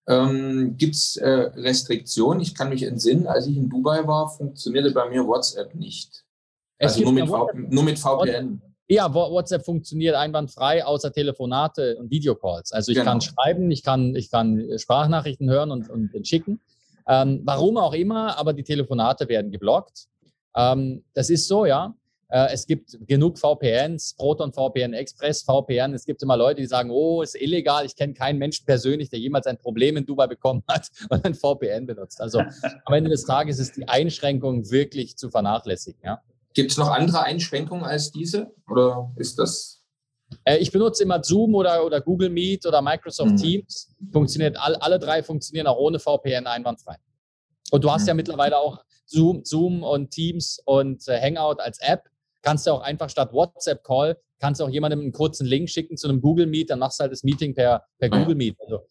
Ähm, 0.09 0.77
Gibt 0.79 0.95
es 0.95 1.17
äh, 1.17 1.29
Restriktionen? 1.29 2.41
Ich 2.41 2.55
kann 2.55 2.71
mich 2.71 2.83
entsinnen, 2.83 3.27
als 3.27 3.47
ich 3.47 3.57
in 3.57 3.69
Dubai 3.69 4.07
war, 4.07 4.31
funktionierte 4.31 4.91
bei 4.91 5.09
mir 5.11 5.27
WhatsApp 5.27 5.75
nicht. 5.75 6.25
Es 6.79 6.95
also 6.95 7.05
nur 7.05 7.13
mit, 7.13 7.71
nur 7.71 7.83
mit 7.85 7.99
VPN. 7.99 8.63
Ja, 8.91 9.13
WhatsApp 9.13 9.67
funktioniert 9.67 10.15
einwandfrei, 10.15 10.83
außer 10.83 11.13
Telefonate 11.13 11.99
und 11.99 12.11
Videocalls. 12.11 12.73
Also 12.73 12.91
ich 12.91 12.97
genau. 12.97 13.11
kann 13.11 13.21
schreiben, 13.21 13.71
ich 13.71 13.83
kann, 13.83 14.17
ich 14.17 14.31
kann 14.31 14.67
Sprachnachrichten 14.79 15.51
hören 15.51 15.71
und, 15.71 15.91
und, 15.91 16.15
und 16.15 16.27
schicken. 16.27 16.59
Ähm, 17.07 17.43
warum 17.45 17.77
auch 17.77 17.93
immer, 17.93 18.39
aber 18.39 18.55
die 18.55 18.63
Telefonate 18.63 19.29
werden 19.29 19.51
geblockt. 19.51 20.07
Ähm, 20.57 21.05
das 21.13 21.29
ist 21.29 21.49
so, 21.49 21.67
ja. 21.67 21.95
Äh, 22.31 22.53
es 22.53 22.67
gibt 22.67 22.99
genug 23.07 23.39
VPNs, 23.39 24.15
Proton 24.15 24.53
VPN, 24.53 24.93
Express 24.93 25.43
VPN. 25.43 25.95
Es 25.95 26.05
gibt 26.05 26.23
immer 26.23 26.37
Leute, 26.37 26.61
die 26.61 26.67
sagen, 26.67 26.91
oh, 26.91 27.23
ist 27.23 27.35
illegal. 27.35 27.87
Ich 27.87 27.97
kenne 27.97 28.13
keinen 28.13 28.39
Menschen 28.39 28.67
persönlich, 28.67 29.09
der 29.09 29.19
jemals 29.19 29.47
ein 29.47 29.57
Problem 29.57 29.97
in 29.97 30.05
Dubai 30.05 30.27
bekommen 30.27 30.63
hat 30.69 30.91
und 31.11 31.25
ein 31.25 31.35
VPN 31.35 31.87
benutzt. 31.87 32.21
Also 32.21 32.41
am 32.85 32.95
Ende 32.95 33.11
des 33.11 33.25
Tages 33.25 33.59
ist 33.59 33.77
die 33.77 33.89
Einschränkung 33.89 34.71
wirklich 34.71 35.17
zu 35.17 35.31
vernachlässigen. 35.31 36.01
Ja. 36.05 36.23
Gibt 36.53 36.71
es 36.71 36.77
noch 36.77 36.91
andere 36.91 37.23
Einschränkungen 37.23 37.85
als 37.85 38.11
diese? 38.11 38.53
Oder 38.69 39.11
ist 39.17 39.39
das? 39.39 39.83
Äh, 40.45 40.59
ich 40.59 40.71
benutze 40.71 41.05
immer 41.05 41.25
Zoom 41.25 41.55
oder, 41.55 41.85
oder 41.85 42.03
Google 42.03 42.29
Meet 42.29 42.67
oder 42.67 42.83
Microsoft 42.83 43.33
mhm. 43.33 43.37
Teams. 43.37 43.95
Funktioniert, 44.13 44.59
all, 44.59 44.75
alle 44.77 44.99
drei 44.99 45.23
funktionieren 45.23 45.67
auch 45.67 45.79
ohne 45.79 45.99
VPN 45.99 46.47
einwandfrei. 46.47 46.97
Und 47.71 47.85
du 47.85 47.91
hast 47.91 48.03
mhm. 48.03 48.09
ja 48.09 48.15
mittlerweile 48.15 48.59
auch 48.59 48.85
Zoom, 49.07 49.45
Zoom 49.45 49.83
und 49.83 50.11
Teams 50.11 50.61
und 50.67 51.09
äh, 51.09 51.19
Hangout 51.19 51.61
als 51.61 51.79
App 51.81 52.03
kannst 52.43 52.67
du 52.67 52.73
auch 52.73 52.81
einfach 52.81 53.11
statt 53.11 53.33
WhatsApp-Call, 53.33 54.17
kannst 54.41 54.61
du 54.61 54.65
auch 54.65 54.71
jemandem 54.71 55.01
einen 55.01 55.13
kurzen 55.13 55.47
Link 55.47 55.69
schicken 55.69 55.97
zu 55.97 56.09
einem 56.09 56.21
Google 56.21 56.47
Meet, 56.47 56.71
dann 56.71 56.79
machst 56.79 57.01
du 57.01 57.03
halt 57.03 57.13
das 57.13 57.23
Meeting 57.23 57.55
per, 57.55 57.85
per 57.99 58.11
Google 58.11 58.35
Meet. 58.35 58.57
Also, 58.61 58.87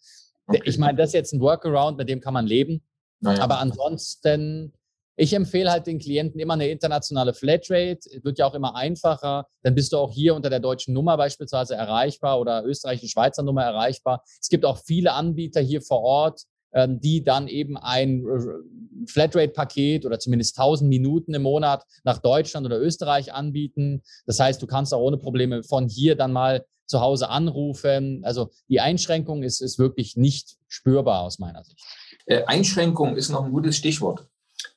okay. 0.47 0.61
Ich 0.65 0.77
meine, 0.77 0.97
das 0.97 1.09
ist 1.09 1.13
jetzt 1.13 1.33
ein 1.33 1.41
Workaround, 1.41 1.97
mit 1.97 2.09
dem 2.09 2.21
kann 2.21 2.33
man 2.33 2.45
leben. 2.45 2.81
Naja. 3.19 3.41
Aber 3.41 3.59
ansonsten, 3.59 4.73
ich 5.15 5.33
empfehle 5.33 5.71
halt 5.71 5.87
den 5.87 5.97
Klienten 5.99 6.39
immer 6.39 6.53
eine 6.53 6.67
internationale 6.67 7.33
Flatrate, 7.33 7.99
wird 8.21 8.37
ja 8.37 8.45
auch 8.45 8.53
immer 8.53 8.75
einfacher. 8.75 9.47
Dann 9.63 9.73
bist 9.73 9.91
du 9.91 9.97
auch 9.97 10.11
hier 10.11 10.35
unter 10.35 10.49
der 10.49 10.59
deutschen 10.59 10.93
Nummer 10.93 11.17
beispielsweise 11.17 11.75
erreichbar 11.75 12.39
oder 12.39 12.63
österreichische 12.63 13.11
Schweizer 13.11 13.41
Nummer 13.41 13.63
erreichbar. 13.63 14.23
Es 14.39 14.49
gibt 14.49 14.65
auch 14.65 14.77
viele 14.85 15.13
Anbieter 15.13 15.61
hier 15.61 15.81
vor 15.81 16.01
Ort, 16.01 16.43
die 16.87 17.23
dann 17.23 17.47
eben 17.47 17.77
ein 17.77 18.25
äh, 18.25 19.07
Flatrate-Paket 19.07 20.05
oder 20.05 20.19
zumindest 20.19 20.57
1000 20.57 20.89
Minuten 20.89 21.33
im 21.33 21.43
Monat 21.43 21.83
nach 22.03 22.19
Deutschland 22.19 22.65
oder 22.65 22.79
Österreich 22.79 23.33
anbieten. 23.33 24.01
Das 24.25 24.39
heißt, 24.39 24.61
du 24.61 24.67
kannst 24.67 24.93
auch 24.93 25.01
ohne 25.01 25.17
Probleme 25.17 25.63
von 25.63 25.87
hier 25.87 26.15
dann 26.15 26.33
mal 26.33 26.65
zu 26.85 27.01
Hause 27.01 27.29
anrufen. 27.29 28.21
Also 28.23 28.49
die 28.69 28.79
Einschränkung 28.79 29.43
ist, 29.43 29.61
ist 29.61 29.79
wirklich 29.79 30.15
nicht 30.15 30.57
spürbar 30.67 31.21
aus 31.21 31.39
meiner 31.39 31.63
Sicht. 31.63 31.79
Äh, 32.25 32.43
Einschränkung 32.45 33.15
ist 33.15 33.29
noch 33.29 33.45
ein 33.45 33.51
gutes 33.51 33.77
Stichwort. 33.77 34.25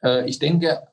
Äh, 0.02 0.28
ich 0.28 0.38
denke, 0.38 0.86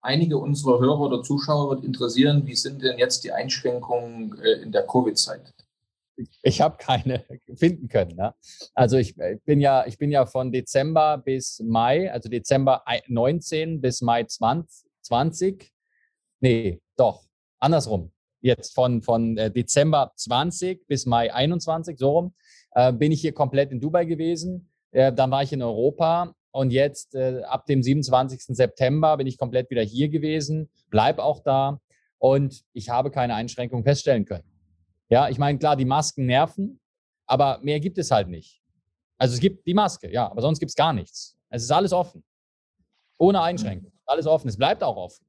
einige 0.00 0.38
unserer 0.38 0.78
Hörer 0.78 1.00
oder 1.00 1.22
Zuschauer 1.22 1.70
wird 1.70 1.84
interessieren, 1.84 2.46
wie 2.46 2.54
sind 2.54 2.82
denn 2.82 2.98
jetzt 2.98 3.24
die 3.24 3.32
Einschränkungen 3.32 4.38
in 4.62 4.70
der 4.70 4.86
Covid-Zeit? 4.86 5.52
Ich 6.42 6.60
habe 6.60 6.76
keine 6.78 7.24
finden 7.56 7.88
können. 7.88 8.16
Ne? 8.16 8.34
Also 8.74 8.96
ich, 8.96 9.16
ich, 9.18 9.42
bin 9.44 9.60
ja, 9.60 9.86
ich 9.86 9.98
bin 9.98 10.10
ja 10.10 10.26
von 10.26 10.52
Dezember 10.52 11.18
bis 11.18 11.60
Mai, 11.64 12.10
also 12.10 12.28
Dezember 12.28 12.84
19 13.08 13.80
bis 13.80 14.00
Mai 14.02 14.24
20, 14.24 14.88
20 15.02 15.72
nee, 16.40 16.80
doch, 16.96 17.24
andersrum. 17.58 18.12
jetzt 18.40 18.74
von, 18.74 19.02
von 19.02 19.36
äh, 19.36 19.50
Dezember 19.50 20.12
20 20.16 20.86
bis 20.86 21.06
Mai 21.06 21.32
21, 21.32 21.98
so 21.98 22.10
rum, 22.10 22.34
äh, 22.72 22.92
bin 22.92 23.12
ich 23.12 23.20
hier 23.20 23.32
komplett 23.32 23.72
in 23.72 23.80
Dubai 23.80 24.04
gewesen. 24.04 24.70
Äh, 24.92 25.12
dann 25.12 25.30
war 25.30 25.42
ich 25.42 25.52
in 25.52 25.62
Europa 25.62 26.34
und 26.52 26.70
jetzt 26.70 27.14
äh, 27.14 27.42
ab 27.42 27.66
dem 27.66 27.82
27. 27.82 28.56
September 28.56 29.16
bin 29.16 29.26
ich 29.26 29.38
komplett 29.38 29.70
wieder 29.70 29.82
hier 29.82 30.08
gewesen, 30.08 30.70
bleib 30.90 31.18
auch 31.18 31.40
da 31.40 31.80
und 32.18 32.62
ich 32.72 32.88
habe 32.88 33.10
keine 33.10 33.34
Einschränkungen 33.34 33.84
feststellen 33.84 34.24
können. 34.24 34.44
Ja, 35.08 35.28
ich 35.28 35.38
meine, 35.38 35.58
klar, 35.58 35.76
die 35.76 35.84
Masken 35.84 36.26
nerven, 36.26 36.80
aber 37.26 37.58
mehr 37.62 37.80
gibt 37.80 37.98
es 37.98 38.10
halt 38.10 38.28
nicht. 38.28 38.62
Also 39.18 39.34
es 39.34 39.40
gibt 39.40 39.66
die 39.66 39.74
Maske, 39.74 40.12
ja, 40.12 40.30
aber 40.30 40.42
sonst 40.42 40.58
gibt 40.58 40.70
es 40.70 40.76
gar 40.76 40.92
nichts. 40.92 41.36
Es 41.48 41.62
ist 41.62 41.70
alles 41.70 41.92
offen. 41.92 42.24
Ohne 43.18 43.40
Einschränkung. 43.40 43.92
Alles 44.04 44.26
offen. 44.26 44.48
Es 44.48 44.56
bleibt 44.56 44.82
auch 44.82 44.96
offen. 44.96 45.24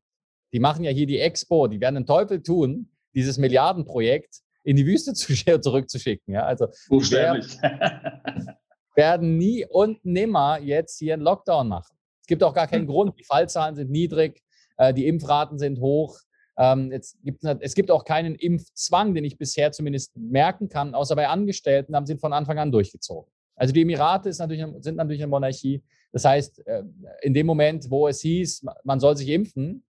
Die 0.53 0.59
machen 0.59 0.83
ja 0.83 0.91
hier 0.91 1.07
die 1.07 1.19
Expo, 1.19 1.67
die 1.67 1.79
werden 1.79 1.95
den 1.95 2.05
Teufel 2.05 2.41
tun, 2.41 2.89
dieses 3.13 3.37
Milliardenprojekt 3.37 4.41
in 4.63 4.75
die 4.75 4.85
Wüste 4.85 5.13
zu, 5.13 5.33
zurückzuschicken. 5.33 6.33
Ja, 6.33 6.43
also 6.43 6.67
Buchstäblich. 6.89 7.61
Werden, 7.61 8.55
werden 8.95 9.37
nie 9.37 9.65
und 9.65 10.03
nimmer 10.03 10.59
jetzt 10.59 10.97
hier 10.99 11.13
einen 11.13 11.23
Lockdown 11.23 11.67
machen. 11.67 11.97
Es 12.21 12.27
gibt 12.27 12.43
auch 12.43 12.53
gar 12.53 12.67
keinen 12.67 12.87
Grund. 12.87 13.17
Die 13.17 13.23
Fallzahlen 13.23 13.75
sind 13.75 13.89
niedrig, 13.89 14.43
äh, 14.77 14.93
die 14.93 15.07
Impfraten 15.07 15.57
sind 15.57 15.79
hoch. 15.79 16.19
Ähm, 16.57 16.91
jetzt 16.91 17.17
gibt, 17.23 17.43
es 17.43 17.75
gibt 17.75 17.91
auch 17.91 18.03
keinen 18.03 18.35
Impfzwang, 18.35 19.13
den 19.13 19.23
ich 19.23 19.37
bisher 19.37 19.71
zumindest 19.71 20.17
merken 20.17 20.69
kann, 20.69 20.95
außer 20.95 21.15
bei 21.15 21.27
Angestellten 21.27 21.95
haben 21.95 22.07
sie 22.07 22.17
von 22.17 22.33
Anfang 22.33 22.57
an 22.57 22.71
durchgezogen. 22.71 23.31
Also 23.55 23.73
die 23.73 23.81
Emirate 23.81 24.29
natürlich, 24.37 24.65
sind 24.83 24.95
natürlich 24.95 25.21
eine 25.21 25.29
Monarchie. 25.29 25.83
Das 26.11 26.25
heißt, 26.25 26.65
äh, 26.65 26.83
in 27.21 27.33
dem 27.33 27.45
Moment, 27.45 27.89
wo 27.89 28.07
es 28.07 28.21
hieß, 28.21 28.65
man 28.83 28.99
soll 28.99 29.17
sich 29.17 29.29
impfen, 29.29 29.83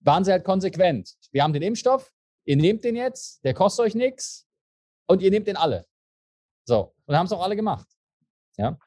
waren 0.00 0.24
sie 0.24 0.32
halt 0.32 0.44
konsequent. 0.44 1.14
Wir 1.30 1.42
haben 1.42 1.52
den 1.52 1.62
Impfstoff, 1.62 2.12
ihr 2.44 2.56
nehmt 2.56 2.84
den 2.84 2.96
jetzt, 2.96 3.44
der 3.44 3.54
kostet 3.54 3.86
euch 3.86 3.94
nichts 3.94 4.46
und 5.06 5.22
ihr 5.22 5.30
nehmt 5.30 5.46
den 5.46 5.56
alle. 5.56 5.86
So, 6.64 6.94
und 7.06 7.16
haben 7.16 7.26
es 7.26 7.32
auch 7.32 7.42
alle 7.42 7.56
gemacht. 7.56 7.88
Ja. 8.56 8.78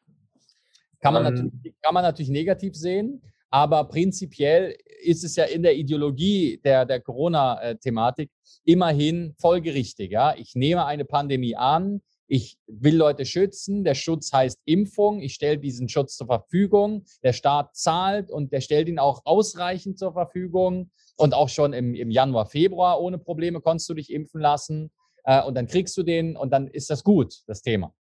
Kann 0.99 1.13
man, 1.13 1.25
ähm, 1.25 1.33
natürlich, 1.33 1.75
kann 1.81 1.93
man 1.93 2.03
natürlich 2.03 2.29
negativ 2.29 2.75
sehen, 2.75 3.21
aber 3.55 3.85
prinzipiell 3.85 4.75
ist 5.01 5.23
es 5.23 5.37
ja 5.37 5.45
in 5.45 5.63
der 5.63 5.77
Ideologie 5.77 6.59
der, 6.61 6.85
der 6.85 6.99
Corona-Thematik 6.99 8.29
immerhin 8.65 9.33
folgerichtig. 9.39 10.11
Ja? 10.11 10.35
Ich 10.35 10.55
nehme 10.55 10.85
eine 10.85 11.05
Pandemie 11.05 11.55
an, 11.55 12.01
ich 12.27 12.57
will 12.67 12.97
Leute 12.97 13.23
schützen. 13.23 13.85
Der 13.85 13.95
Schutz 13.95 14.33
heißt 14.33 14.59
Impfung. 14.65 15.21
Ich 15.21 15.35
stelle 15.35 15.57
diesen 15.57 15.87
Schutz 15.87 16.17
zur 16.17 16.27
Verfügung. 16.27 17.05
Der 17.23 17.31
Staat 17.31 17.77
zahlt 17.77 18.29
und 18.29 18.51
der 18.51 18.59
stellt 18.59 18.89
ihn 18.89 18.99
auch 18.99 19.21
ausreichend 19.23 19.99
zur 19.99 20.11
Verfügung. 20.11 20.91
Und 21.15 21.33
auch 21.33 21.47
schon 21.47 21.71
im, 21.71 21.95
im 21.95 22.11
Januar, 22.11 22.47
Februar 22.47 22.99
ohne 22.99 23.19
Probleme 23.19 23.61
konntest 23.61 23.87
du 23.87 23.93
dich 23.93 24.11
impfen 24.11 24.41
lassen. 24.41 24.91
Äh, 25.23 25.41
und 25.43 25.55
dann 25.55 25.67
kriegst 25.67 25.95
du 25.95 26.03
den 26.03 26.35
und 26.35 26.51
dann 26.51 26.67
ist 26.67 26.89
das 26.89 27.05
gut, 27.05 27.43
das 27.47 27.61
Thema. 27.61 27.95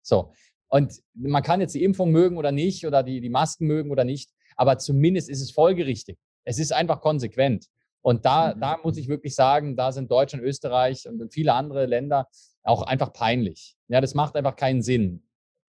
So. 0.00 0.32
Und 0.68 1.02
man 1.12 1.42
kann 1.42 1.60
jetzt 1.60 1.74
die 1.74 1.84
Impfung 1.84 2.12
mögen 2.12 2.38
oder 2.38 2.50
nicht 2.50 2.86
oder 2.86 3.02
die, 3.02 3.20
die 3.20 3.28
Masken 3.28 3.66
mögen 3.66 3.90
oder 3.90 4.04
nicht, 4.04 4.30
aber 4.56 4.78
zumindest 4.78 5.28
ist 5.28 5.40
es 5.40 5.50
folgerichtig. 5.50 6.18
Es 6.44 6.58
ist 6.58 6.72
einfach 6.72 7.00
konsequent. 7.00 7.66
Und 8.02 8.24
da, 8.24 8.54
mhm. 8.54 8.60
da 8.60 8.78
muss 8.82 8.96
ich 8.96 9.08
wirklich 9.08 9.34
sagen, 9.34 9.76
da 9.76 9.92
sind 9.92 10.10
Deutschland, 10.10 10.44
Österreich 10.44 11.08
und 11.08 11.32
viele 11.32 11.52
andere 11.54 11.86
Länder 11.86 12.28
auch 12.62 12.82
einfach 12.82 13.12
peinlich. 13.12 13.76
Ja, 13.88 14.00
das 14.00 14.14
macht 14.14 14.36
einfach 14.36 14.56
keinen 14.56 14.82
Sinn. 14.82 15.22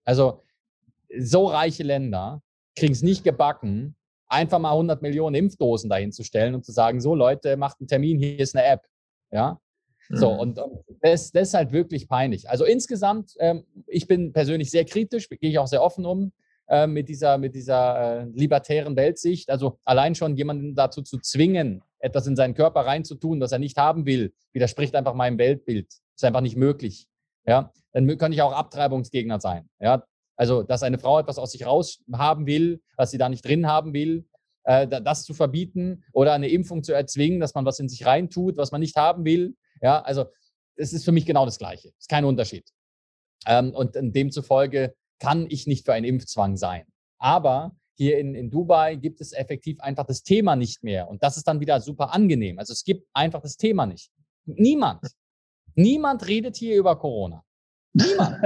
Also 0.04 0.44
so 1.18 1.46
reiche 1.46 1.84
Länder 1.84 2.42
kriegen 2.76 2.94
es 2.94 3.02
nicht 3.02 3.24
gebacken, 3.24 3.96
einfach 4.28 4.60
mal 4.60 4.72
100 4.72 5.02
Millionen 5.02 5.36
Impfdosen 5.36 5.90
dahin 5.90 6.12
zu 6.12 6.24
stellen 6.24 6.56
und 6.56 6.66
zu 6.66 6.72
sagen, 6.72 7.02
so 7.02 7.16
Leute, 7.16 7.58
macht 7.58 7.80
einen 7.80 7.88
Termin, 7.88 8.20
hier 8.20 8.40
ist 8.40 8.56
eine 8.56 8.66
App. 8.66 8.82
Ja, 9.32 9.60
so, 10.10 10.34
mhm. 10.34 10.40
und, 10.40 10.60
und 10.60 10.84
das, 11.02 11.32
das, 11.32 11.50
ist 11.50 11.54
halt 11.54 11.72
wirklich 11.72 12.08
peinlich. 12.08 12.50
Also 12.50 12.66
insgesamt, 12.66 13.34
ähm, 13.40 13.66
ich 13.88 14.08
bin 14.08 14.32
persönlich 14.32 14.72
sehr 14.72 14.86
kritisch, 14.86 15.28
gehe 15.30 15.50
ich 15.50 15.60
auch 15.60 15.68
sehr 15.68 15.84
offen 15.84 16.06
um 16.06 16.32
äh, 16.68 16.88
mit 16.88 17.10
dieser, 17.10 17.38
mit 17.38 17.56
dieser 17.56 18.22
äh, 18.22 18.26
libertären 18.34 18.96
Weltsicht. 18.96 19.50
Also 19.50 19.80
allein 19.86 20.16
schon 20.16 20.36
jemanden 20.36 20.76
dazu 20.76 21.02
zu 21.02 21.20
zwingen, 21.20 21.82
etwas 22.00 22.28
in 22.28 22.36
seinen 22.36 22.54
Körper 22.54 22.82
reinzutun, 22.82 23.40
das 23.40 23.52
er 23.52 23.60
nicht 23.60 23.78
haben 23.78 24.06
will, 24.06 24.34
widerspricht 24.54 24.96
einfach 24.96 25.14
meinem 25.14 25.38
Weltbild. 25.38 25.88
Ist 26.16 26.24
einfach 26.24 26.42
nicht 26.42 26.58
möglich. 26.58 27.08
Ja, 27.46 27.72
dann 27.94 28.06
könnte 28.18 28.36
ich 28.36 28.42
auch 28.42 28.52
Abtreibungsgegner 28.52 29.40
sein. 29.40 29.70
Ja, 29.80 30.04
also, 30.36 30.62
dass 30.62 30.84
eine 30.84 31.00
Frau 31.00 31.20
etwas 31.20 31.40
aus 31.40 31.52
sich 31.52 31.66
raus 31.66 32.04
haben 32.14 32.46
will, 32.46 32.82
was 32.96 33.12
sie 33.12 33.18
da 33.18 33.30
nicht 33.30 33.46
drin 33.46 33.68
haben 33.68 33.94
will, 33.94 34.28
äh, 34.66 34.88
das 34.88 35.24
zu 35.24 35.34
verbieten 35.34 36.04
oder 36.12 36.34
eine 36.34 36.50
Impfung 36.50 36.84
zu 36.84 36.94
erzwingen, 36.94 37.40
dass 37.40 37.56
man 37.56 37.66
was 37.66 37.80
in 37.80 37.90
sich 37.90 38.06
reintut, 38.06 38.58
was 38.58 38.72
man 38.72 38.82
nicht 38.82 38.96
haben 38.98 39.26
will. 39.26 39.56
Ja, 39.82 40.02
also, 40.02 40.26
es 40.76 40.94
ist 40.94 41.06
für 41.06 41.12
mich 41.12 41.26
genau 41.26 41.46
das 41.46 41.58
Gleiche. 41.58 41.92
Ist 41.98 42.10
kein 42.10 42.26
Unterschied. 42.26 42.70
Ähm, 43.48 43.74
und 43.74 43.96
demzufolge 43.96 44.94
kann 45.20 45.48
ich 45.50 45.68
nicht 45.68 45.86
für 45.86 45.94
einen 45.94 46.06
Impfzwang 46.06 46.58
sein. 46.58 46.86
Aber 47.20 47.76
hier 47.96 48.20
in, 48.20 48.36
in 48.36 48.50
Dubai 48.50 48.96
gibt 48.96 49.22
es 49.22 49.34
effektiv 49.34 49.80
einfach 49.80 50.06
das 50.06 50.24
Thema 50.24 50.56
nicht 50.56 50.84
mehr. 50.84 51.08
Und 51.10 51.24
das 51.24 51.38
ist 51.38 51.48
dann 51.48 51.60
wieder 51.60 51.82
super 51.82 52.14
angenehm. 52.14 52.60
Also 52.60 52.74
es 52.74 52.84
gibt 52.84 53.08
einfach 53.14 53.42
das 53.42 53.58
Thema 53.58 53.86
nicht. 53.86 54.12
Niemand, 54.46 55.02
Niemand 55.78 56.28
redet 56.28 56.58
hier 56.58 56.76
über 56.76 56.98
Corona. 56.98 57.44
Niemand. 57.94 58.42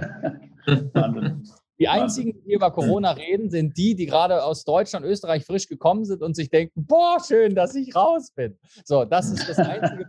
Die 1.79 1.87
einzigen, 1.87 2.43
die 2.45 2.53
über 2.53 2.69
Corona 2.69 3.09
reden, 3.09 3.49
sind 3.49 3.75
die, 3.75 3.95
die 3.95 4.05
gerade 4.05 4.43
aus 4.43 4.63
Deutschland, 4.65 5.03
Österreich 5.03 5.43
frisch 5.43 5.67
gekommen 5.67 6.05
sind 6.05 6.21
und 6.21 6.35
sich 6.35 6.51
denken, 6.51 6.85
boah, 6.85 7.17
schön, 7.27 7.55
dass 7.55 7.73
ich 7.73 7.95
raus 7.95 8.29
bin. 8.35 8.59
So, 8.85 9.03
das 9.03 9.31
ist 9.31 9.49
das 9.49 9.57
Einzige, 9.57 10.05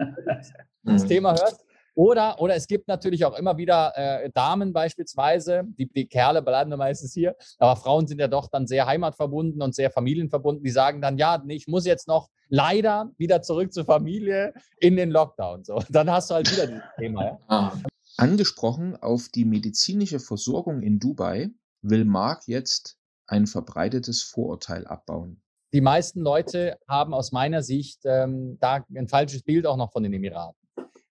das 0.82 1.04
Thema 1.06 1.30
hörst. 1.30 1.64
Oder, 1.94 2.40
oder 2.40 2.54
es 2.54 2.66
gibt 2.66 2.88
natürlich 2.88 3.24
auch 3.24 3.36
immer 3.36 3.58
wieder 3.58 3.92
äh, 3.96 4.30
Damen 4.30 4.72
beispielsweise, 4.72 5.64
die, 5.78 5.86
die 5.86 6.06
Kerle 6.06 6.40
bleiben 6.40 6.70
dann 6.70 6.78
meistens 6.78 7.12
hier, 7.12 7.36
aber 7.58 7.76
Frauen 7.76 8.06
sind 8.06 8.18
ja 8.18 8.28
doch 8.28 8.48
dann 8.48 8.66
sehr 8.66 8.86
heimatverbunden 8.86 9.60
und 9.60 9.74
sehr 9.74 9.90
familienverbunden, 9.90 10.64
die 10.64 10.70
sagen 10.70 11.02
dann, 11.02 11.18
ja, 11.18 11.42
nee, 11.44 11.54
ich 11.54 11.68
muss 11.68 11.84
jetzt 11.84 12.08
noch 12.08 12.30
leider 12.48 13.10
wieder 13.18 13.42
zurück 13.42 13.72
zur 13.72 13.84
Familie 13.84 14.54
in 14.78 14.96
den 14.96 15.10
Lockdown. 15.10 15.64
So, 15.64 15.82
dann 15.90 16.10
hast 16.10 16.30
du 16.30 16.34
halt 16.34 16.50
wieder 16.50 16.66
dieses 16.66 16.82
Thema. 16.98 17.24
Ja? 17.24 17.38
Ah. 17.48 17.72
Angesprochen 18.16 18.96
auf 18.96 19.28
die 19.28 19.44
medizinische 19.44 20.20
Versorgung 20.20 20.82
in 20.82 20.98
Dubai 20.98 21.50
will 21.82 22.04
Mark 22.04 22.46
jetzt 22.46 22.96
ein 23.26 23.46
verbreitetes 23.46 24.22
Vorurteil 24.22 24.86
abbauen. 24.86 25.42
Die 25.72 25.80
meisten 25.80 26.20
Leute 26.20 26.76
haben 26.86 27.14
aus 27.14 27.32
meiner 27.32 27.62
Sicht 27.62 28.00
ähm, 28.04 28.58
da 28.60 28.84
ein 28.94 29.08
falsches 29.08 29.42
Bild 29.42 29.66
auch 29.66 29.78
noch 29.78 29.90
von 29.90 30.02
den 30.02 30.12
Emiraten. 30.12 30.61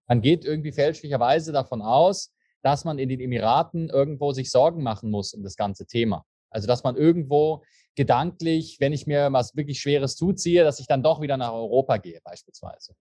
Man 0.08 0.20
geht 0.20 0.44
irgendwie 0.44 0.72
fälschlicherweise 0.72 1.52
davon 1.52 1.82
aus, 1.82 2.32
dass 2.62 2.84
man 2.84 2.98
in 2.98 3.08
den 3.08 3.20
Emiraten 3.20 3.88
irgendwo 3.88 4.32
sich 4.32 4.50
Sorgen 4.50 4.82
machen 4.82 5.10
muss 5.10 5.34
um 5.34 5.42
das 5.42 5.56
ganze 5.56 5.86
Thema. 5.86 6.24
Also 6.50 6.66
dass 6.66 6.82
man 6.82 6.96
irgendwo 6.96 7.62
gedanklich, 7.94 8.78
wenn 8.80 8.92
ich 8.92 9.06
mir 9.06 9.32
was 9.32 9.54
wirklich 9.54 9.80
Schweres 9.80 10.16
zuziehe, 10.16 10.64
dass 10.64 10.80
ich 10.80 10.86
dann 10.86 11.02
doch 11.02 11.20
wieder 11.20 11.36
nach 11.36 11.52
Europa 11.52 11.98
gehe 11.98 12.20
beispielsweise. 12.24 12.94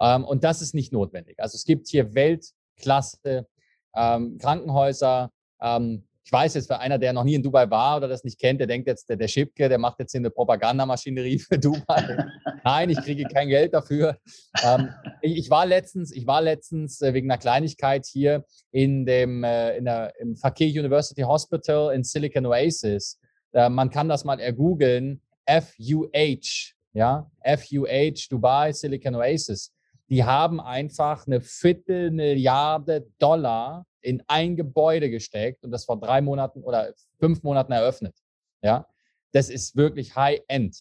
Ähm, 0.00 0.24
und 0.24 0.44
das 0.44 0.60
ist 0.60 0.74
nicht 0.74 0.92
notwendig. 0.92 1.38
Also 1.38 1.56
es 1.56 1.64
gibt 1.64 1.88
hier 1.88 2.14
Weltklasse 2.14 3.46
ähm, 3.94 4.38
Krankenhäuser, 4.38 5.32
ähm, 5.60 6.06
ich 6.24 6.32
weiß 6.32 6.54
jetzt, 6.54 6.66
für 6.66 6.78
einer, 6.78 6.98
der 6.98 7.12
noch 7.12 7.24
nie 7.24 7.34
in 7.34 7.42
Dubai 7.42 7.70
war 7.70 7.96
oder 7.96 8.08
das 8.08 8.24
nicht 8.24 8.38
kennt, 8.38 8.60
der 8.60 8.66
denkt 8.66 8.86
jetzt, 8.86 9.08
der, 9.08 9.16
der 9.16 9.28
Schipke, 9.28 9.68
der 9.68 9.78
macht 9.78 9.98
jetzt 9.98 10.12
hier 10.12 10.20
eine 10.20 10.30
Propagandamaschinerie 10.30 11.38
für 11.48 11.58
Dubai. 11.58 12.24
Nein, 12.64 12.90
ich 12.90 12.98
kriege 12.98 13.24
kein 13.24 13.48
Geld 13.48 13.74
dafür. 13.74 14.18
Ähm, 14.62 14.90
ich, 15.22 15.36
ich, 15.36 15.50
war 15.50 15.66
letztens, 15.66 16.12
ich 16.12 16.26
war 16.26 16.42
letztens 16.42 17.00
äh, 17.00 17.14
wegen 17.14 17.30
einer 17.30 17.38
Kleinigkeit 17.38 18.06
hier 18.06 18.44
in 18.70 19.06
dem, 19.06 19.44
äh, 19.44 19.76
in 19.76 19.86
der, 19.86 20.12
im 20.20 20.36
Fakir 20.36 20.68
University 20.68 21.22
Hospital 21.22 21.94
in 21.94 22.04
Silicon 22.04 22.46
Oasis. 22.46 23.18
Äh, 23.52 23.68
man 23.68 23.90
kann 23.90 24.08
das 24.08 24.24
mal 24.24 24.40
ergoogeln. 24.40 25.22
FUH, 25.46 26.74
ja, 26.92 27.28
FUH 27.42 28.28
Dubai 28.28 28.72
Silicon 28.72 29.16
Oasis. 29.16 29.72
Die 30.08 30.24
haben 30.24 30.60
einfach 30.60 31.26
eine 31.26 31.40
Viertelmilliarde 31.40 33.06
Dollar 33.18 33.86
in 34.02 34.22
ein 34.26 34.56
Gebäude 34.56 35.10
gesteckt 35.10 35.64
und 35.64 35.70
das 35.70 35.84
vor 35.84 35.98
drei 35.98 36.20
Monaten 36.20 36.62
oder 36.62 36.92
fünf 37.18 37.42
Monaten 37.42 37.72
eröffnet. 37.72 38.14
Ja, 38.62 38.86
das 39.32 39.48
ist 39.48 39.76
wirklich 39.76 40.16
High-End. 40.16 40.80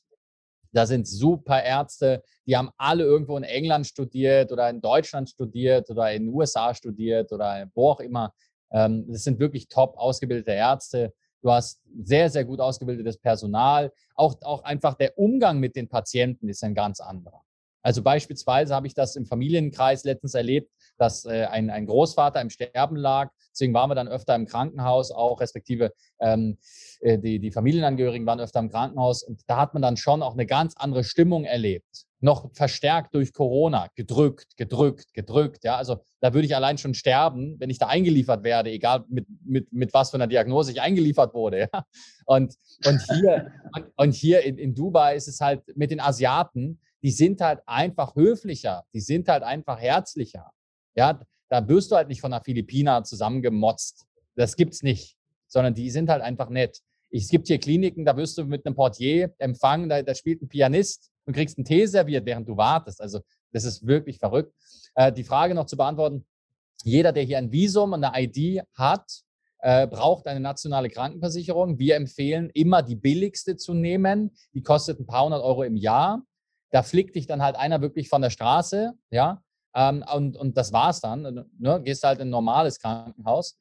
Da 0.72 0.86
sind 0.86 1.07
super 1.07 1.63
Ärzte, 1.63 2.24
die 2.45 2.55
haben 2.55 2.70
alle 2.78 3.03
irgendwo 3.03 3.38
in 3.38 3.43
England 3.43 3.88
studiert 3.88 4.51
oder 4.51 4.70
in 4.70 4.82
Deutschland 4.82 5.30
studiert 5.30 5.89
oder 5.89 6.11
in 6.11 6.26
den 6.26 6.34
USA 6.34 6.74
studiert 6.76 7.32
oder 7.32 7.67
wo 7.74 7.89
auch 7.89 7.99
immer. 7.99 8.34
Ähm, 8.72 9.05
das 9.11 9.24
sind 9.24 9.39
wirklich 9.39 9.67
top 9.67 9.97
ausgebildete 9.97 10.51
Ärzte. 10.51 11.13
Du 11.41 11.51
hast 11.51 11.82
sehr, 12.03 12.30
sehr 12.30 12.45
gut 12.45 12.59
ausgebildetes 12.59 13.17
Personal. 13.17 13.91
Auch, 14.13 14.36
auch 14.41 14.63
einfach 14.63 14.93
der 14.93 15.17
Umgang 15.17 15.59
mit 15.59 15.76
den 15.76 15.88
Patienten 15.88 16.49
ist 16.49 16.63
ein 16.63 16.76
ganz 16.76 16.99
anderer. 16.99 17.41
Also 17.82 18.01
beispielsweise 18.01 18.75
habe 18.75 18.88
ich 18.88 18.93
das 18.93 19.15
im 19.15 19.25
Familienkreis 19.25 20.03
letztens 20.03 20.34
erlebt, 20.34 20.71
dass 20.97 21.25
äh, 21.25 21.45
ein, 21.45 21.69
ein 21.69 21.86
Großvater 21.86 22.41
im 22.41 22.49
Sterben 22.49 22.95
lag. 22.95 23.32
Deswegen 23.51 23.73
waren 23.73 23.89
wir 23.89 23.95
dann 23.95 24.07
öfter 24.07 24.36
im 24.36 24.45
Krankenhaus, 24.45 25.11
auch 25.11 25.39
respektive 25.39 25.91
ähm, 26.19 26.57
äh, 26.99 27.17
die, 27.17 27.39
die 27.39 27.51
Familienangehörigen 27.51 28.27
waren 28.27 28.39
öfter 28.39 28.59
im 28.59 28.69
Krankenhaus. 28.69 29.23
Und 29.23 29.41
da 29.47 29.57
hat 29.57 29.73
man 29.73 29.82
dann 29.82 29.97
schon 29.97 30.21
auch 30.21 30.34
eine 30.34 30.45
ganz 30.45 30.75
andere 30.75 31.03
Stimmung 31.03 31.45
erlebt. 31.45 32.05
Noch 32.21 32.53
verstärkt 32.53 33.15
durch 33.15 33.32
Corona, 33.32 33.88
gedrückt, 33.95 34.57
gedrückt, 34.57 35.13
gedrückt. 35.13 35.63
Ja, 35.63 35.77
also 35.77 36.03
da 36.19 36.34
würde 36.34 36.45
ich 36.45 36.55
allein 36.55 36.77
schon 36.77 36.93
sterben, 36.93 37.55
wenn 37.59 37.69
ich 37.69 37.80
da 37.80 37.88
eingeliefert 37.88 38.43
werde, 38.43 38.71
egal 38.71 39.05
mit, 39.07 39.25
mit, 39.45 39.71
mit 39.71 39.93
was 39.93 40.11
für 40.11 40.17
einer 40.17 40.27
Diagnose 40.27 40.73
ich 40.73 40.82
eingeliefert 40.82 41.34
wurde. 41.34 41.69
Ja? 41.73 41.84
Und, 42.25 42.55
und 42.86 43.01
hier, 43.13 43.51
und, 43.73 43.86
und 43.95 44.13
hier 44.13 44.43
in, 44.43 44.57
in 44.57 44.75
Dubai 44.75 45.15
ist 45.15 45.30
es 45.30 45.39
halt 45.39 45.63
mit 45.77 45.91
den 45.91 46.01
Asiaten, 46.01 46.82
die 47.02 47.12
sind 47.12 47.41
halt 47.41 47.62
einfach 47.66 48.16
höflicher, 48.16 48.86
die 48.93 49.00
sind 49.00 49.28
halt 49.28 49.43
einfach 49.43 49.80
herzlicher. 49.80 50.52
Ja, 50.95 51.20
da 51.50 51.68
wirst 51.68 51.91
du 51.91 51.95
halt 51.95 52.08
nicht 52.08 52.22
von 52.22 52.34
einer 52.34 52.43
Philippiner 52.43 53.04
zusammengemotzt. 53.04 54.06
Das 54.36 54.56
gibt's 54.56 54.84
nicht, 54.84 55.16
sondern 55.47 55.74
die 55.74 55.89
sind 55.89 56.10
halt 56.10 56.22
einfach 56.22 56.50
nett. 56.50 56.80
Es 57.12 57.30
gibt 57.30 57.47
hier 57.47 57.58
Kliniken, 57.58 58.06
da 58.06 58.16
wirst 58.18 58.38
du 58.38 58.45
mit 58.45 58.66
einem 58.66 58.76
Portier 58.76 59.34
empfangen, 59.39 59.89
da, 59.89 60.02
da 60.02 60.14
spielt 60.14 60.41
ein 60.41 60.47
Pianist 60.47 61.10
und 61.26 61.34
kriegst 61.34 61.58
einen 61.58 61.66
Tee 61.66 61.86
serviert, 61.88 62.26
während 62.26 62.47
du 62.47 62.56
wartest. 62.56 63.02
Also 63.02 63.22
das 63.52 63.64
ist 63.64 63.86
wirklich 63.86 64.20
verrückt. 64.20 64.54
Äh, 64.95 65.12
die 65.12 65.24
Frage 65.24 65.56
noch 65.56 65.66
zu 65.66 65.78
beantworten. 65.78 66.26
Jeder, 66.84 67.12
der 67.12 67.24
hier 67.24 67.39
ein 67.39 67.52
Visum 67.52 67.93
und 67.93 68.04
eine 68.04 68.24
ID 68.24 68.62
hat, 68.74 69.24
äh, 69.62 69.88
braucht 69.88 70.28
eine 70.28 70.39
nationale 70.39 70.89
Krankenversicherung. 70.89 71.80
Wir 71.80 71.95
empfehlen 71.95 72.50
immer 72.54 72.82
die 72.82 72.95
billigste 72.95 73.58
zu 73.58 73.74
nehmen. 73.74 74.32
Die 74.54 74.62
kostet 74.62 75.00
ein 75.00 75.06
paar 75.06 75.26
hundert 75.26 75.43
Euro 75.43 75.64
im 75.64 75.76
Jahr. 75.76 76.24
Da 76.72 76.84
flickt 76.84 77.15
dich 77.15 77.28
dann 77.28 77.41
halt 77.41 77.55
einer 77.55 77.82
wirklich 77.82 78.09
von 78.09 78.22
der 78.22 78.30
Straße, 78.30 78.93
ja, 79.09 79.41
ähm, 79.76 80.03
und, 80.13 80.38
und 80.38 80.57
das 80.57 80.74
war's 80.74 81.01
dann. 81.01 81.45
Ne? 81.57 81.82
Gehst 81.84 82.03
halt 82.03 82.20
in 82.20 82.28
ein 82.28 82.32
normales 82.32 82.80
Krankenhaus. 82.80 83.57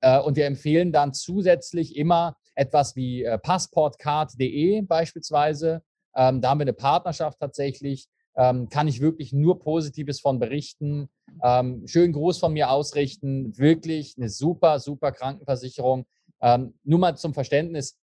Äh, 0.00 0.20
und 0.20 0.36
wir 0.36 0.46
empfehlen 0.46 0.92
dann 0.92 1.12
zusätzlich 1.12 1.96
immer 1.96 2.36
etwas 2.54 2.96
wie 2.96 3.24
äh, 3.24 3.38
passportcard.de 3.38 4.82
beispielsweise. 4.82 5.82
Ähm, 6.14 6.40
da 6.40 6.50
haben 6.50 6.58
wir 6.58 6.64
eine 6.64 6.72
Partnerschaft 6.72 7.38
tatsächlich. 7.40 8.08
Ähm, 8.36 8.68
kann 8.68 8.88
ich 8.88 9.00
wirklich 9.00 9.32
nur 9.32 9.58
Positives 9.58 10.20
von 10.20 10.38
berichten. 10.38 11.10
Ähm, 11.42 11.86
schönen 11.86 12.12
Gruß 12.12 12.38
von 12.38 12.52
mir 12.52 12.70
ausrichten. 12.70 13.56
Wirklich 13.58 14.14
eine 14.16 14.28
super, 14.28 14.78
super 14.78 15.12
Krankenversicherung. 15.12 16.06
Ähm, 16.40 16.74
nur 16.84 16.98
mal 16.98 17.16
zum 17.16 17.34
Verständnis, 17.34 17.98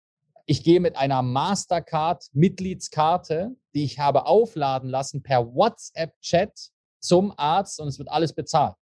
ich 0.45 0.63
gehe 0.63 0.79
mit 0.79 0.95
einer 0.97 1.21
Mastercard-Mitgliedskarte, 1.21 3.55
die 3.73 3.83
ich 3.83 3.99
habe 3.99 4.25
aufladen 4.25 4.89
lassen 4.89 5.21
per 5.23 5.53
WhatsApp-Chat 5.53 6.71
zum 6.99 7.33
Arzt 7.37 7.79
und 7.79 7.87
es 7.87 7.97
wird 7.97 8.09
alles 8.09 8.33
bezahlt. 8.33 8.75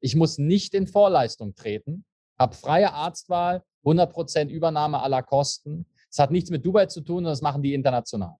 Ich 0.00 0.14
muss 0.14 0.36
nicht 0.38 0.74
in 0.74 0.86
Vorleistung 0.86 1.54
treten, 1.54 2.04
habe 2.38 2.54
freie 2.54 2.92
Arztwahl, 2.92 3.62
100% 3.84 4.48
Übernahme 4.48 5.00
aller 5.00 5.22
Kosten. 5.22 5.86
Es 6.10 6.18
hat 6.18 6.30
nichts 6.30 6.50
mit 6.50 6.66
Dubai 6.66 6.84
zu 6.86 7.00
tun 7.00 7.18
und 7.18 7.24
das 7.24 7.40
machen 7.40 7.62
die 7.62 7.72
international. 7.72 8.36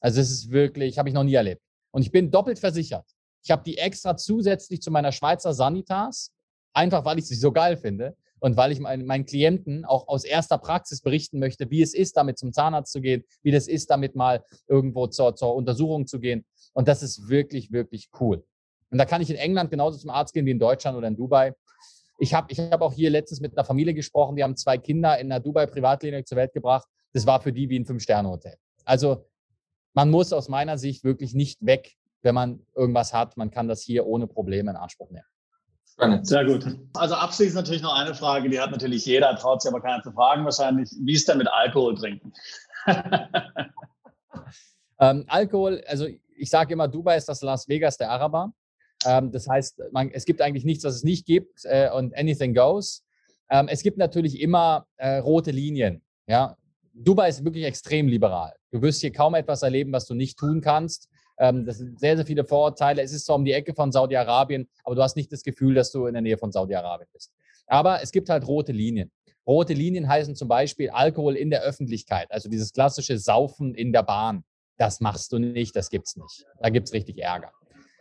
Also 0.00 0.20
es 0.20 0.30
ist 0.30 0.50
wirklich, 0.50 0.98
habe 0.98 1.08
ich 1.08 1.14
noch 1.14 1.24
nie 1.24 1.34
erlebt. 1.34 1.62
Und 1.90 2.02
ich 2.02 2.12
bin 2.12 2.30
doppelt 2.30 2.58
versichert. 2.58 3.06
Ich 3.42 3.50
habe 3.50 3.62
die 3.64 3.78
extra 3.78 4.14
zusätzlich 4.16 4.82
zu 4.82 4.90
meiner 4.90 5.12
Schweizer 5.12 5.54
Sanitas, 5.54 6.32
einfach 6.72 7.04
weil 7.04 7.18
ich 7.18 7.26
sie 7.26 7.34
so 7.34 7.50
geil 7.50 7.76
finde 7.76 8.16
und 8.40 8.56
weil 8.56 8.72
ich 8.72 8.80
meinen, 8.80 9.06
meinen 9.06 9.26
Klienten 9.26 9.84
auch 9.84 10.08
aus 10.08 10.24
erster 10.24 10.58
Praxis 10.58 11.00
berichten 11.00 11.38
möchte, 11.38 11.70
wie 11.70 11.82
es 11.82 11.94
ist, 11.94 12.16
damit 12.16 12.38
zum 12.38 12.52
Zahnarzt 12.52 12.92
zu 12.92 13.00
gehen, 13.00 13.24
wie 13.42 13.50
das 13.50 13.66
ist, 13.68 13.90
damit 13.90 14.14
mal 14.14 14.44
irgendwo 14.68 15.06
zur, 15.06 15.34
zur 15.36 15.54
Untersuchung 15.54 16.06
zu 16.06 16.20
gehen. 16.20 16.44
Und 16.74 16.88
das 16.88 17.02
ist 17.02 17.28
wirklich, 17.28 17.72
wirklich 17.72 18.10
cool. 18.20 18.44
Und 18.90 18.98
da 18.98 19.04
kann 19.04 19.22
ich 19.22 19.30
in 19.30 19.36
England 19.36 19.70
genauso 19.70 19.98
zum 19.98 20.10
Arzt 20.10 20.34
gehen 20.34 20.46
wie 20.46 20.50
in 20.50 20.58
Deutschland 20.58 20.96
oder 20.96 21.08
in 21.08 21.16
Dubai. 21.16 21.54
Ich 22.18 22.34
habe 22.34 22.50
ich 22.50 22.58
hab 22.58 22.80
auch 22.80 22.92
hier 22.92 23.10
letztens 23.10 23.40
mit 23.40 23.56
einer 23.56 23.64
Familie 23.64 23.94
gesprochen, 23.94 24.36
die 24.36 24.42
haben 24.42 24.56
zwei 24.56 24.78
Kinder 24.78 25.18
in 25.18 25.30
einer 25.30 25.40
Dubai-Privatklinik 25.40 26.26
zur 26.26 26.36
Welt 26.36 26.52
gebracht. 26.52 26.86
Das 27.12 27.26
war 27.26 27.40
für 27.40 27.52
die 27.52 27.68
wie 27.68 27.78
ein 27.78 27.84
Fünf-Sterne-Hotel. 27.84 28.54
Also 28.84 29.26
man 29.94 30.10
muss 30.10 30.32
aus 30.32 30.48
meiner 30.48 30.78
Sicht 30.78 31.04
wirklich 31.04 31.34
nicht 31.34 31.64
weg, 31.64 31.96
wenn 32.22 32.34
man 32.34 32.60
irgendwas 32.74 33.12
hat. 33.12 33.36
Man 33.36 33.50
kann 33.50 33.68
das 33.68 33.82
hier 33.82 34.06
ohne 34.06 34.26
Probleme 34.26 34.70
in 34.70 34.76
Anspruch 34.76 35.10
nehmen. 35.10 35.26
Spannend. 35.96 36.26
Sehr 36.26 36.44
gut. 36.44 36.66
Also 36.92 37.14
abschließend 37.14 37.54
natürlich 37.54 37.80
noch 37.80 37.94
eine 37.94 38.14
Frage, 38.14 38.50
die 38.50 38.60
hat 38.60 38.70
natürlich 38.70 39.06
jeder, 39.06 39.34
traut 39.36 39.62
sich 39.62 39.70
aber 39.70 39.80
keiner 39.80 40.02
zu 40.02 40.12
fragen 40.12 40.44
wahrscheinlich. 40.44 40.90
Wie 41.00 41.14
ist 41.14 41.26
denn 41.26 41.38
mit 41.38 41.48
Alkohol 41.48 41.94
trinken? 41.94 42.34
ähm, 45.00 45.24
Alkohol, 45.26 45.82
also 45.86 46.06
ich 46.36 46.50
sage 46.50 46.74
immer, 46.74 46.86
Dubai 46.86 47.16
ist 47.16 47.30
das 47.30 47.40
Las 47.40 47.66
Vegas 47.66 47.96
der 47.96 48.10
Araber. 48.10 48.52
Ähm, 49.06 49.32
das 49.32 49.48
heißt, 49.48 49.80
man, 49.92 50.10
es 50.10 50.26
gibt 50.26 50.42
eigentlich 50.42 50.66
nichts, 50.66 50.84
was 50.84 50.96
es 50.96 51.02
nicht 51.02 51.24
gibt 51.24 51.64
äh, 51.64 51.88
und 51.90 52.14
anything 52.14 52.54
goes. 52.54 53.02
Ähm, 53.48 53.68
es 53.68 53.82
gibt 53.82 53.96
natürlich 53.96 54.38
immer 54.38 54.86
äh, 54.98 55.16
rote 55.16 55.50
Linien. 55.50 56.02
Ja? 56.26 56.58
Dubai 56.92 57.30
ist 57.30 57.42
wirklich 57.42 57.64
extrem 57.64 58.06
liberal. 58.06 58.52
Du 58.70 58.82
wirst 58.82 59.00
hier 59.00 59.12
kaum 59.12 59.34
etwas 59.34 59.62
erleben, 59.62 59.92
was 59.92 60.04
du 60.04 60.12
nicht 60.12 60.38
tun 60.38 60.60
kannst. 60.60 61.08
Ähm, 61.38 61.66
das 61.66 61.78
sind 61.78 61.98
sehr, 62.00 62.16
sehr 62.16 62.26
viele 62.26 62.44
Vorurteile. 62.44 63.02
Es 63.02 63.12
ist 63.12 63.26
zwar 63.26 63.36
um 63.36 63.44
die 63.44 63.52
Ecke 63.52 63.74
von 63.74 63.92
Saudi-Arabien, 63.92 64.68
aber 64.84 64.94
du 64.94 65.02
hast 65.02 65.16
nicht 65.16 65.32
das 65.32 65.42
Gefühl, 65.42 65.74
dass 65.74 65.92
du 65.92 66.06
in 66.06 66.14
der 66.14 66.22
Nähe 66.22 66.38
von 66.38 66.52
Saudi-Arabien 66.52 67.08
bist. 67.12 67.32
Aber 67.66 68.02
es 68.02 68.12
gibt 68.12 68.28
halt 68.28 68.46
rote 68.46 68.72
Linien. 68.72 69.10
Rote 69.46 69.74
Linien 69.74 70.08
heißen 70.08 70.34
zum 70.34 70.48
Beispiel 70.48 70.90
Alkohol 70.90 71.36
in 71.36 71.50
der 71.50 71.62
Öffentlichkeit, 71.62 72.30
also 72.32 72.48
dieses 72.48 72.72
klassische 72.72 73.18
Saufen 73.18 73.74
in 73.74 73.92
der 73.92 74.02
Bahn. 74.02 74.44
Das 74.76 75.00
machst 75.00 75.32
du 75.32 75.38
nicht, 75.38 75.74
das 75.76 75.88
gibt's 75.88 76.16
nicht. 76.16 76.44
Da 76.60 76.68
gibt's 76.68 76.92
richtig 76.92 77.18
Ärger. 77.18 77.52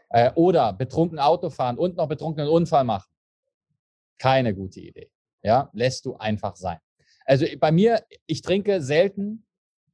Äh, 0.10 0.32
oder 0.36 0.74
betrunken 0.74 1.20
Auto 1.20 1.50
fahren 1.50 1.78
und 1.78 1.98
noch 1.98 2.08
betrunkenen 2.08 2.50
Unfall 2.50 2.84
machen. 2.84 3.10
Keine 4.18 4.56
gute 4.56 4.80
Idee. 4.80 5.10
Ja, 5.44 5.70
lässt 5.74 6.06
du 6.06 6.16
einfach 6.16 6.56
sein. 6.56 6.80
Also 7.26 7.46
bei 7.60 7.72
mir, 7.72 8.04
ich 8.26 8.42
trinke 8.42 8.82
selten 8.82 9.46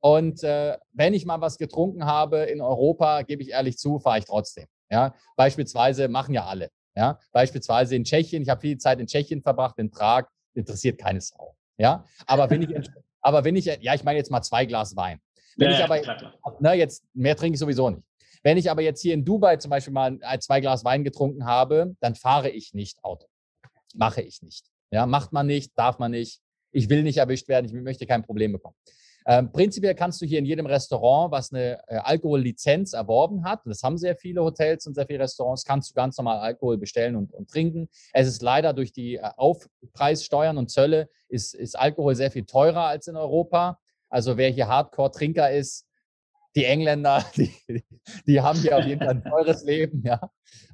und 0.01 0.43
äh, 0.43 0.77
wenn 0.93 1.13
ich 1.13 1.25
mal 1.25 1.41
was 1.41 1.57
getrunken 1.57 2.05
habe 2.05 2.39
in 2.39 2.59
Europa, 2.59 3.21
gebe 3.21 3.43
ich 3.43 3.51
ehrlich 3.51 3.77
zu, 3.77 3.99
fahre 3.99 4.19
ich 4.19 4.25
trotzdem. 4.25 4.65
Ja, 4.89 5.13
beispielsweise 5.37 6.09
machen 6.09 6.33
ja 6.33 6.45
alle. 6.45 6.69
Ja, 6.95 7.19
beispielsweise 7.31 7.95
in 7.95 8.03
Tschechien. 8.03 8.41
Ich 8.43 8.49
habe 8.49 8.59
viel 8.59 8.77
Zeit 8.77 8.99
in 8.99 9.07
Tschechien 9.07 9.41
verbracht, 9.41 9.77
in 9.79 9.89
Prag. 9.89 10.25
Interessiert 10.53 10.99
keine 10.99 11.21
Sau. 11.21 11.55
Ja, 11.77 12.03
aber 12.25 12.49
wenn 12.49 12.63
ich, 12.63 12.69
aber 13.21 13.45
wenn 13.45 13.55
ich, 13.55 13.65
ja, 13.65 13.93
ich 13.93 14.03
meine 14.03 14.17
jetzt 14.17 14.31
mal 14.31 14.41
zwei 14.41 14.65
Glas 14.65 14.95
Wein. 14.95 15.21
Wenn 15.55 15.69
ja, 15.69 15.77
ich 15.77 15.83
aber, 15.83 15.99
klar, 15.99 16.17
klar. 16.17 16.57
Na, 16.59 16.73
jetzt 16.73 17.05
mehr 17.13 17.35
trinke 17.35 17.55
ich 17.55 17.59
sowieso 17.59 17.89
nicht. 17.89 18.03
Wenn 18.43 18.57
ich 18.57 18.71
aber 18.71 18.81
jetzt 18.81 19.01
hier 19.01 19.13
in 19.13 19.23
Dubai 19.23 19.57
zum 19.57 19.69
Beispiel 19.69 19.93
mal 19.93 20.19
zwei 20.39 20.61
Glas 20.61 20.83
Wein 20.83 21.03
getrunken 21.03 21.45
habe, 21.45 21.95
dann 21.99 22.15
fahre 22.15 22.49
ich 22.49 22.73
nicht 22.73 23.03
Auto. 23.03 23.27
Mache 23.93 24.21
ich 24.21 24.41
nicht. 24.41 24.65
Ja, 24.89 25.05
macht 25.05 25.31
man 25.31 25.45
nicht, 25.45 25.77
darf 25.77 25.99
man 25.99 26.11
nicht. 26.11 26.41
Ich 26.71 26.89
will 26.89 27.03
nicht 27.03 27.17
erwischt 27.17 27.47
werden, 27.47 27.65
ich 27.65 27.73
möchte 27.73 28.07
kein 28.07 28.23
Problem 28.23 28.53
bekommen. 28.53 28.75
Ähm, 29.25 29.51
prinzipiell 29.51 29.95
kannst 29.95 30.21
du 30.21 30.25
hier 30.25 30.39
in 30.39 30.45
jedem 30.45 30.65
Restaurant, 30.65 31.31
was 31.31 31.53
eine 31.53 31.79
äh, 31.87 31.97
Alkohollizenz 31.97 32.93
erworben 32.93 33.43
hat, 33.43 33.61
das 33.65 33.83
haben 33.83 33.97
sehr 33.97 34.15
viele 34.15 34.43
Hotels 34.43 34.87
und 34.87 34.95
sehr 34.95 35.05
viele 35.05 35.19
Restaurants, 35.19 35.63
kannst 35.63 35.91
du 35.91 35.93
ganz 35.93 36.17
normal 36.17 36.39
Alkohol 36.39 36.77
bestellen 36.77 37.15
und, 37.15 37.33
und 37.33 37.49
trinken. 37.49 37.89
Es 38.13 38.27
ist 38.27 38.41
leider 38.41 38.73
durch 38.73 38.91
die 38.91 39.15
äh, 39.15 39.29
Aufpreissteuern 39.37 40.57
und 40.57 40.71
Zölle 40.71 41.09
ist, 41.27 41.53
ist 41.53 41.77
Alkohol 41.77 42.15
sehr 42.15 42.31
viel 42.31 42.45
teurer 42.45 42.85
als 42.85 43.07
in 43.07 43.15
Europa. 43.15 43.79
Also 44.09 44.37
wer 44.37 44.49
hier 44.49 44.67
Hardcore-Trinker 44.67 45.51
ist, 45.51 45.87
die 46.55 46.65
Engländer, 46.65 47.23
die, 47.35 47.53
die 48.25 48.41
haben 48.41 48.59
hier 48.59 48.77
auf 48.77 48.85
jeden 48.85 49.01
Fall 49.01 49.15
ein 49.15 49.23
teures 49.23 49.63
Leben, 49.63 50.03
ja. 50.03 50.19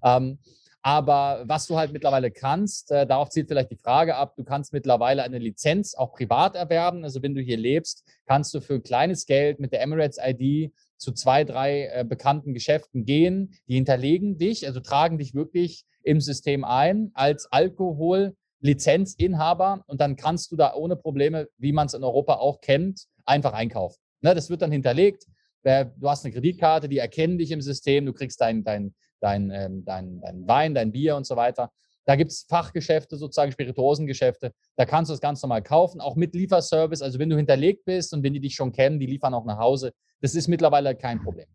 Ähm, 0.03 0.39
aber 0.87 1.43
was 1.45 1.67
du 1.67 1.75
halt 1.75 1.91
mittlerweile 1.91 2.31
kannst, 2.31 2.91
äh, 2.91 3.05
darauf 3.05 3.27
zielt 3.27 3.49
vielleicht 3.49 3.71
die 3.71 3.75
Frage 3.75 4.15
ab, 4.15 4.37
du 4.37 4.45
kannst 4.45 4.71
mittlerweile 4.71 5.21
eine 5.21 5.37
Lizenz 5.37 5.95
auch 5.95 6.13
privat 6.13 6.55
erwerben. 6.55 7.03
Also 7.03 7.21
wenn 7.21 7.35
du 7.35 7.41
hier 7.41 7.57
lebst, 7.57 8.05
kannst 8.25 8.53
du 8.53 8.61
für 8.61 8.75
ein 8.75 8.83
kleines 8.83 9.25
Geld 9.25 9.59
mit 9.59 9.73
der 9.73 9.81
Emirates 9.81 10.17
ID 10.17 10.71
zu 10.95 11.11
zwei, 11.11 11.43
drei 11.43 11.87
äh, 11.87 12.05
bekannten 12.07 12.53
Geschäften 12.53 13.03
gehen. 13.03 13.53
Die 13.67 13.75
hinterlegen 13.75 14.37
dich, 14.37 14.65
also 14.65 14.79
tragen 14.79 15.17
dich 15.17 15.35
wirklich 15.35 15.83
im 16.03 16.21
System 16.21 16.63
ein 16.63 17.11
als 17.15 17.51
Alkohol-Lizenzinhaber 17.51 19.83
und 19.87 19.99
dann 19.99 20.15
kannst 20.15 20.53
du 20.53 20.55
da 20.55 20.73
ohne 20.73 20.95
Probleme, 20.95 21.49
wie 21.57 21.73
man 21.73 21.87
es 21.87 21.95
in 21.95 22.03
Europa 22.05 22.35
auch 22.35 22.61
kennt, 22.61 23.07
einfach 23.25 23.51
einkaufen. 23.51 23.99
Ne, 24.21 24.33
das 24.33 24.49
wird 24.49 24.61
dann 24.61 24.71
hinterlegt 24.71 25.25
du 25.63 26.09
hast 26.09 26.23
eine 26.23 26.33
Kreditkarte, 26.33 26.87
die 26.87 26.97
erkennen 26.97 27.37
dich 27.37 27.51
im 27.51 27.61
System, 27.61 28.05
du 28.05 28.13
kriegst 28.13 28.39
dein, 28.39 28.63
dein, 28.63 28.95
dein, 29.19 29.51
ähm, 29.51 29.85
dein, 29.85 30.21
dein 30.21 30.47
Wein, 30.47 30.73
dein 30.75 30.91
Bier 30.91 31.15
und 31.15 31.25
so 31.25 31.35
weiter. 31.35 31.71
Da 32.05 32.15
gibt 32.15 32.31
es 32.31 32.45
Fachgeschäfte, 32.47 33.17
sozusagen 33.17 33.51
Spirituosengeschäfte. 33.51 34.53
Da 34.77 34.85
kannst 34.85 35.09
du 35.09 35.13
das 35.13 35.19
ganz 35.19 35.41
normal 35.41 35.61
kaufen, 35.61 35.99
auch 35.99 36.15
mit 36.15 36.33
Lieferservice. 36.35 37.01
Also 37.01 37.19
wenn 37.19 37.29
du 37.29 37.35
hinterlegt 37.35 37.83
bist 37.83 38.13
und 38.13 38.23
wenn 38.23 38.33
die 38.33 38.39
dich 38.39 38.55
schon 38.55 38.71
kennen, 38.71 38.99
die 38.99 39.07
liefern 39.07 39.33
auch 39.33 39.45
nach 39.45 39.57
Hause. 39.57 39.93
Das 40.21 40.33
ist 40.33 40.47
mittlerweile 40.47 40.95
kein 40.95 41.21
Problem. 41.21 41.47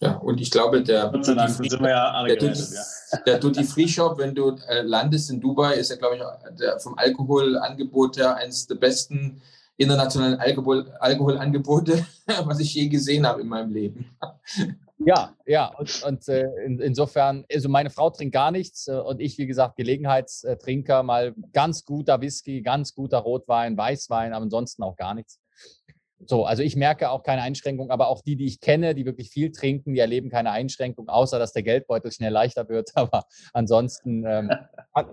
Ja, 0.00 0.16
und 0.16 0.40
ich 0.40 0.50
glaube, 0.50 0.82
der, 0.82 1.08
Duty, 1.08 1.32
ja 1.32 2.24
der, 2.24 2.36
Duty, 2.36 2.74
ja. 2.74 3.18
der 3.26 3.38
Duty 3.38 3.64
Free 3.64 3.88
Shop, 3.88 4.18
wenn 4.18 4.34
du 4.34 4.56
äh, 4.68 4.80
landest 4.80 5.30
in 5.30 5.40
Dubai, 5.40 5.74
ist 5.74 5.90
ja, 5.90 5.96
glaube 5.96 6.16
ich, 6.16 6.56
der, 6.58 6.78
vom 6.78 6.96
Alkoholangebot 6.96 8.16
her 8.16 8.34
eines 8.36 8.66
der 8.66 8.76
besten 8.76 9.42
internationalen 9.76 10.38
Alkohol, 10.38 10.90
Alkoholangebote, 11.00 12.06
was 12.44 12.60
ich 12.60 12.74
je 12.74 12.88
gesehen 12.88 13.26
habe 13.26 13.42
in 13.42 13.48
meinem 13.48 13.72
Leben. 13.72 14.06
Ja, 15.06 15.34
ja, 15.46 15.72
und, 15.78 16.02
und 16.02 16.28
äh, 16.28 16.44
in, 16.66 16.78
insofern, 16.78 17.46
also 17.50 17.70
meine 17.70 17.88
Frau 17.88 18.10
trinkt 18.10 18.34
gar 18.34 18.50
nichts 18.50 18.86
äh, 18.86 18.92
und 18.92 19.18
ich, 19.20 19.38
wie 19.38 19.46
gesagt, 19.46 19.76
Gelegenheitstrinker, 19.76 21.02
mal 21.02 21.34
ganz 21.54 21.86
guter 21.86 22.20
Whisky, 22.20 22.60
ganz 22.60 22.94
guter 22.94 23.18
Rotwein, 23.18 23.78
Weißwein, 23.78 24.34
aber 24.34 24.42
ansonsten 24.42 24.82
auch 24.82 24.96
gar 24.96 25.14
nichts. 25.14 25.40
So, 26.26 26.44
also 26.44 26.62
ich 26.62 26.76
merke 26.76 27.08
auch 27.08 27.22
keine 27.22 27.40
Einschränkung, 27.40 27.90
aber 27.90 28.08
auch 28.08 28.20
die, 28.20 28.36
die 28.36 28.44
ich 28.44 28.60
kenne, 28.60 28.94
die 28.94 29.06
wirklich 29.06 29.30
viel 29.30 29.52
trinken, 29.52 29.94
die 29.94 30.00
erleben 30.00 30.28
keine 30.28 30.50
Einschränkung, 30.50 31.08
außer 31.08 31.38
dass 31.38 31.54
der 31.54 31.62
Geldbeutel 31.62 32.12
schnell 32.12 32.32
leichter 32.32 32.68
wird. 32.68 32.90
Aber 32.94 33.24
ansonsten, 33.54 34.26
ähm, 34.26 34.50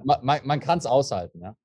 man, 0.03 0.21
man, 0.21 0.41
man 0.43 0.59
kann 0.59 0.79
es 0.79 0.85
aushalten. 0.85 1.39
Ja. 1.41 1.55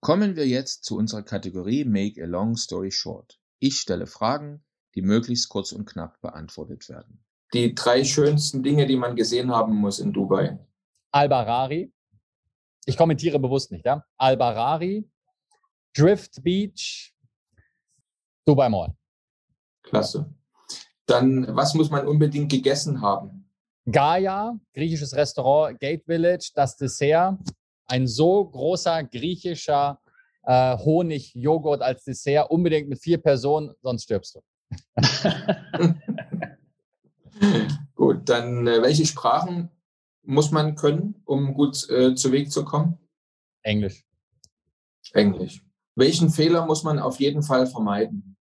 Kommen 0.00 0.36
wir 0.36 0.46
jetzt 0.46 0.84
zu 0.84 0.96
unserer 0.96 1.24
Kategorie 1.24 1.84
Make 1.84 2.22
a 2.22 2.26
Long 2.26 2.54
Story 2.54 2.92
Short. 2.92 3.40
Ich 3.58 3.80
stelle 3.80 4.06
Fragen, 4.06 4.64
die 4.94 5.02
möglichst 5.02 5.48
kurz 5.48 5.72
und 5.72 5.86
knapp 5.86 6.20
beantwortet 6.20 6.88
werden. 6.88 7.24
Die 7.52 7.74
drei 7.74 8.04
schönsten 8.04 8.62
Dinge, 8.62 8.86
die 8.86 8.96
man 8.96 9.16
gesehen 9.16 9.50
haben 9.50 9.74
muss 9.74 9.98
in 9.98 10.12
Dubai. 10.12 10.58
Al-Barari. 11.12 11.92
Ich 12.86 12.96
kommentiere 12.96 13.38
bewusst 13.38 13.72
nicht, 13.72 13.86
ja? 13.86 14.04
Al-Barari, 14.16 15.08
Drift 15.94 16.42
Beach, 16.42 17.14
Dubai 18.44 18.68
Mall. 18.68 18.94
Klasse. 19.82 20.32
Dann, 21.06 21.54
was 21.56 21.74
muss 21.74 21.90
man 21.90 22.06
unbedingt 22.06 22.50
gegessen 22.50 23.00
haben? 23.00 23.50
Gaia, 23.90 24.58
griechisches 24.74 25.14
Restaurant, 25.14 25.78
Gate 25.78 26.04
Village, 26.04 26.50
das 26.54 26.76
Dessert. 26.76 27.38
Ein 27.86 28.08
so 28.08 28.44
großer 28.44 29.04
griechischer 29.04 30.00
äh, 30.46 30.78
Honig-Joghurt 30.78 31.82
als 31.82 32.04
Dessert, 32.04 32.50
unbedingt 32.50 32.88
mit 32.88 33.00
vier 33.00 33.18
Personen, 33.18 33.74
sonst 33.82 34.04
stirbst 34.04 34.36
du. 34.36 34.40
Gut, 37.94 38.28
dann 38.28 38.66
äh, 38.66 38.80
welche 38.82 39.04
Sprachen 39.06 39.70
muss 40.22 40.50
man 40.50 40.74
können, 40.74 41.22
um 41.24 41.54
gut 41.54 41.88
äh, 41.90 42.14
zu 42.14 42.32
Weg 42.32 42.50
zu 42.50 42.64
kommen? 42.64 42.98
Englisch. 43.62 44.04
Englisch. 45.12 45.64
Welchen 45.94 46.30
Fehler 46.30 46.66
muss 46.66 46.82
man 46.82 46.98
auf 46.98 47.20
jeden 47.20 47.42
Fall 47.42 47.66
vermeiden? 47.66 48.36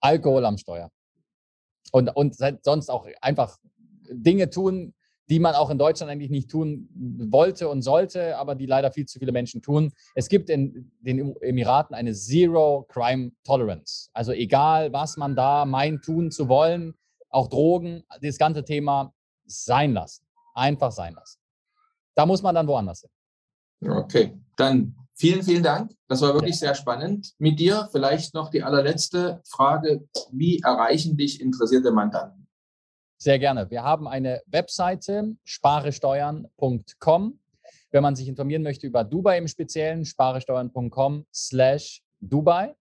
Alkohol 0.00 0.44
am 0.44 0.58
Steuer. 0.58 0.90
Und, 1.92 2.08
und 2.10 2.36
sonst 2.62 2.90
auch 2.90 3.06
einfach 3.20 3.58
Dinge 4.10 4.50
tun, 4.50 4.94
die 5.28 5.38
man 5.38 5.54
auch 5.54 5.70
in 5.70 5.78
Deutschland 5.78 6.10
eigentlich 6.10 6.30
nicht 6.30 6.50
tun 6.50 6.88
wollte 7.30 7.68
und 7.68 7.82
sollte, 7.82 8.36
aber 8.38 8.54
die 8.54 8.66
leider 8.66 8.90
viel 8.90 9.06
zu 9.06 9.18
viele 9.18 9.32
Menschen 9.32 9.60
tun. 9.60 9.92
Es 10.14 10.28
gibt 10.28 10.48
in 10.48 10.90
den 11.00 11.36
Emiraten 11.40 11.94
eine 11.94 12.14
Zero 12.14 12.86
Crime 12.88 13.32
Tolerance. 13.44 14.08
Also 14.12 14.32
egal, 14.32 14.92
was 14.92 15.16
man 15.16 15.36
da 15.36 15.64
meint 15.64 16.04
tun 16.04 16.30
zu 16.30 16.48
wollen, 16.48 16.94
auch 17.30 17.48
Drogen, 17.48 18.04
das 18.22 18.38
ganze 18.38 18.64
Thema 18.64 19.12
sein 19.46 19.92
lassen. 19.92 20.24
Einfach 20.54 20.92
sein 20.92 21.14
lassen. 21.14 21.38
Da 22.14 22.26
muss 22.26 22.42
man 22.42 22.54
dann 22.54 22.66
woanders 22.66 23.02
hin. 23.02 23.90
Okay, 23.90 24.36
dann 24.56 24.96
vielen, 25.14 25.42
vielen 25.42 25.62
Dank. 25.62 25.92
Das 26.08 26.22
war 26.22 26.34
wirklich 26.34 26.58
sehr 26.58 26.74
spannend 26.74 27.34
mit 27.38 27.60
dir. 27.60 27.88
Vielleicht 27.92 28.34
noch 28.34 28.50
die 28.50 28.62
allerletzte 28.62 29.40
Frage. 29.46 30.08
Wie 30.32 30.58
erreichen 30.60 31.16
dich 31.16 31.40
interessierte 31.40 31.92
Mandanten? 31.92 32.37
Sehr 33.20 33.40
gerne. 33.40 33.68
Wir 33.68 33.82
haben 33.82 34.06
eine 34.06 34.42
Webseite, 34.46 35.34
sparesteuern.com. 35.42 37.40
Wenn 37.90 38.02
man 38.02 38.14
sich 38.14 38.28
informieren 38.28 38.62
möchte 38.62 38.86
über 38.86 39.02
Dubai 39.02 39.38
im 39.38 39.48
Speziellen, 39.48 40.04
sparesteuern.com 40.04 41.26
slash 41.34 42.00
Dubai. 42.20 42.76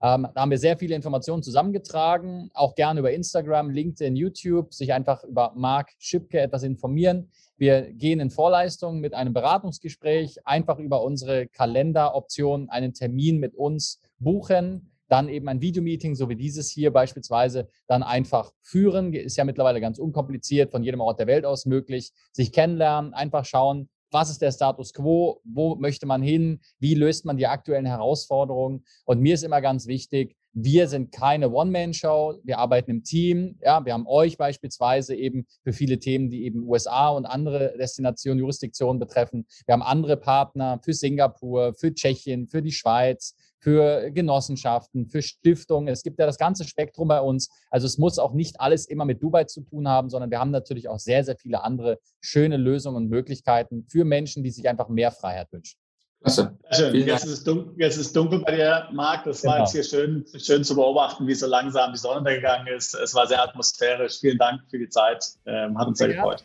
Ähm, 0.00 0.28
da 0.32 0.42
haben 0.42 0.50
wir 0.52 0.58
sehr 0.58 0.78
viele 0.78 0.94
Informationen 0.94 1.42
zusammengetragen, 1.42 2.50
auch 2.54 2.76
gerne 2.76 3.00
über 3.00 3.10
Instagram, 3.10 3.70
LinkedIn, 3.70 4.14
YouTube, 4.14 4.72
sich 4.72 4.92
einfach 4.92 5.24
über 5.24 5.52
Marc 5.56 5.90
Schipke 5.98 6.38
etwas 6.38 6.62
informieren. 6.62 7.32
Wir 7.56 7.92
gehen 7.92 8.20
in 8.20 8.30
Vorleistungen 8.30 9.00
mit 9.00 9.12
einem 9.12 9.32
Beratungsgespräch, 9.32 10.46
einfach 10.46 10.78
über 10.78 11.02
unsere 11.02 11.48
Kalenderoption 11.48 12.68
einen 12.68 12.94
Termin 12.94 13.40
mit 13.40 13.56
uns 13.56 14.00
buchen 14.20 14.93
dann 15.14 15.28
eben 15.28 15.48
ein 15.48 15.60
Videomeeting, 15.60 16.16
so 16.16 16.28
wie 16.28 16.34
dieses 16.34 16.68
hier 16.68 16.92
beispielsweise, 16.92 17.68
dann 17.86 18.02
einfach 18.02 18.50
führen. 18.62 19.12
Ist 19.14 19.36
ja 19.36 19.44
mittlerweile 19.44 19.80
ganz 19.80 20.00
unkompliziert, 20.00 20.72
von 20.72 20.82
jedem 20.82 21.00
Ort 21.00 21.20
der 21.20 21.28
Welt 21.28 21.44
aus 21.44 21.66
möglich. 21.66 22.12
Sich 22.32 22.50
kennenlernen, 22.50 23.14
einfach 23.14 23.44
schauen, 23.44 23.88
was 24.10 24.30
ist 24.30 24.42
der 24.42 24.50
Status 24.50 24.92
quo, 24.92 25.40
wo 25.44 25.76
möchte 25.76 26.06
man 26.06 26.20
hin, 26.20 26.60
wie 26.80 26.94
löst 26.94 27.24
man 27.26 27.36
die 27.36 27.46
aktuellen 27.46 27.86
Herausforderungen. 27.86 28.84
Und 29.04 29.20
mir 29.20 29.34
ist 29.34 29.44
immer 29.44 29.60
ganz 29.60 29.86
wichtig, 29.86 30.36
wir 30.52 30.88
sind 30.88 31.12
keine 31.12 31.50
One-Man-Show, 31.50 32.40
wir 32.42 32.58
arbeiten 32.58 32.90
im 32.90 33.02
Team. 33.04 33.58
Ja, 33.60 33.84
wir 33.84 33.92
haben 33.92 34.06
euch 34.06 34.36
beispielsweise 34.36 35.14
eben 35.14 35.46
für 35.62 35.72
viele 35.72 35.98
Themen, 35.98 36.28
die 36.30 36.44
eben 36.44 36.68
USA 36.68 37.08
und 37.10 37.26
andere 37.26 37.76
Destinationen, 37.78 38.38
Jurisdiktionen 38.40 38.98
betreffen. 38.98 39.46
Wir 39.66 39.72
haben 39.74 39.82
andere 39.82 40.16
Partner 40.16 40.80
für 40.82 40.92
Singapur, 40.92 41.74
für 41.74 41.92
Tschechien, 41.92 42.46
für 42.46 42.62
die 42.62 42.72
Schweiz, 42.72 43.34
für 43.64 44.10
Genossenschaften, 44.10 45.08
für 45.08 45.22
Stiftungen. 45.22 45.88
Es 45.88 46.02
gibt 46.02 46.20
ja 46.20 46.26
das 46.26 46.36
ganze 46.36 46.64
Spektrum 46.64 47.08
bei 47.08 47.20
uns. 47.20 47.48
Also 47.70 47.86
es 47.86 47.96
muss 47.96 48.18
auch 48.18 48.34
nicht 48.34 48.60
alles 48.60 48.84
immer 48.84 49.06
mit 49.06 49.22
Dubai 49.22 49.44
zu 49.44 49.62
tun 49.62 49.88
haben, 49.88 50.10
sondern 50.10 50.30
wir 50.30 50.38
haben 50.38 50.50
natürlich 50.50 50.86
auch 50.88 50.98
sehr, 50.98 51.24
sehr 51.24 51.36
viele 51.36 51.64
andere 51.64 51.98
schöne 52.20 52.58
Lösungen 52.58 52.96
und 52.96 53.08
Möglichkeiten 53.08 53.86
für 53.90 54.04
Menschen, 54.04 54.44
die 54.44 54.50
sich 54.50 54.68
einfach 54.68 54.88
mehr 54.88 55.10
Freiheit 55.10 55.50
wünschen. 55.50 55.78
Klasse. 56.20 56.58
Schön. 56.72 56.94
Jetzt 56.94 57.24
ist, 57.24 57.32
es 57.32 57.44
dunkel, 57.44 57.74
jetzt 57.78 57.96
ist 57.96 58.06
es 58.06 58.12
dunkel 58.12 58.40
bei 58.40 58.54
dir, 58.54 58.88
Marc. 58.92 59.24
Das 59.24 59.40
genau. 59.40 59.54
war 59.54 59.60
jetzt 59.60 59.72
hier 59.72 59.82
schön, 59.82 60.26
schön 60.36 60.62
zu 60.62 60.74
beobachten, 60.74 61.26
wie 61.26 61.34
so 61.34 61.46
langsam 61.46 61.92
die 61.92 61.98
Sonne 61.98 62.18
untergegangen 62.18 62.66
ist. 62.66 62.94
Es 62.94 63.14
war 63.14 63.26
sehr 63.26 63.42
atmosphärisch. 63.42 64.20
Vielen 64.20 64.38
Dank 64.38 64.60
für 64.68 64.78
die 64.78 64.88
Zeit. 64.90 65.24
Ähm, 65.46 65.78
hat 65.78 65.88
uns 65.88 65.98
sehr, 65.98 66.08
sehr 66.08 66.16
gefreut. 66.16 66.44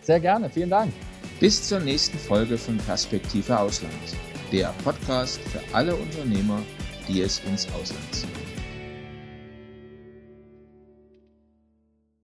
Sehr 0.00 0.20
gerne. 0.20 0.48
Vielen 0.48 0.70
Dank. 0.70 0.92
Bis 1.40 1.68
zur 1.68 1.80
nächsten 1.80 2.18
Folge 2.18 2.56
von 2.56 2.78
Perspektive 2.78 3.58
Ausland, 3.58 3.92
der 4.52 4.74
Podcast 4.84 5.40
für 5.40 5.60
alle 5.74 5.94
Unternehmer, 5.94 6.60
die 7.08 7.22
es 7.22 7.40
ins 7.46 7.66
Ausland 7.72 8.14
ziehen. 8.14 8.43